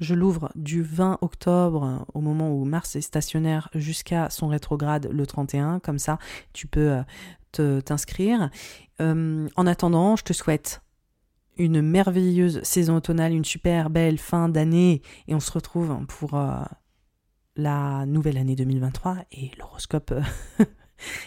[0.00, 5.26] Je l'ouvre du 20 octobre, au moment où Mars est stationnaire, jusqu'à son rétrograde le
[5.26, 5.78] 31.
[5.78, 6.18] Comme ça,
[6.52, 6.98] tu peux
[7.52, 8.50] t'inscrire.
[9.00, 10.82] en attendant, je te souhaite
[11.58, 15.02] une merveilleuse saison automnale, une super belle fin d'année.
[15.26, 16.62] Et on se retrouve pour euh,
[17.56, 20.64] la nouvelle année 2023 et l'horoscope euh,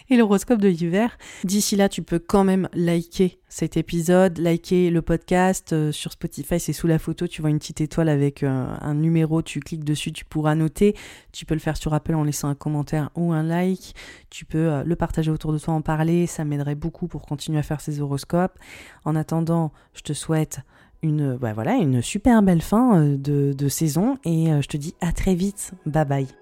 [0.10, 1.18] et l'horoscope de l'hiver.
[1.43, 6.57] D'ici là, tu peux quand même liker cet épisode, liker le podcast euh, sur Spotify,
[6.57, 9.84] c'est sous la photo, tu vois une petite étoile avec euh, un numéro, tu cliques
[9.84, 10.95] dessus, tu pourras noter.
[11.34, 13.93] Tu peux le faire sur Apple en laissant un commentaire ou un like.
[14.30, 17.60] Tu peux euh, le partager autour de toi, en parler, ça m'aiderait beaucoup pour continuer
[17.60, 18.57] à faire ces horoscopes.
[19.03, 20.60] En attendant, je te souhaite
[21.03, 25.11] une, bah voilà, une super belle fin de, de saison et je te dis à
[25.11, 25.72] très vite.
[25.85, 26.41] Bye bye.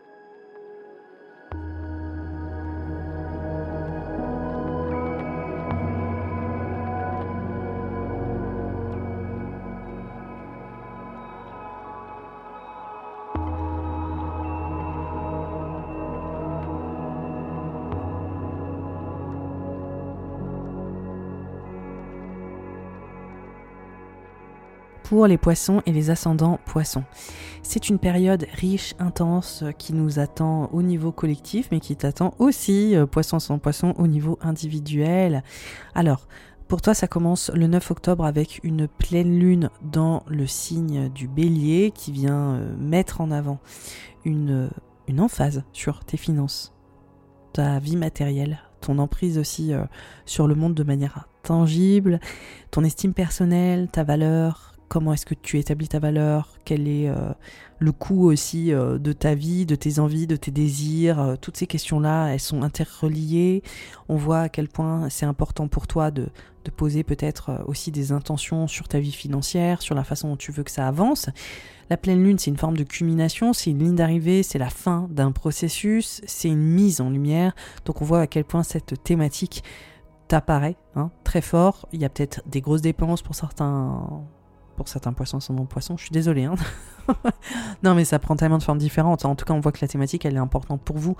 [25.09, 27.03] Pour les poissons et les ascendants poissons.
[27.63, 32.95] C'est une période riche, intense, qui nous attend au niveau collectif, mais qui t'attend aussi,
[32.95, 35.43] euh, poisson sans poisson, au niveau individuel.
[35.95, 36.27] Alors,
[36.67, 41.27] pour toi, ça commence le 9 octobre avec une pleine lune dans le signe du
[41.27, 43.57] bélier qui vient euh, mettre en avant
[44.25, 44.69] une,
[45.07, 46.71] une emphase sur tes finances,
[47.51, 49.85] ta vie matérielle, ton emprise aussi euh,
[50.27, 52.19] sur le monde de manière tangible,
[52.69, 57.31] ton estime personnelle, ta valeur, comment est-ce que tu établis ta valeur, quel est euh,
[57.77, 61.19] le coût aussi euh, de ta vie, de tes envies, de tes désirs?
[61.19, 63.63] Euh, toutes ces questions-là, elles sont interreliées.
[64.09, 66.27] On voit à quel point c'est important pour toi de,
[66.77, 70.61] poser peut-être aussi des intentions sur ta vie financière, sur la façon dont tu veux
[70.61, 71.27] que ça avance.
[71.89, 75.07] La pleine lune, c'est une forme de culmination, c'est une ligne d'arrivée, c'est la fin
[75.09, 77.55] d'un processus, c'est une mise en lumière.
[77.85, 79.63] Donc on voit à quel point cette thématique
[80.27, 81.87] t'apparaît hein, très fort.
[81.91, 84.27] Il y a peut-être des grosses dépenses pour certains
[84.79, 85.97] pour certains poissons sans nom poisson.
[85.97, 86.45] Je suis désolée.
[86.45, 86.55] Hein.
[87.83, 89.25] non, mais ça prend tellement de formes différentes.
[89.25, 91.17] En tout cas, on voit que la thématique, elle est importante pour vous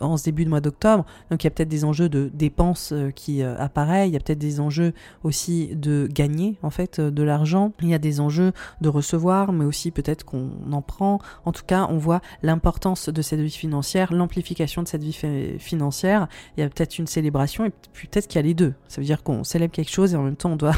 [0.00, 1.04] en ce début de mois d'octobre.
[1.30, 4.16] Donc il y a peut-être des enjeux de dépenses euh, qui euh, apparaissent, il y
[4.16, 7.98] a peut-être des enjeux aussi de gagner en fait euh, de l'argent, il y a
[7.98, 11.20] des enjeux de recevoir, mais aussi peut-être qu'on en prend.
[11.44, 15.18] En tout cas, on voit l'importance de cette vie financière, l'amplification de cette vie
[15.58, 16.26] financière.
[16.56, 18.74] Il y a peut-être une célébration et peut-être qu'il y a les deux.
[18.88, 20.74] Ça veut dire qu'on célèbre quelque chose et en même temps on doit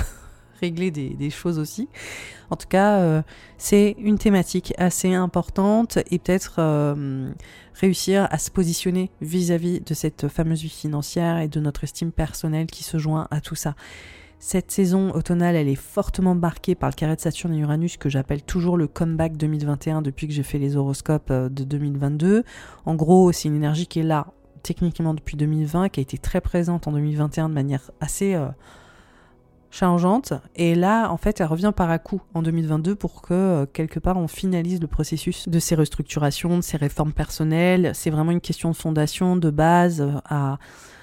[0.65, 1.89] régler des, choses aussi.
[2.51, 3.23] En tout cas, euh,
[3.59, 7.31] c'est une thématique assez importante et peut-être euh,
[7.75, 12.67] réussir à se positionner vis-à-vis de cette fameuse vie financière et de notre estime personnelle
[12.67, 13.75] qui se joint à tout ça.
[14.39, 18.09] Cette saison automnale, elle est fortement marquée par le carré de Saturne et Uranus que
[18.09, 22.45] j'appelle toujours le comeback 2021 depuis que j'ai fait les horoscopes euh, de 2022.
[22.87, 24.29] En gros, c'est une énergie qui est là
[24.63, 28.35] techniquement depuis 2020, qui a été très présente en 2021 de manière assez
[29.75, 30.33] changeante.
[30.55, 33.99] Et là, en fait, elle revient par à coup en 2022 pour que, euh, quelque
[33.99, 37.91] part, on finalise le processus de ces restructurations, de ces réformes personnelles.
[37.95, 40.59] C'est vraiment une question de fondation, de base euh, à,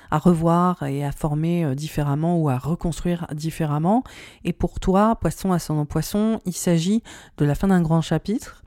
[0.10, 4.04] à revoir et à former euh, différemment ou à reconstruire différemment.
[4.46, 7.04] Et pour toi, poisson ascendant poisson, il s'agit
[7.38, 8.64] de la fin d'un grand chapitre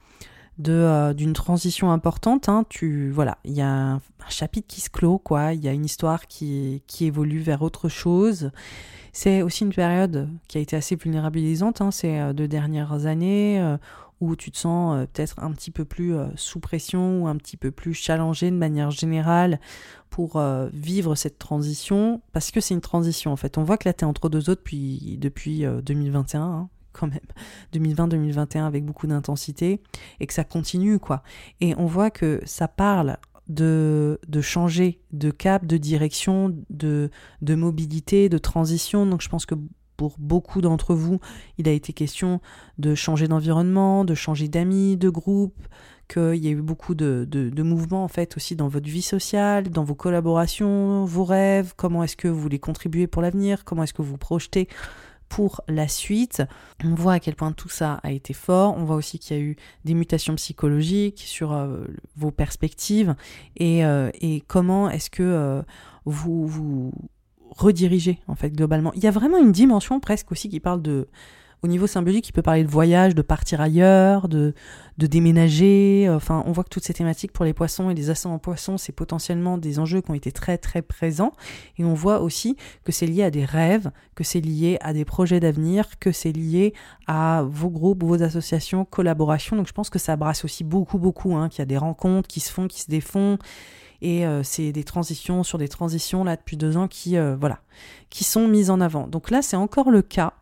[0.59, 2.65] de d'une transition importante hein.
[2.69, 5.85] tu voilà il y a un, chapitre qui se clôt quoi il y a une
[5.85, 8.53] histoire qui qui évolue vers autre chose
[9.13, 13.61] c'est aussi une période qui a été assez vulnérabilisante, hein, ces euh, deux dernières années,
[13.61, 13.77] euh,
[14.21, 17.37] où tu te sens euh, peut-être un petit peu plus euh, sous pression ou un
[17.37, 19.61] petit peu plus challengé de manière générale
[20.11, 23.59] pour euh, vivre cette transition, parce que c'est une transition en fait.
[23.59, 27.21] On voit que là, tu es entre deux autres depuis, depuis 2021, hein, quand même,
[27.75, 29.83] 2020-2021 avec beaucoup d'intensité,
[30.21, 31.23] et que ça continue quoi.
[31.61, 33.19] Et on voit que ça parle
[33.49, 37.11] de, de changer de cap, de direction, de,
[37.43, 39.07] de mobilité, de transition.
[39.07, 39.55] Donc je pense que
[39.97, 41.21] pour beaucoup d'entre vous,
[41.59, 42.41] il a été question
[42.79, 45.69] de changer d'environnement, de changer d'amis, de groupe,
[46.09, 49.71] qu'il y a eu beaucoup de, de, mouvements en fait aussi dans votre vie sociale,
[49.71, 53.95] dans vos collaborations, vos rêves, comment est-ce que vous voulez contribuer pour l'avenir, comment est-ce
[53.95, 54.69] que vous projetez?
[55.35, 56.45] Pour la suite.
[56.85, 58.77] On voit à quel point tout ça a été fort.
[58.79, 61.87] On voit aussi qu'il y a eu des mutations psychologiques sur euh,
[62.17, 63.17] vos perspectives
[63.57, 65.63] et, euh, et comment est-ce que euh,
[66.05, 66.93] vous, vous
[67.51, 68.93] rediriger en fait globalement?
[68.95, 71.09] Il y a vraiment une dimension presque aussi qui parle de
[71.65, 74.53] au niveau symbolique, qui peut parler de voyage, de partir ailleurs, de,
[74.99, 76.07] déménager.
[76.11, 78.93] Enfin, on voit que toutes ces thématiques pour les poissons et les ascendants poissons, c'est
[78.93, 81.33] potentiellement des enjeux qui ont été très très présents.
[81.79, 85.07] Et on voit aussi que c'est lié à des rêves, que c'est lié à des
[85.07, 86.75] projets d'avenir, que c'est lié
[87.07, 89.57] à vos groupes, vos associations, collaborations.
[89.57, 92.29] Donc je pense que ça brasse aussi beaucoup beaucoup, hein, qu'il y a des rencontres
[92.29, 93.39] qui se font, qui se défont
[94.03, 97.61] et euh, c'est des transitions sur des transitions là depuis deux ans qui euh, voilà
[98.11, 99.07] qui sont mises en avant.
[99.07, 100.35] Donc là c'est encore le cas.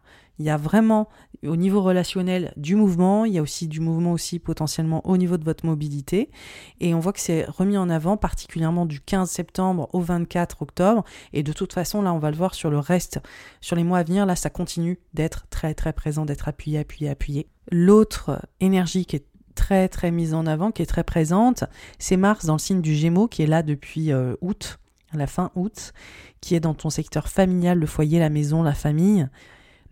[0.43, 1.09] Il y a vraiment
[1.47, 5.37] au niveau relationnel du mouvement, il y a aussi du mouvement aussi potentiellement au niveau
[5.37, 6.33] de votre mobilité.
[6.81, 11.05] Et on voit que c'est remis en avant particulièrement du 15 septembre au 24 octobre.
[11.33, 13.21] Et de toute façon là on va le voir sur le reste
[13.61, 17.09] sur les mois à venir là ça continue d'être très très présent d'être appuyé appuyé
[17.09, 17.49] appuyé.
[17.71, 21.63] L'autre énergie qui est très très mise en avant, qui est très présente,
[22.01, 24.81] c'est Mars dans le signe du Gémeaux qui est là depuis euh, août,
[25.15, 25.93] la fin août,
[26.41, 29.29] qui est dans ton secteur familial, le foyer, la maison, la famille,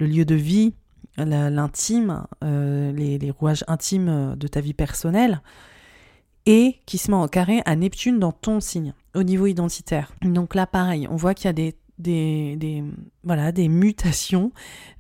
[0.01, 0.75] le lieu de vie,
[1.17, 5.43] l'intime, euh, les, les, rouages intimes de ta vie personnelle,
[6.47, 10.13] et qui se met en carré à Neptune dans ton signe, au niveau identitaire.
[10.23, 14.53] Donc là, pareil, on voit qu'il y a des des, des mutations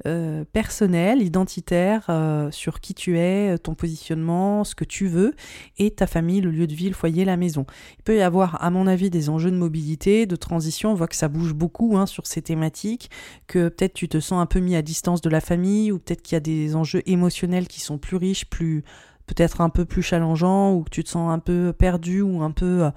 [0.06, 5.34] euh, personnelles, identitaires euh, sur qui tu es, ton positionnement, ce que tu veux,
[5.78, 7.66] et ta famille, le lieu de vie, le foyer, la maison.
[7.98, 10.92] Il peut y avoir, à mon avis, des enjeux de mobilité, de transition.
[10.92, 13.10] On voit que ça bouge beaucoup hein, sur ces thématiques,
[13.46, 16.22] que peut-être tu te sens un peu mis à distance de la famille, ou peut-être
[16.22, 18.84] qu'il y a des enjeux émotionnels qui sont plus riches, plus
[19.26, 22.50] peut-être un peu plus challengeants, ou que tu te sens un peu perdu ou un
[22.50, 22.90] peu euh,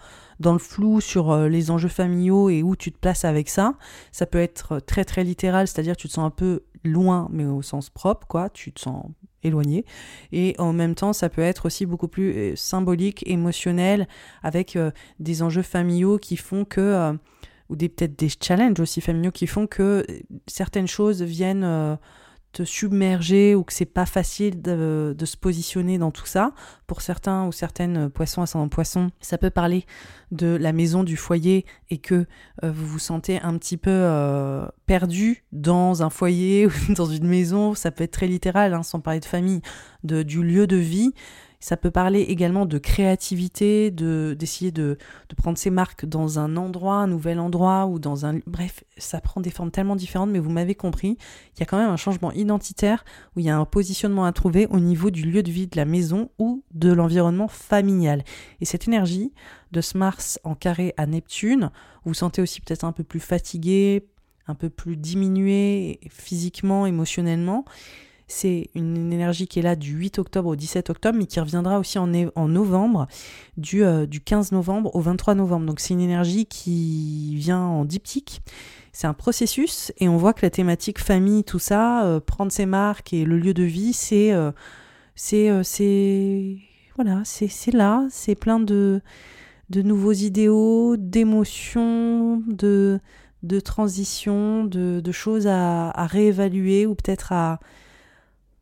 [0.44, 3.74] dans le flou sur euh, les enjeux familiaux et où tu te places avec ça.
[4.12, 7.64] Ça peut être très très littéral, c'est-à-dire tu te sens un peu loin, mais au
[7.64, 8.50] sens propre, quoi.
[8.50, 9.06] Tu te sens
[9.42, 9.86] éloigné.
[10.32, 14.08] Et en même temps, ça peut être aussi beaucoup plus euh, symbolique, émotionnel,
[14.44, 14.78] avec
[15.20, 17.18] des enjeux familiaux qui font que,
[17.70, 20.06] ou peut-être des challenges aussi familiaux qui font que
[20.48, 21.98] certaines choses viennent
[22.54, 26.54] te submerger ou que c'est pas facile de, se positionner dans tout ça.
[26.88, 29.86] Pour certains ou certaines poissons ascendant poisson, ça peut parler
[30.32, 32.26] de la maison, du foyer et que
[32.64, 37.28] euh, vous vous sentez un petit peu euh, perdu dans un foyer ou dans une
[37.28, 37.74] maison.
[37.74, 39.62] Ça peut être très littéral, hein, sans parler de famille,
[40.04, 41.14] de, du lieu de vie.
[41.64, 44.98] Ça peut parler également de créativité, de d'essayer de,
[45.30, 48.40] de, prendre ses marques dans un endroit, un nouvel endroit ou dans un...
[48.46, 51.18] Bref, ça prend des formes tellement différentes, mais vous m'avez compris,
[51.56, 54.34] il y a quand même un changement identitaire où il y a un positionnement à
[54.34, 58.26] trouver au niveau du lieu de vie de la maison ou de l'environnement familial.
[58.60, 59.32] Et cette énergie
[59.72, 61.72] de ce Mars en carré à Neptune,
[62.04, 64.06] vous vous sentez aussi peut-être un peu plus fatigué,
[64.48, 67.64] un peu plus diminué physiquement, émotionnellement,
[68.34, 71.80] c'est une énergie qui est là du 8 octobre au 17 octobre, mais qui reviendra
[71.80, 72.08] aussi en,
[72.48, 73.08] novembre,
[73.58, 75.68] du, euh, du 15 novembre au 23 novembre.
[75.68, 78.42] Donc c'est une énergie qui vient en diptyque.
[78.92, 82.66] C'est un processus et on voit que la thématique famille, tout ça, euh, prendre ses
[82.66, 84.52] marques et le lieu de vie, c'est euh,
[85.16, 86.58] c'est
[86.96, 89.02] voilà, c'est là, c'est plein de
[89.70, 93.00] de nouveaux idéaux, d'émotions, de
[93.42, 97.60] de transitions, de, de choses à réévaluer ou peut-être à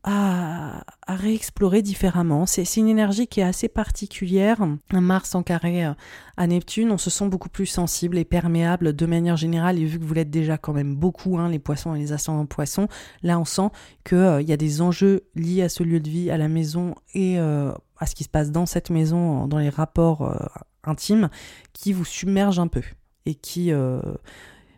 [0.04, 2.46] à, réexplorer différemment.
[2.46, 4.66] C'est une énergie qui est assez particulière.
[4.92, 5.92] Mars en carré euh,
[6.36, 9.78] à Neptune, on se sent beaucoup plus sensible et perméable de manière générale.
[9.78, 12.46] Et vu que vous l'êtes déjà quand même beaucoup, hein, les poissons et les ascendants
[12.46, 12.88] poissons,
[13.22, 13.68] là on sent
[14.04, 16.94] qu'il euh, y a des enjeux liés à ce lieu de vie, à la maison
[17.14, 20.34] et euh, à ce qui se passe dans cette maison, dans les rapports
[20.82, 21.28] intimes,
[21.72, 22.82] qui vous submergent un peu
[23.26, 23.70] et qui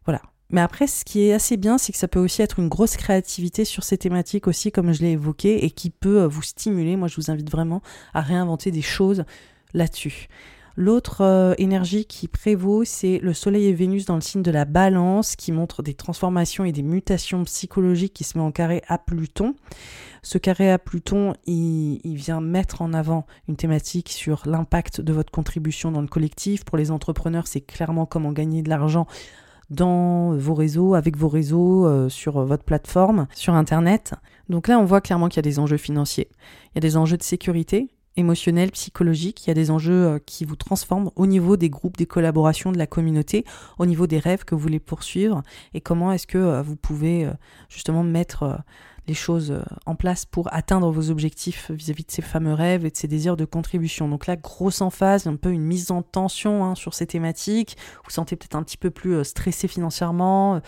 [0.04, 2.68] voilà, mais après, ce qui est assez bien, c'est que ça peut aussi être une
[2.68, 6.42] grosse créativité sur ces thématiques aussi, comme je l'ai évoqué, et qui peut euh, vous
[6.42, 6.96] stimuler.
[6.96, 9.24] Moi, je vous invite vraiment à réinventer des choses
[9.72, 10.28] là-dessus.
[10.76, 14.64] L'autre euh, énergie qui prévaut, c'est le Soleil et Vénus dans le signe de la
[14.64, 18.98] balance, qui montre des transformations et des mutations psychologiques qui se met en carré à
[18.98, 19.54] Pluton.
[20.22, 25.30] Ce carré à Pluton, il, vient mettre en avant une thématique sur l'impact de votre
[25.30, 26.64] contribution dans le collectif.
[26.64, 29.06] Pour les entrepreneurs, c'est clairement comment gagner de l'argent
[29.70, 34.14] dans vos réseaux, avec vos réseaux, euh, sur votre plateforme, sur Internet.
[34.48, 36.28] Donc là, on voit clairement qu'il y a des enjeux financiers.
[36.72, 39.46] Il y a des enjeux de sécurité, émotionnels, psychologiques.
[39.46, 42.72] Il y a des enjeux euh, qui vous transforment au niveau des groupes, des collaborations,
[42.72, 43.44] de la communauté,
[43.78, 45.42] au niveau des rêves que vous voulez poursuivre
[45.72, 47.28] et comment est-ce que euh, vous pouvez
[47.68, 48.60] justement mettre
[49.06, 52.90] les choses euh, en place pour atteindre vos objectifs vis-à-vis de ces fameux rêves et
[52.90, 54.08] de ces désirs de contribution.
[54.08, 57.76] Donc là, grosse emphase, un peu une mise en tension hein, sur ces thématiques.
[57.96, 60.60] Vous vous sentez peut-être un petit peu plus euh, stressé financièrement.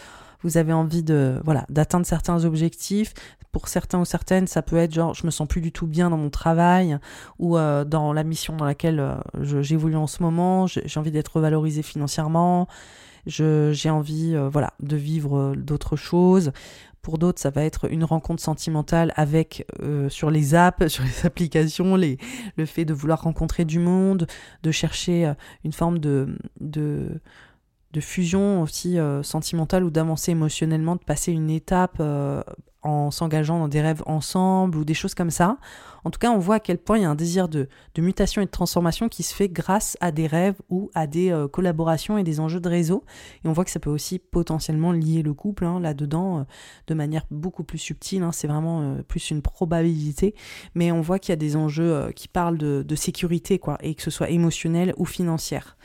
[0.43, 3.15] Vous avez envie de voilà d'atteindre certains objectifs.
[3.53, 6.11] Pour certains ou certaines, ça peut être genre je me sens plus du tout bien
[6.11, 6.99] dans mon travail
[7.39, 9.03] ou euh, dans la mission dans laquelle
[9.41, 10.67] j'évolue en ce moment.
[10.67, 12.69] J'ai envie d'être valorisé financièrement
[13.27, 16.53] j'ai envie voilà de vivre d'autres choses
[17.07, 21.24] pour d'autres, ça va être une rencontre sentimentale avec euh, sur les apps, sur les
[21.24, 24.27] applications, le fait de vouloir rencontrer du monde,
[24.65, 26.27] de chercher euh, une forme de
[28.01, 32.03] fusion aussi euh, sentimentale ou d'avancer émotionnellement, de passer une étape
[32.83, 35.59] en s'engageant dans des rêves ensemble ou des choses comme ça.
[36.07, 37.66] En tout cas, on voit à quel point il y a un désir de,
[37.99, 41.49] mutation et de transformation qui se fait grâce à des rêves ou à des euh,
[41.49, 43.03] collaborations et des enjeux de réseau.
[43.45, 46.43] Et on voit que ça peut aussi potentiellement lier le couple hein, là-dedans euh,
[46.87, 48.23] de manière beaucoup plus subtile.
[48.23, 48.31] Hein.
[48.31, 50.37] C'est vraiment euh, plus une probabilité.
[50.77, 54.03] Mais on voit qu'il y a des enjeux qui parlent de, sécurité, quoi, et que
[54.03, 55.77] ce soit émotionnel ou financière.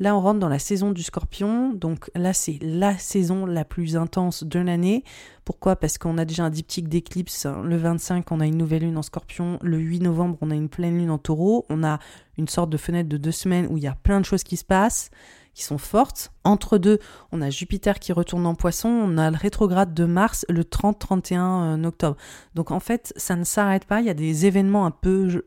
[0.00, 1.72] Là, on rentre dans la saison du scorpion.
[1.74, 5.04] Donc là, c'est la saison la plus intense de l'année.
[5.44, 5.76] Pourquoi?
[5.76, 7.46] Parce qu'on a déjà un diptyque d'éclipse.
[7.46, 9.58] Le 25, on a une nouvelle lune en scorpion.
[9.62, 11.66] Le 8 novembre, on a une pleine lune en taureau.
[11.68, 11.98] On a
[12.38, 14.56] une sorte de fenêtre de deux semaines où il y a plein de choses qui
[14.56, 15.10] se passent
[15.54, 16.32] qui sont fortes.
[16.44, 16.98] Entre deux,
[17.32, 21.38] on a Jupiter qui retourne en poisson, on a le rétrograde de Mars le 30-31
[21.38, 22.16] euh, octobre.
[22.54, 25.42] Donc en fait, ça ne s'arrête pas, il y a des événements un peu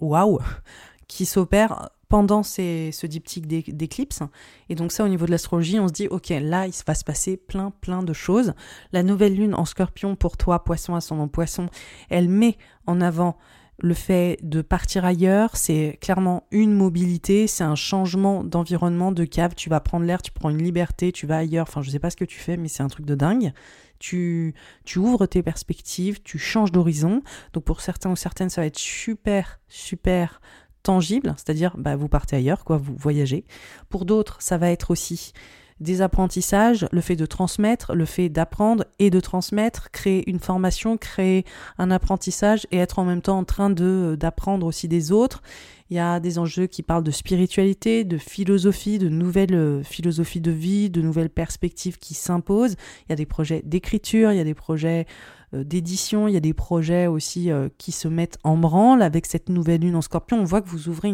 [0.00, 0.40] waouh
[1.08, 4.20] qui s'opèrent pendant ce diptyque d'éclipse.
[4.68, 7.02] Et donc ça, au niveau de l'astrologie, on se dit, ok, là, il va se
[7.02, 8.54] passer plein, plein de choses.
[8.92, 11.68] La nouvelle lune en scorpion, pour toi, poisson, ascendant poisson,
[12.08, 13.36] elle met en avant
[13.78, 19.54] le fait de partir ailleurs, c'est clairement une mobilité, c'est un changement d'environnement, de cave.
[19.54, 21.66] Tu vas prendre l'air, tu prends une liberté, tu vas ailleurs.
[21.68, 23.52] Enfin, je sais pas ce que tu fais, mais c'est un truc de dingue.
[23.98, 24.54] Tu,
[24.84, 27.22] tu ouvres tes perspectives, tu changes d'horizon.
[27.52, 30.40] Donc pour certains ou certaines, ça va être super, super
[30.82, 33.44] tangible, c'est-à-dire bah, vous partez ailleurs, quoi, vous voyagez.
[33.88, 35.32] Pour d'autres, ça va être aussi
[35.80, 40.96] des apprentissages, le fait de transmettre, le fait d'apprendre et de transmettre, créer une formation,
[40.96, 41.44] créer
[41.78, 45.42] un apprentissage et être en même temps en train de d'apprendre aussi des autres.
[45.90, 50.40] Il y a des enjeux qui parlent de spiritualité, de philosophie, de nouvelles euh, philosophies
[50.40, 52.74] de vie, de nouvelles perspectives qui s'imposent.
[53.06, 55.06] Il y a des projets d'écriture, il y a des projets
[55.54, 59.26] euh, d'édition, il y a des projets aussi euh, qui se mettent en branle avec
[59.26, 60.40] cette nouvelle lune en scorpion.
[60.40, 61.12] On voit que vous ouvrez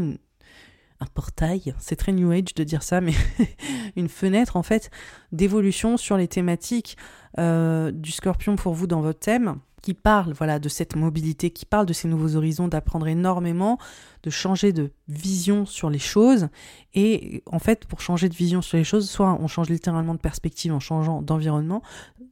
[1.02, 3.14] un portail, c'est très New Age de dire ça, mais
[3.96, 4.90] une fenêtre en fait
[5.32, 6.96] d'évolution sur les thématiques
[7.38, 11.66] euh, du scorpion pour vous dans votre thème qui parle voilà de cette mobilité, qui
[11.66, 13.78] parle de ces nouveaux horizons, d'apprendre énormément,
[14.22, 16.48] de changer de vision sur les choses.
[16.94, 20.20] Et en fait, pour changer de vision sur les choses, soit on change littéralement de
[20.20, 21.82] perspective en changeant d'environnement,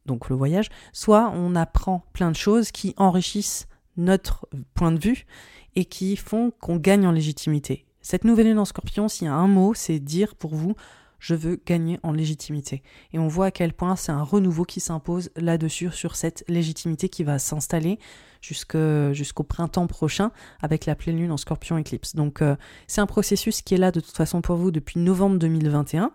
[0.06, 3.66] donc le voyage, soit on apprend plein de choses qui enrichissent
[3.97, 5.26] notre point de vue
[5.74, 7.84] et qui font qu'on gagne en légitimité.
[8.11, 10.74] Cette nouvelle lune en scorpion, s'il y a un mot, c'est dire pour vous
[11.20, 12.82] je veux gagner en légitimité.
[13.12, 17.09] Et on voit à quel point c'est un renouveau qui s'impose là-dessus, sur cette légitimité
[17.09, 18.01] qui va s'installer
[18.41, 22.16] jusqu'au printemps prochain avec la pleine lune en scorpion éclipse.
[22.16, 22.57] Donc euh,
[22.89, 26.11] c'est un processus qui est là de toute façon pour vous depuis novembre 2021,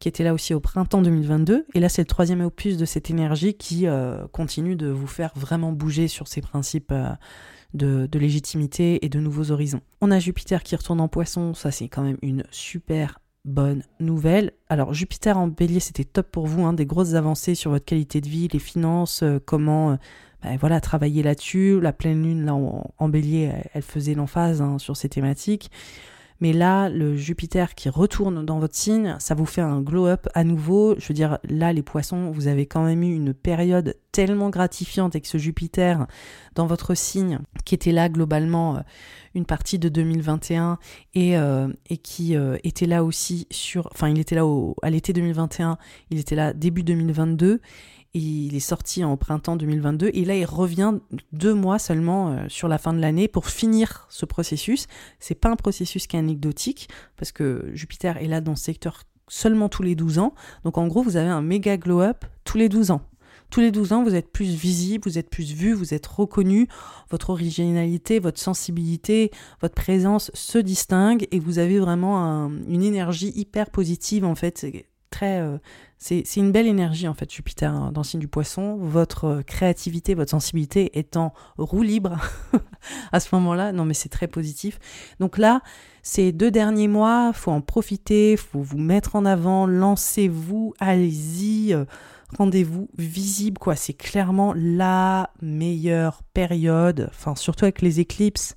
[0.00, 3.08] qui était là aussi au printemps 2022, et là c'est le troisième opus de cette
[3.08, 6.90] énergie qui euh, continue de vous faire vraiment bouger sur ces principes.
[6.90, 7.10] Euh,
[7.76, 9.80] de, légitimité et de nouveaux horizons.
[10.00, 14.52] On a Jupiter qui retourne en poisson, ça c'est quand même une super bonne nouvelle.
[14.68, 18.20] Alors Jupiter en bélier, c'était top pour vous, hein, des grosses avancées sur votre qualité
[18.20, 19.96] de vie, les finances, euh, comment euh,
[20.42, 21.80] ben voilà, travailler là-dessus.
[21.80, 25.70] La pleine lune, là, en, bélier, elle, faisait l'emphase hein, sur ces thématiques.
[26.40, 30.44] Mais là, le Jupiter qui retourne dans votre signe, ça vous fait un glow-up à
[30.44, 30.94] nouveau.
[30.98, 35.14] Je veux dire, là, les poissons, vous avez quand même eu une période tellement gratifiante
[35.14, 36.06] avec ce Jupiter
[36.54, 38.80] dans votre signe, qui était là globalement euh,
[39.34, 40.78] une partie de 2021
[41.14, 43.88] et, euh, et qui euh, était là aussi sur...
[43.92, 44.44] Enfin, il était là
[44.82, 45.78] à l'été 2021,
[46.10, 47.60] il était là début 2022.
[48.14, 50.94] Il est sorti en printemps 2022 et là il revient
[51.32, 54.86] deux mois seulement euh, sur la fin de l'année pour finir ce processus.
[55.20, 59.02] C'est pas un processus qui est anecdotique parce que Jupiter est là dans ce secteur
[59.28, 60.34] seulement tous les 12 ans.
[60.64, 63.02] Donc en gros, vous avez un méga glow-up tous les 12 ans.
[63.50, 66.68] Tous les 12 ans, vous êtes plus visible, vous êtes plus vu, vous êtes reconnu,
[67.10, 69.30] votre originalité, votre sensibilité,
[69.60, 74.66] votre présence se distingue et vous avez vraiment une énergie hyper positive en fait
[75.22, 75.58] Euh,
[75.98, 78.76] c'est une belle énergie en fait, Jupiter hein, dans le signe du poisson.
[78.76, 82.18] Votre euh, créativité, votre sensibilité est en roue libre
[83.12, 83.72] à ce moment-là.
[83.72, 84.78] Non, mais c'est très positif.
[85.18, 85.62] Donc là,
[86.02, 91.72] ces deux derniers mois, faut en profiter, faut vous mettre en avant, lancez-vous, allez-y.
[91.72, 91.84] Euh,
[92.36, 98.56] rendez-vous visible quoi c'est clairement la meilleure période enfin surtout avec les éclipses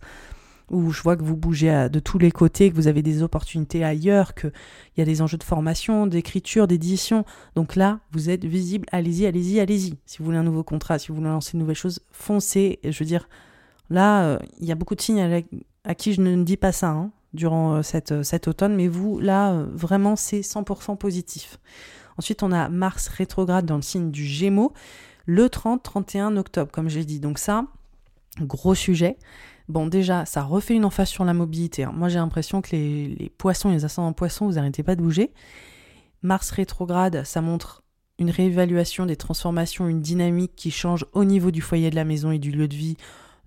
[0.71, 3.83] où je vois que vous bougez de tous les côtés, que vous avez des opportunités
[3.83, 4.51] ailleurs, qu'il
[4.97, 7.25] y a des enjeux de formation, d'écriture, d'édition.
[7.55, 9.97] Donc là, vous êtes visible, allez-y, allez-y, allez-y.
[10.05, 12.79] Si vous voulez un nouveau contrat, si vous voulez lancer une nouvelle chose, foncez.
[12.83, 13.27] Je veux dire,
[13.89, 15.43] là, euh, il y a beaucoup de signes
[15.83, 17.81] à, qui je ne dis pas ça hein, durant euh,
[18.11, 21.59] euh, cet automne, mais vous, là, vraiment, c'est 100% positif.
[22.17, 24.73] Ensuite, on a Mars rétrograde dans le signe du Gémeaux
[25.25, 27.19] le 30-31 octobre, comme j'ai dit.
[27.19, 27.65] Donc ça,
[28.41, 29.17] gros sujet.
[29.69, 31.83] Bon, déjà, ça refait une emphase sur la mobilité.
[31.83, 31.93] Hein.
[31.95, 35.31] Moi, j'ai l'impression que les, poissons, les ascendants poissons, vous n'arrêtez pas de bouger.
[36.23, 37.83] Mars rétrograde, ça montre
[38.17, 42.31] une réévaluation des transformations, une dynamique qui change au niveau du foyer de la maison
[42.31, 42.97] et du lieu de vie,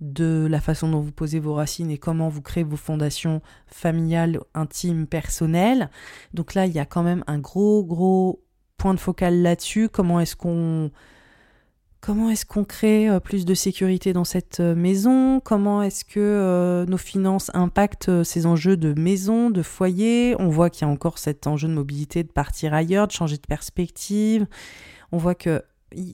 [0.00, 4.38] de la façon dont vous posez vos racines et comment vous créez vos fondations familiales,
[4.54, 5.90] intimes, personnelles.
[6.34, 8.44] Donc là, il y a quand même un gros, gros
[8.76, 9.88] point de focal là-dessus.
[9.88, 10.92] Comment est-ce qu'on
[12.02, 15.38] Comment est-ce qu'on crée euh, plus de sécurité dans cette euh, maison?
[15.38, 20.34] Comment est-ce que euh, nos finances impactent ces enjeux de maison, de foyer?
[20.40, 23.36] On voit qu'il y a encore cet enjeu de mobilité, de partir ailleurs, de changer
[23.36, 24.48] de perspective.
[25.12, 25.62] On voit que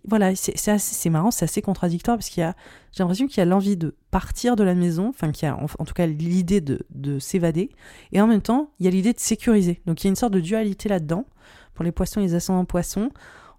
[0.07, 2.55] voilà, c'est marrant, c'est assez contradictoire parce qu'il y a,
[2.93, 5.57] j'ai l'impression qu'il y a l'envie de partir de la maison, enfin qu'il y a
[5.57, 7.71] en, tout cas l'idée de, de s'évader,
[8.11, 9.81] et en même temps il y a l'idée de sécuriser.
[9.87, 11.27] Donc il y a une sorte de dualité là-dedans
[11.75, 13.11] pour les poissons et les ascendants poissons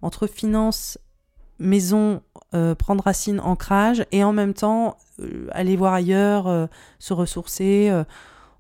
[0.02, 1.00] entre finances
[1.60, 2.22] maison,
[2.54, 6.68] euh, prendre racine, ancrage, et en même temps euh, aller voir ailleurs, euh,
[6.98, 7.92] se ressourcer,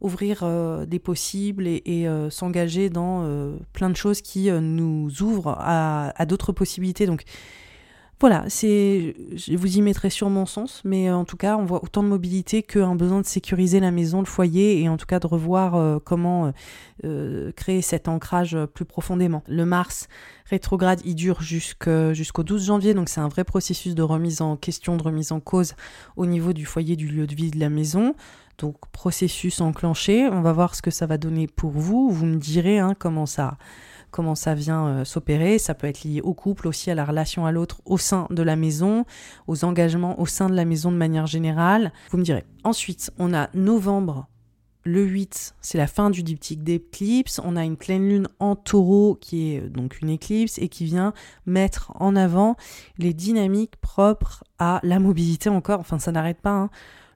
[0.02, 0.46] ouvrir
[0.88, 7.06] des possibles et, s'engager dans plein de choses qui nous ouvrent à, à d'autres possibilités.
[7.06, 7.24] Donc
[8.20, 11.82] voilà, c'est, je vous y mettrai sur mon sens, mais en tout cas, on voit
[11.82, 15.22] autant de mobilité qu'un besoin de sécuriser la maison, le foyer, et en tout cas
[15.22, 16.52] de revoir euh, comment euh,
[17.06, 19.42] euh, créer cet ancrage plus profondément.
[19.48, 20.10] Le Mars
[20.50, 24.98] rétrograde, il dure jusqu'au 12 janvier, donc c'est un vrai processus de remise en question,
[24.98, 25.76] de remise en cause
[26.18, 28.16] au niveau du foyer, du lieu de vie de la maison.
[28.58, 32.10] Donc processus enclenché, on va voir ce que ça va donner pour vous.
[32.10, 33.58] Vous me direz hein, comment ça
[34.12, 35.60] comment ça vient euh, s'opérer.
[35.60, 38.44] Ça peut être lié au couple, aussi à la relation à l'autre au sein de
[38.44, 39.06] la maison,
[39.48, 41.92] aux engagements au sein de la maison de manière générale.
[42.12, 42.46] Vous me direz.
[42.64, 44.28] Ensuite, on a novembre.
[44.86, 47.42] Le 8, c'est la fin du diptyque d'éclipse.
[47.44, 50.86] On a une pleine lune en taureau qui est euh, donc une éclipse et qui
[50.86, 51.14] vient
[51.46, 52.56] mettre en avant
[52.98, 55.80] les dynamiques propres à la mobilité encore.
[55.80, 56.52] Enfin, ça n'arrête pas.
[56.52, 56.70] Hein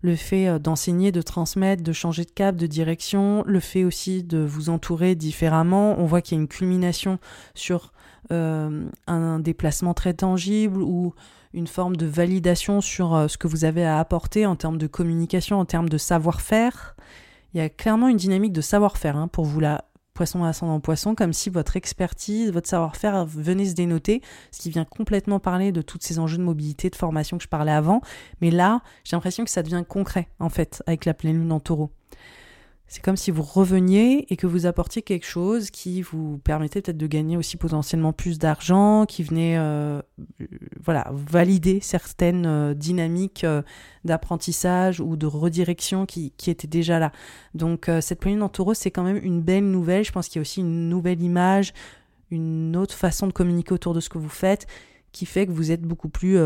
[0.03, 4.23] le fait euh, d'enseigner, de transmettre, de changer de cap, de direction, le fait aussi
[4.23, 5.95] de vous entourer différemment.
[5.97, 7.17] On voit qu'il y a une culmination
[7.55, 7.93] sur
[8.31, 11.13] euh, un déplacement très tangible ou
[11.53, 14.87] une forme de validation sur euh, ce que vous avez à apporter en termes de
[14.87, 16.95] communication, en termes de savoir-faire.
[17.53, 21.15] Il y a clairement une dynamique de savoir-faire hein, pour vous là poisson ascendant poisson,
[21.15, 24.21] comme si votre expertise, votre savoir-faire venait se dénoter,
[24.51, 27.49] ce qui vient complètement parler de tous ces enjeux de mobilité, de formation que je
[27.49, 28.01] parlais avant.
[28.41, 31.59] Mais là, j'ai l'impression que ça devient concret, en fait, avec la pleine lune en
[31.59, 31.91] taureau.
[32.87, 36.97] C'est comme si vous reveniez et que vous apportiez quelque chose qui vous permettait peut-être
[36.97, 40.01] de gagner aussi potentiellement plus d'argent, qui venait euh,
[40.87, 43.63] valider certaines euh, dynamiques euh,
[44.05, 47.11] d'apprentissage ou de redirection qui, qui, étaient déjà là.
[47.55, 50.03] Donc cette pleine en taureau, c'est quand même une belle nouvelle.
[50.03, 51.73] Je pense qu'il y a aussi une nouvelle image,
[52.29, 54.67] une autre façon de communiquer autour de ce que vous faites
[55.11, 56.37] qui fait que vous êtes beaucoup plus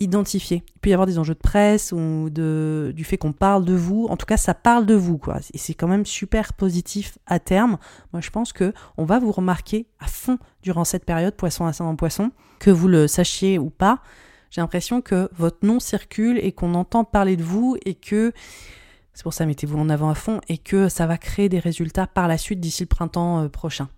[0.00, 0.64] identifié.
[0.74, 3.74] Il peut y avoir des enjeux de presse ou de, du fait qu'on parle de
[3.74, 4.06] vous.
[4.10, 5.38] En tout cas, ça parle de vous, quoi.
[5.52, 7.78] Et c'est quand même super positif à terme.
[8.12, 11.96] Moi, je pense que on va vous remarquer à fond durant cette période, poisson ascendant
[11.96, 14.00] poisson, que vous le sachiez ou pas.
[14.50, 18.32] J'ai l'impression que votre nom circule et qu'on entend parler de vous et que
[19.14, 22.06] c'est pour ça mettez-vous en avant à fond et que ça va créer des résultats
[22.06, 23.88] par la suite d'ici le printemps euh, prochain.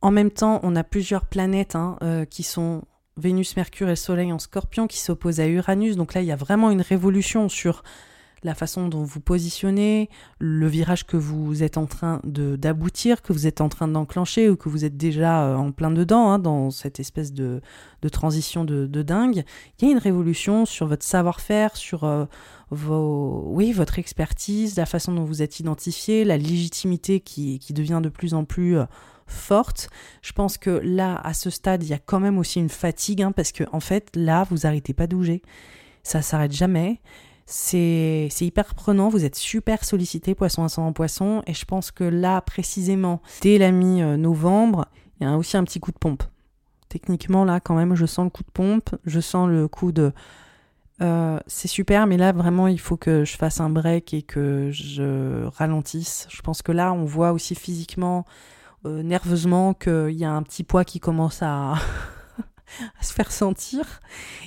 [0.00, 2.82] En même temps, on a plusieurs planètes hein, euh, qui sont
[3.16, 5.96] Vénus, Mercure et Soleil en scorpion qui s'opposent à Uranus.
[5.96, 7.82] Donc là, il y a vraiment une révolution sur
[8.44, 13.46] la façon dont vous positionnez, le virage que vous êtes en train d'aboutir, que vous
[13.46, 16.70] êtes en train d'enclencher ou que vous êtes déjà euh, en plein dedans, hein, dans
[16.70, 17.62] cette espèce de,
[18.02, 19.44] de transition de, de, dingue.
[19.78, 22.26] Il y a une révolution sur votre savoir-faire, sur euh,
[22.70, 28.00] vos, oui, votre expertise, la façon dont vous êtes identifié, la légitimité qui, qui devient
[28.02, 28.84] de plus en plus euh,
[29.26, 29.88] forte.
[30.22, 33.22] Je pense que là, à ce stade, il y a quand même aussi une fatigue,
[33.22, 35.42] hein, parce que en fait, là, vous arrêtez pas de bouger.
[36.02, 37.00] Ça s'arrête jamais.
[37.46, 42.40] C'est hyper prenant, vous êtes super sollicité, poisson ascendant poisson, et je pense que là,
[42.40, 44.86] précisément, dès la mi-novembre,
[45.20, 46.22] il y a aussi un petit coup de pompe.
[46.88, 50.12] Techniquement, là, quand même, je sens le coup de pompe, je sens le coup de...
[51.02, 54.70] Euh, c'est super, mais là, vraiment, il faut que je fasse un break et que
[54.72, 56.26] je ralentisse.
[56.30, 58.24] Je pense que là, on voit aussi physiquement,
[58.84, 61.74] euh, nerveusement, qu'il y a un petit poids qui commence à...
[63.00, 64.00] se faire sentir.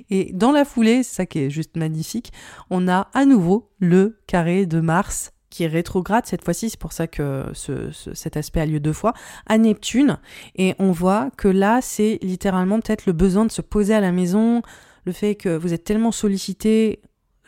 [0.10, 2.32] Et dans la foulée, c'est ça qui est juste magnifique,
[2.70, 6.92] on a à nouveau le carré de Mars qui est rétrograde cette fois-ci, c'est pour
[6.92, 9.14] ça que ce, cet aspect a lieu deux fois,
[9.48, 10.20] à Neptune.
[10.56, 14.12] Et on voit que là, c'est littéralement peut-être le besoin de se poser à la
[14.12, 14.62] maison,
[15.06, 17.02] le fait que vous êtes tellement sollicité,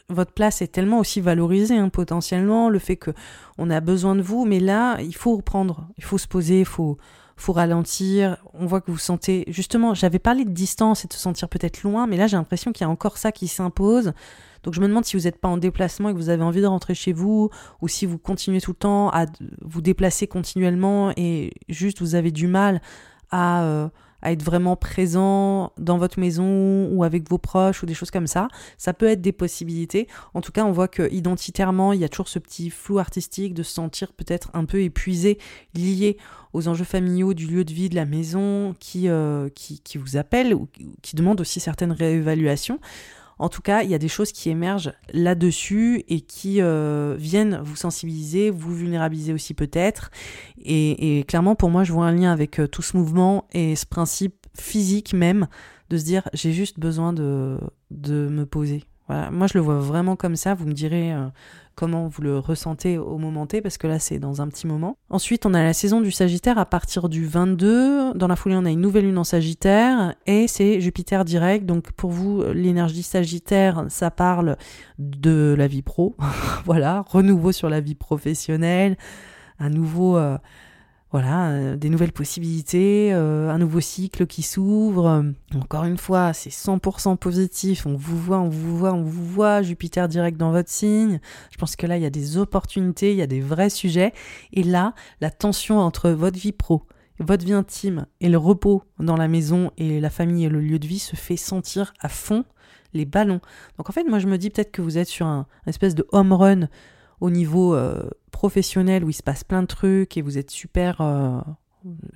[0.09, 3.11] votre place est tellement aussi valorisée hein, potentiellement, le fait que
[3.57, 6.65] on a besoin de vous, mais là, il faut reprendre, il faut se poser, il
[6.65, 6.97] faut
[7.47, 8.37] ralentir.
[8.53, 11.83] On voit que vous sentez, justement, j'avais parlé de distance et de se sentir peut-être
[11.83, 14.13] loin, mais là j'ai l'impression qu'il y a encore ça qui s'impose.
[14.63, 16.61] Donc je me demande si vous n'êtes pas en déplacement et que vous avez envie
[16.61, 17.49] de rentrer chez vous,
[17.81, 19.25] ou si vous continuez tout le temps à
[19.61, 22.81] vous déplacer continuellement et juste vous avez du mal
[23.31, 23.89] à euh,
[24.21, 28.27] à être vraiment présent dans votre maison ou avec vos proches ou des choses comme
[28.27, 28.47] ça.
[28.77, 30.07] Ça peut être des possibilités.
[30.33, 33.53] En tout cas, on voit que identitairement, il y a toujours ce petit flou artistique
[33.53, 35.37] de se sentir peut-être un peu épuisé,
[35.73, 36.17] lié
[36.53, 40.17] aux enjeux familiaux du lieu de vie, de la maison, qui, euh, qui, qui vous
[40.17, 40.67] appelle ou
[41.01, 42.79] qui demande aussi certaines réévaluations.
[43.39, 47.61] En tout cas, il y a des choses qui émergent là-dessus et qui euh, viennent
[47.63, 50.11] vous sensibiliser, vous vulnérabiliser aussi peut-être.
[50.61, 53.85] Et, clairement, pour moi, je vois un lien avec euh, tout ce mouvement et ce
[53.85, 55.47] principe physique même
[55.89, 57.57] de se dire j'ai juste besoin de,
[57.91, 58.83] de me poser.
[59.31, 60.53] Moi, je le vois vraiment comme ça.
[60.53, 61.27] Vous me direz euh,
[61.79, 64.97] comment vous le ressentez au moment T, parce que là c'est dans un petit moment.
[65.09, 68.15] Ensuite, on a la saison du Sagittaire à partir du 22.
[68.15, 71.65] Dans la foulée, on a une nouvelle lune en Sagittaire, et c'est Jupiter direct.
[71.65, 74.57] Donc pour vous, l'énergie Sagittaire, ça parle
[74.97, 76.17] de la vie pro.
[76.65, 78.97] voilà, renouveau sur la vie professionnelle,
[79.57, 80.17] un nouveau...
[80.17, 80.37] Euh,
[81.11, 85.25] voilà, euh, des nouvelles possibilités, euh, un nouveau cycle qui s'ouvre.
[85.55, 87.87] Encore une fois, c'est 100% positif.
[87.87, 89.63] On vous voit, on vous voit, on vous voit.
[89.63, 91.19] Jupiter direct dans votre signe.
[91.51, 94.13] Je pense que là, il y a des opportunités, il y a des vrais sujets.
[94.53, 96.83] Et là, la tension entre votre vie pro,
[97.19, 100.77] votre vie intime et le repos dans la maison et la famille et le lieu
[100.77, 102.45] de vie se fait sentir à fond
[102.93, 103.41] les ballons.
[103.77, 106.05] Donc en fait, moi, je me dis peut-être que vous êtes sur un espèce de
[106.11, 106.67] home run
[107.21, 111.01] au niveau euh, professionnel où il se passe plein de trucs et vous êtes super
[111.01, 111.39] euh,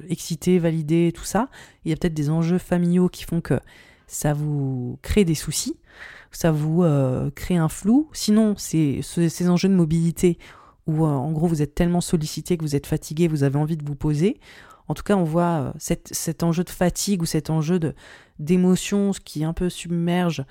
[0.09, 1.49] excité, validé, tout ça,
[1.84, 3.59] il y a peut-être des enjeux familiaux qui font que
[4.07, 5.77] ça vous crée des soucis,
[6.31, 8.09] ça vous euh, crée un flou.
[8.13, 10.38] Sinon, c'est ces enjeux de mobilité
[10.85, 13.85] où en gros vous êtes tellement sollicité que vous êtes fatigué, vous avez envie de
[13.85, 14.39] vous poser.
[14.89, 17.80] En tout cas, on voit cet enjeu de fatigue ou cet enjeu
[18.39, 20.43] d'émotion qui un peu submerge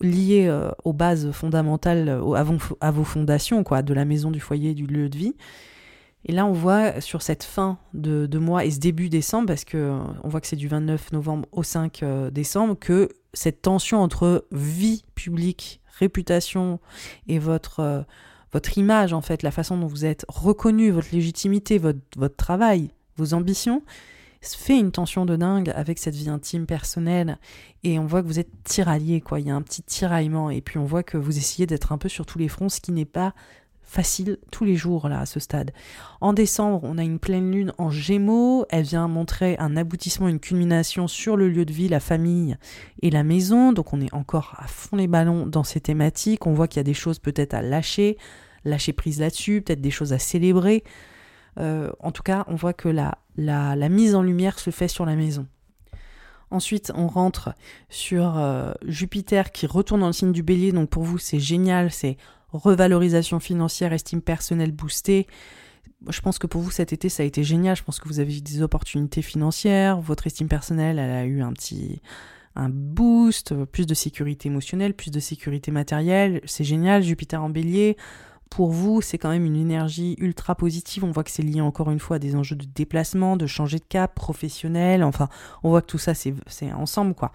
[0.00, 2.32] lié euh, aux bases fondamentales, euh,
[2.80, 5.34] à, vos, fondations, quoi, de la maison, du foyer, du lieu de vie.
[6.24, 9.76] Et là, on voit sur cette fin de, mois et ce début décembre, parce que
[9.76, 14.46] euh, on voit que c'est du 29 novembre au 5 décembre, que cette tension entre
[14.52, 16.80] vie publique, réputation
[17.26, 18.04] et votre,
[18.52, 22.90] votre image, en fait, la façon dont vous êtes reconnu, votre légitimité, votre, votre travail,
[23.16, 23.82] vos ambitions,
[24.40, 27.38] fait une tension de dingue avec cette vie intime personnelle
[27.82, 30.60] et on voit que vous êtes tiraillé quoi, il y a un petit tiraillement et
[30.60, 32.92] puis on voit que vous essayez d'être un peu sur tous les fronts ce qui
[32.92, 33.34] n'est pas
[33.88, 35.72] facile tous les jours là à ce stade.
[36.20, 40.40] En décembre, on a une pleine lune en Gémeaux, elle vient montrer un aboutissement, une
[40.40, 42.56] culmination sur le lieu de vie, la famille
[43.00, 43.72] et la maison.
[43.72, 46.80] Donc on est encore à fond les ballons dans ces thématiques, on voit qu'il y
[46.80, 48.18] a des choses peut-être à lâcher,
[48.64, 50.84] lâcher prise là-dessus, peut-être des choses à célébrer.
[51.58, 55.16] Euh, en tout cas, on voit que la, mise en lumière se fait sur la
[55.16, 55.46] maison.
[56.50, 57.52] Ensuite, on rentre
[57.90, 60.72] sur euh, Jupiter qui retourne dans le signe du bélier.
[60.72, 62.16] Donc pour vous, c'est génial, c'est
[62.50, 65.26] revalorisation financière, estime personnelle boostée.
[66.08, 67.76] Je pense que pour vous, cet été, ça a été génial.
[67.76, 70.00] Je pense que vous avez eu des opportunités financières.
[70.00, 72.00] Votre estime personnelle, elle a eu un petit
[72.54, 76.40] un boost, plus de sécurité émotionnelle, plus de sécurité matérielle.
[76.44, 77.02] C'est génial.
[77.02, 77.96] Jupiter en bélier
[78.50, 81.04] pour vous, c'est quand même une énergie ultra positive.
[81.04, 83.78] On voit que c'est lié encore une fois à des enjeux de déplacement, de changer
[83.78, 85.04] de cap professionnel.
[85.04, 85.28] Enfin,
[85.62, 86.34] on voit que tout ça, c'est
[86.72, 87.32] ensemble, quoi.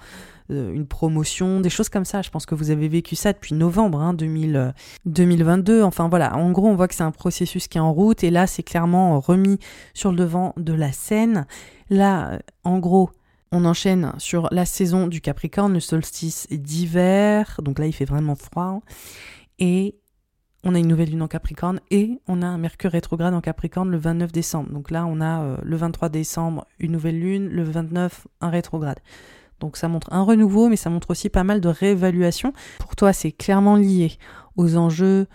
[0.52, 2.22] Euh, une promotion, des choses comme ça.
[2.22, 5.73] Je pense que vous avez vécu ça depuis novembre hein, 2022.
[5.81, 6.35] Euh, enfin, voilà.
[6.35, 8.23] En gros, on voit que c'est un processus qui est en route.
[8.23, 9.60] Et là, c'est clairement remis
[9.94, 11.45] sur le devant de la scène.
[11.90, 13.10] Là, en gros,
[13.52, 17.60] on enchaîne sur la saison du Capricorne, le solstice d'hiver.
[17.64, 18.81] Donc là, il fait vraiment froid.
[19.60, 19.95] Et
[20.64, 23.90] on a une nouvelle lune en Capricorne et on a un Mercure rétrograde en Capricorne
[23.90, 24.72] le 29 décembre.
[24.72, 28.99] Donc là, on a euh, le 23 décembre une nouvelle lune, le 29 un rétrograde.
[29.60, 32.53] Donc ça montre un renouveau, mais ça montre aussi pas mal de réévaluation.
[32.80, 34.18] Pour toi, c'est clairement lié
[34.56, 35.27] aux enjeux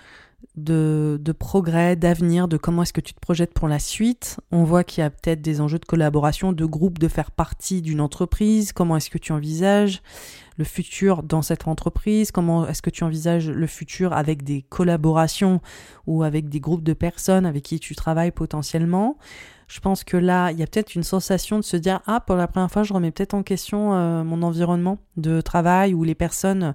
[0.59, 4.39] de, de progrès, d'avenir, de comment est-ce que tu te projettes pour la suite.
[4.51, 7.83] On voit qu'il y a peut-être des enjeux de collaboration, de groupe, de faire partie
[7.83, 8.73] d'une entreprise.
[8.73, 10.03] Comment est-ce que tu envisages
[10.57, 12.31] le futur dans cette entreprise?
[12.33, 15.61] Comment est-ce que tu envisages le futur avec des collaborations
[16.07, 19.17] ou avec des groupes de personnes avec qui tu travailles potentiellement?
[19.69, 22.37] Je pense que là, il y a peut-être une sensation de se dire ah pour
[22.37, 26.15] la première fois, je remets peut-être en question euh, mon environnement de travail ou les
[26.15, 26.75] personnes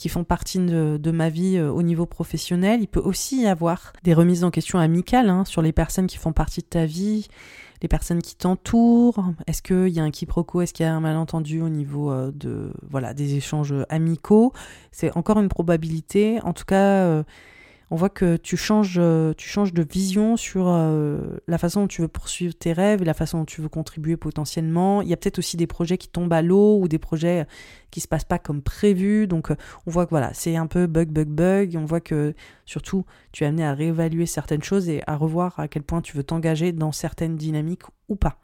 [0.00, 2.80] qui font partie de, ma vie euh, au niveau professionnel.
[2.80, 6.16] Il peut aussi y avoir des remises en question amicales hein, sur les personnes qui
[6.16, 7.28] font partie de ta vie,
[7.82, 9.22] les personnes qui t'entourent.
[9.46, 10.62] Est-ce qu'il y a un quiproquo?
[10.62, 14.54] Est-ce qu'il y a un malentendu au niveau euh, de voilà des échanges amicaux?
[14.90, 16.40] C'est encore une probabilité.
[16.44, 17.22] En tout cas, euh,
[17.90, 21.18] on voit que tu changes, euh, de vision sur euh,
[21.48, 24.16] la façon dont tu veux poursuivre tes rêves et la façon dont tu veux contribuer
[24.16, 25.02] potentiellement.
[25.02, 27.46] Il y a peut-être aussi des projets qui tombent à l'eau ou des projets
[27.90, 29.26] qui se passent pas comme prévu.
[29.26, 29.56] Donc euh,
[29.86, 31.76] on voit que voilà, c'est un peu bug, bug, bug.
[31.76, 32.34] On voit que
[32.64, 36.16] surtout tu es amené à réévaluer certaines choses et à revoir à quel point tu
[36.16, 38.38] veux t'engager dans certaines dynamiques ou pas.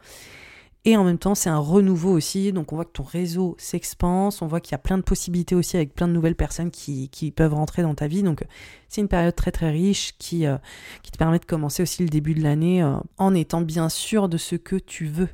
[0.88, 2.52] Et en même temps, c'est un renouveau aussi.
[2.52, 4.40] Donc, on voit que ton réseau s'expanse.
[4.40, 7.32] On voit qu'il y a plein de possibilités aussi avec plein de nouvelles personnes qui,
[7.34, 8.22] peuvent rentrer dans ta vie.
[8.22, 8.44] Donc,
[8.88, 10.56] c'est une période très très riche qui, euh,
[11.02, 14.36] te permet de commencer aussi le début de l'année euh, en étant bien sûr de
[14.36, 15.28] ce que tu veux.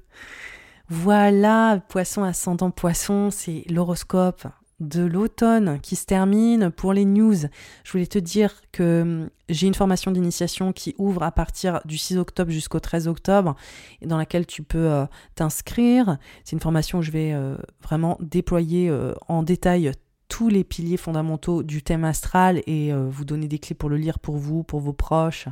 [0.89, 4.47] Voilà, poisson ascendant poisson, c'est l'horoscope
[4.89, 7.37] de l'automne qui se termine pour les news.
[7.85, 11.99] Je voulais te dire que hum, j'ai une formation d'initiation qui ouvre à partir du
[11.99, 13.55] 6 octobre jusqu'au 13 octobre
[14.01, 16.19] et dans laquelle tu peux euh, t'inscrire.
[16.45, 19.93] C'est une formation où je vais euh, vraiment déployer euh, en détail
[20.29, 24.19] tous les piliers fondamentaux du thème astral et vous donner des clés pour le lire
[24.19, 25.47] pour vous, pour vos proches.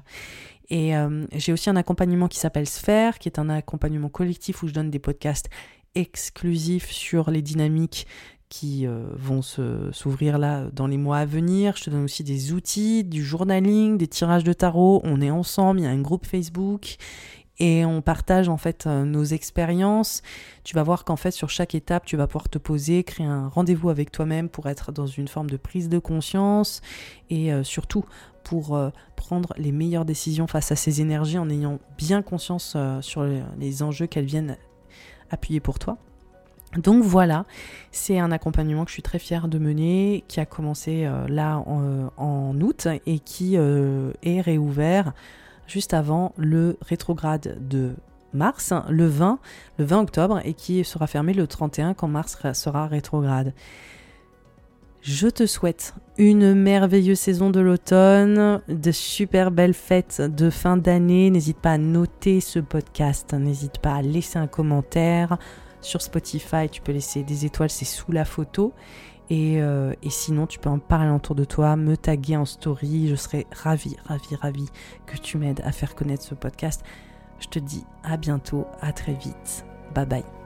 [0.71, 0.95] Et
[1.35, 4.89] j'ai aussi un accompagnement qui s'appelle Sphère, qui est un accompagnement collectif où je donne
[4.89, 5.51] des podcasts
[5.95, 8.07] exclusifs sur les dynamiques
[8.51, 11.77] qui euh, vont s'ouvrir là dans les mois à venir.
[11.77, 15.01] Je te donne aussi des outils, du journaling, des tirages de tarot.
[15.05, 16.97] On est ensemble, il y a un groupe Facebook
[17.61, 20.23] et on partage en fait euh, nos expériences.
[20.65, 23.49] Tu vas voir qu'en fait sur chaque étape, tu vas pouvoir te poser, créer un
[23.49, 26.83] rendez-vous avec toi-même pour être dans une forme de prise de conscience
[27.31, 28.05] et euh, surtout
[28.43, 28.77] pour
[29.17, 33.23] prendre les meilleures décisions face à ces énergies en ayant bien conscience sur
[33.59, 34.57] les enjeux qu'elles viennent
[35.31, 35.99] appuyer pour toi.
[36.77, 37.47] Donc voilà,
[37.91, 41.65] c'est un accompagnement que je suis très fière de mener, qui a commencé euh, là
[41.67, 45.13] en, août et qui euh, est réouvert
[45.67, 47.95] juste avant le rétrograde de
[48.33, 49.41] mars, le 20,
[49.79, 53.53] le 20 octobre, et qui sera fermé le 31 quand Mars sera rétrograde.
[55.03, 61.31] Je te souhaite une merveilleuse saison de l'automne, de super belles fêtes de fin d'année.
[61.31, 65.39] N'hésite pas à noter ce podcast, n'hésite pas à laisser un commentaire
[65.81, 68.73] sur Spotify, tu peux laisser des étoiles, c'est sous la photo.
[69.31, 73.09] Euh, et, sinon, tu peux en parler autour de toi, me taguer en story.
[73.09, 74.69] Je serai ravie, ravie, ravie
[75.07, 76.83] que tu m'aides à faire connaître ce podcast.
[77.39, 79.65] Je te dis à bientôt, à très vite.
[79.95, 80.40] Bye bye.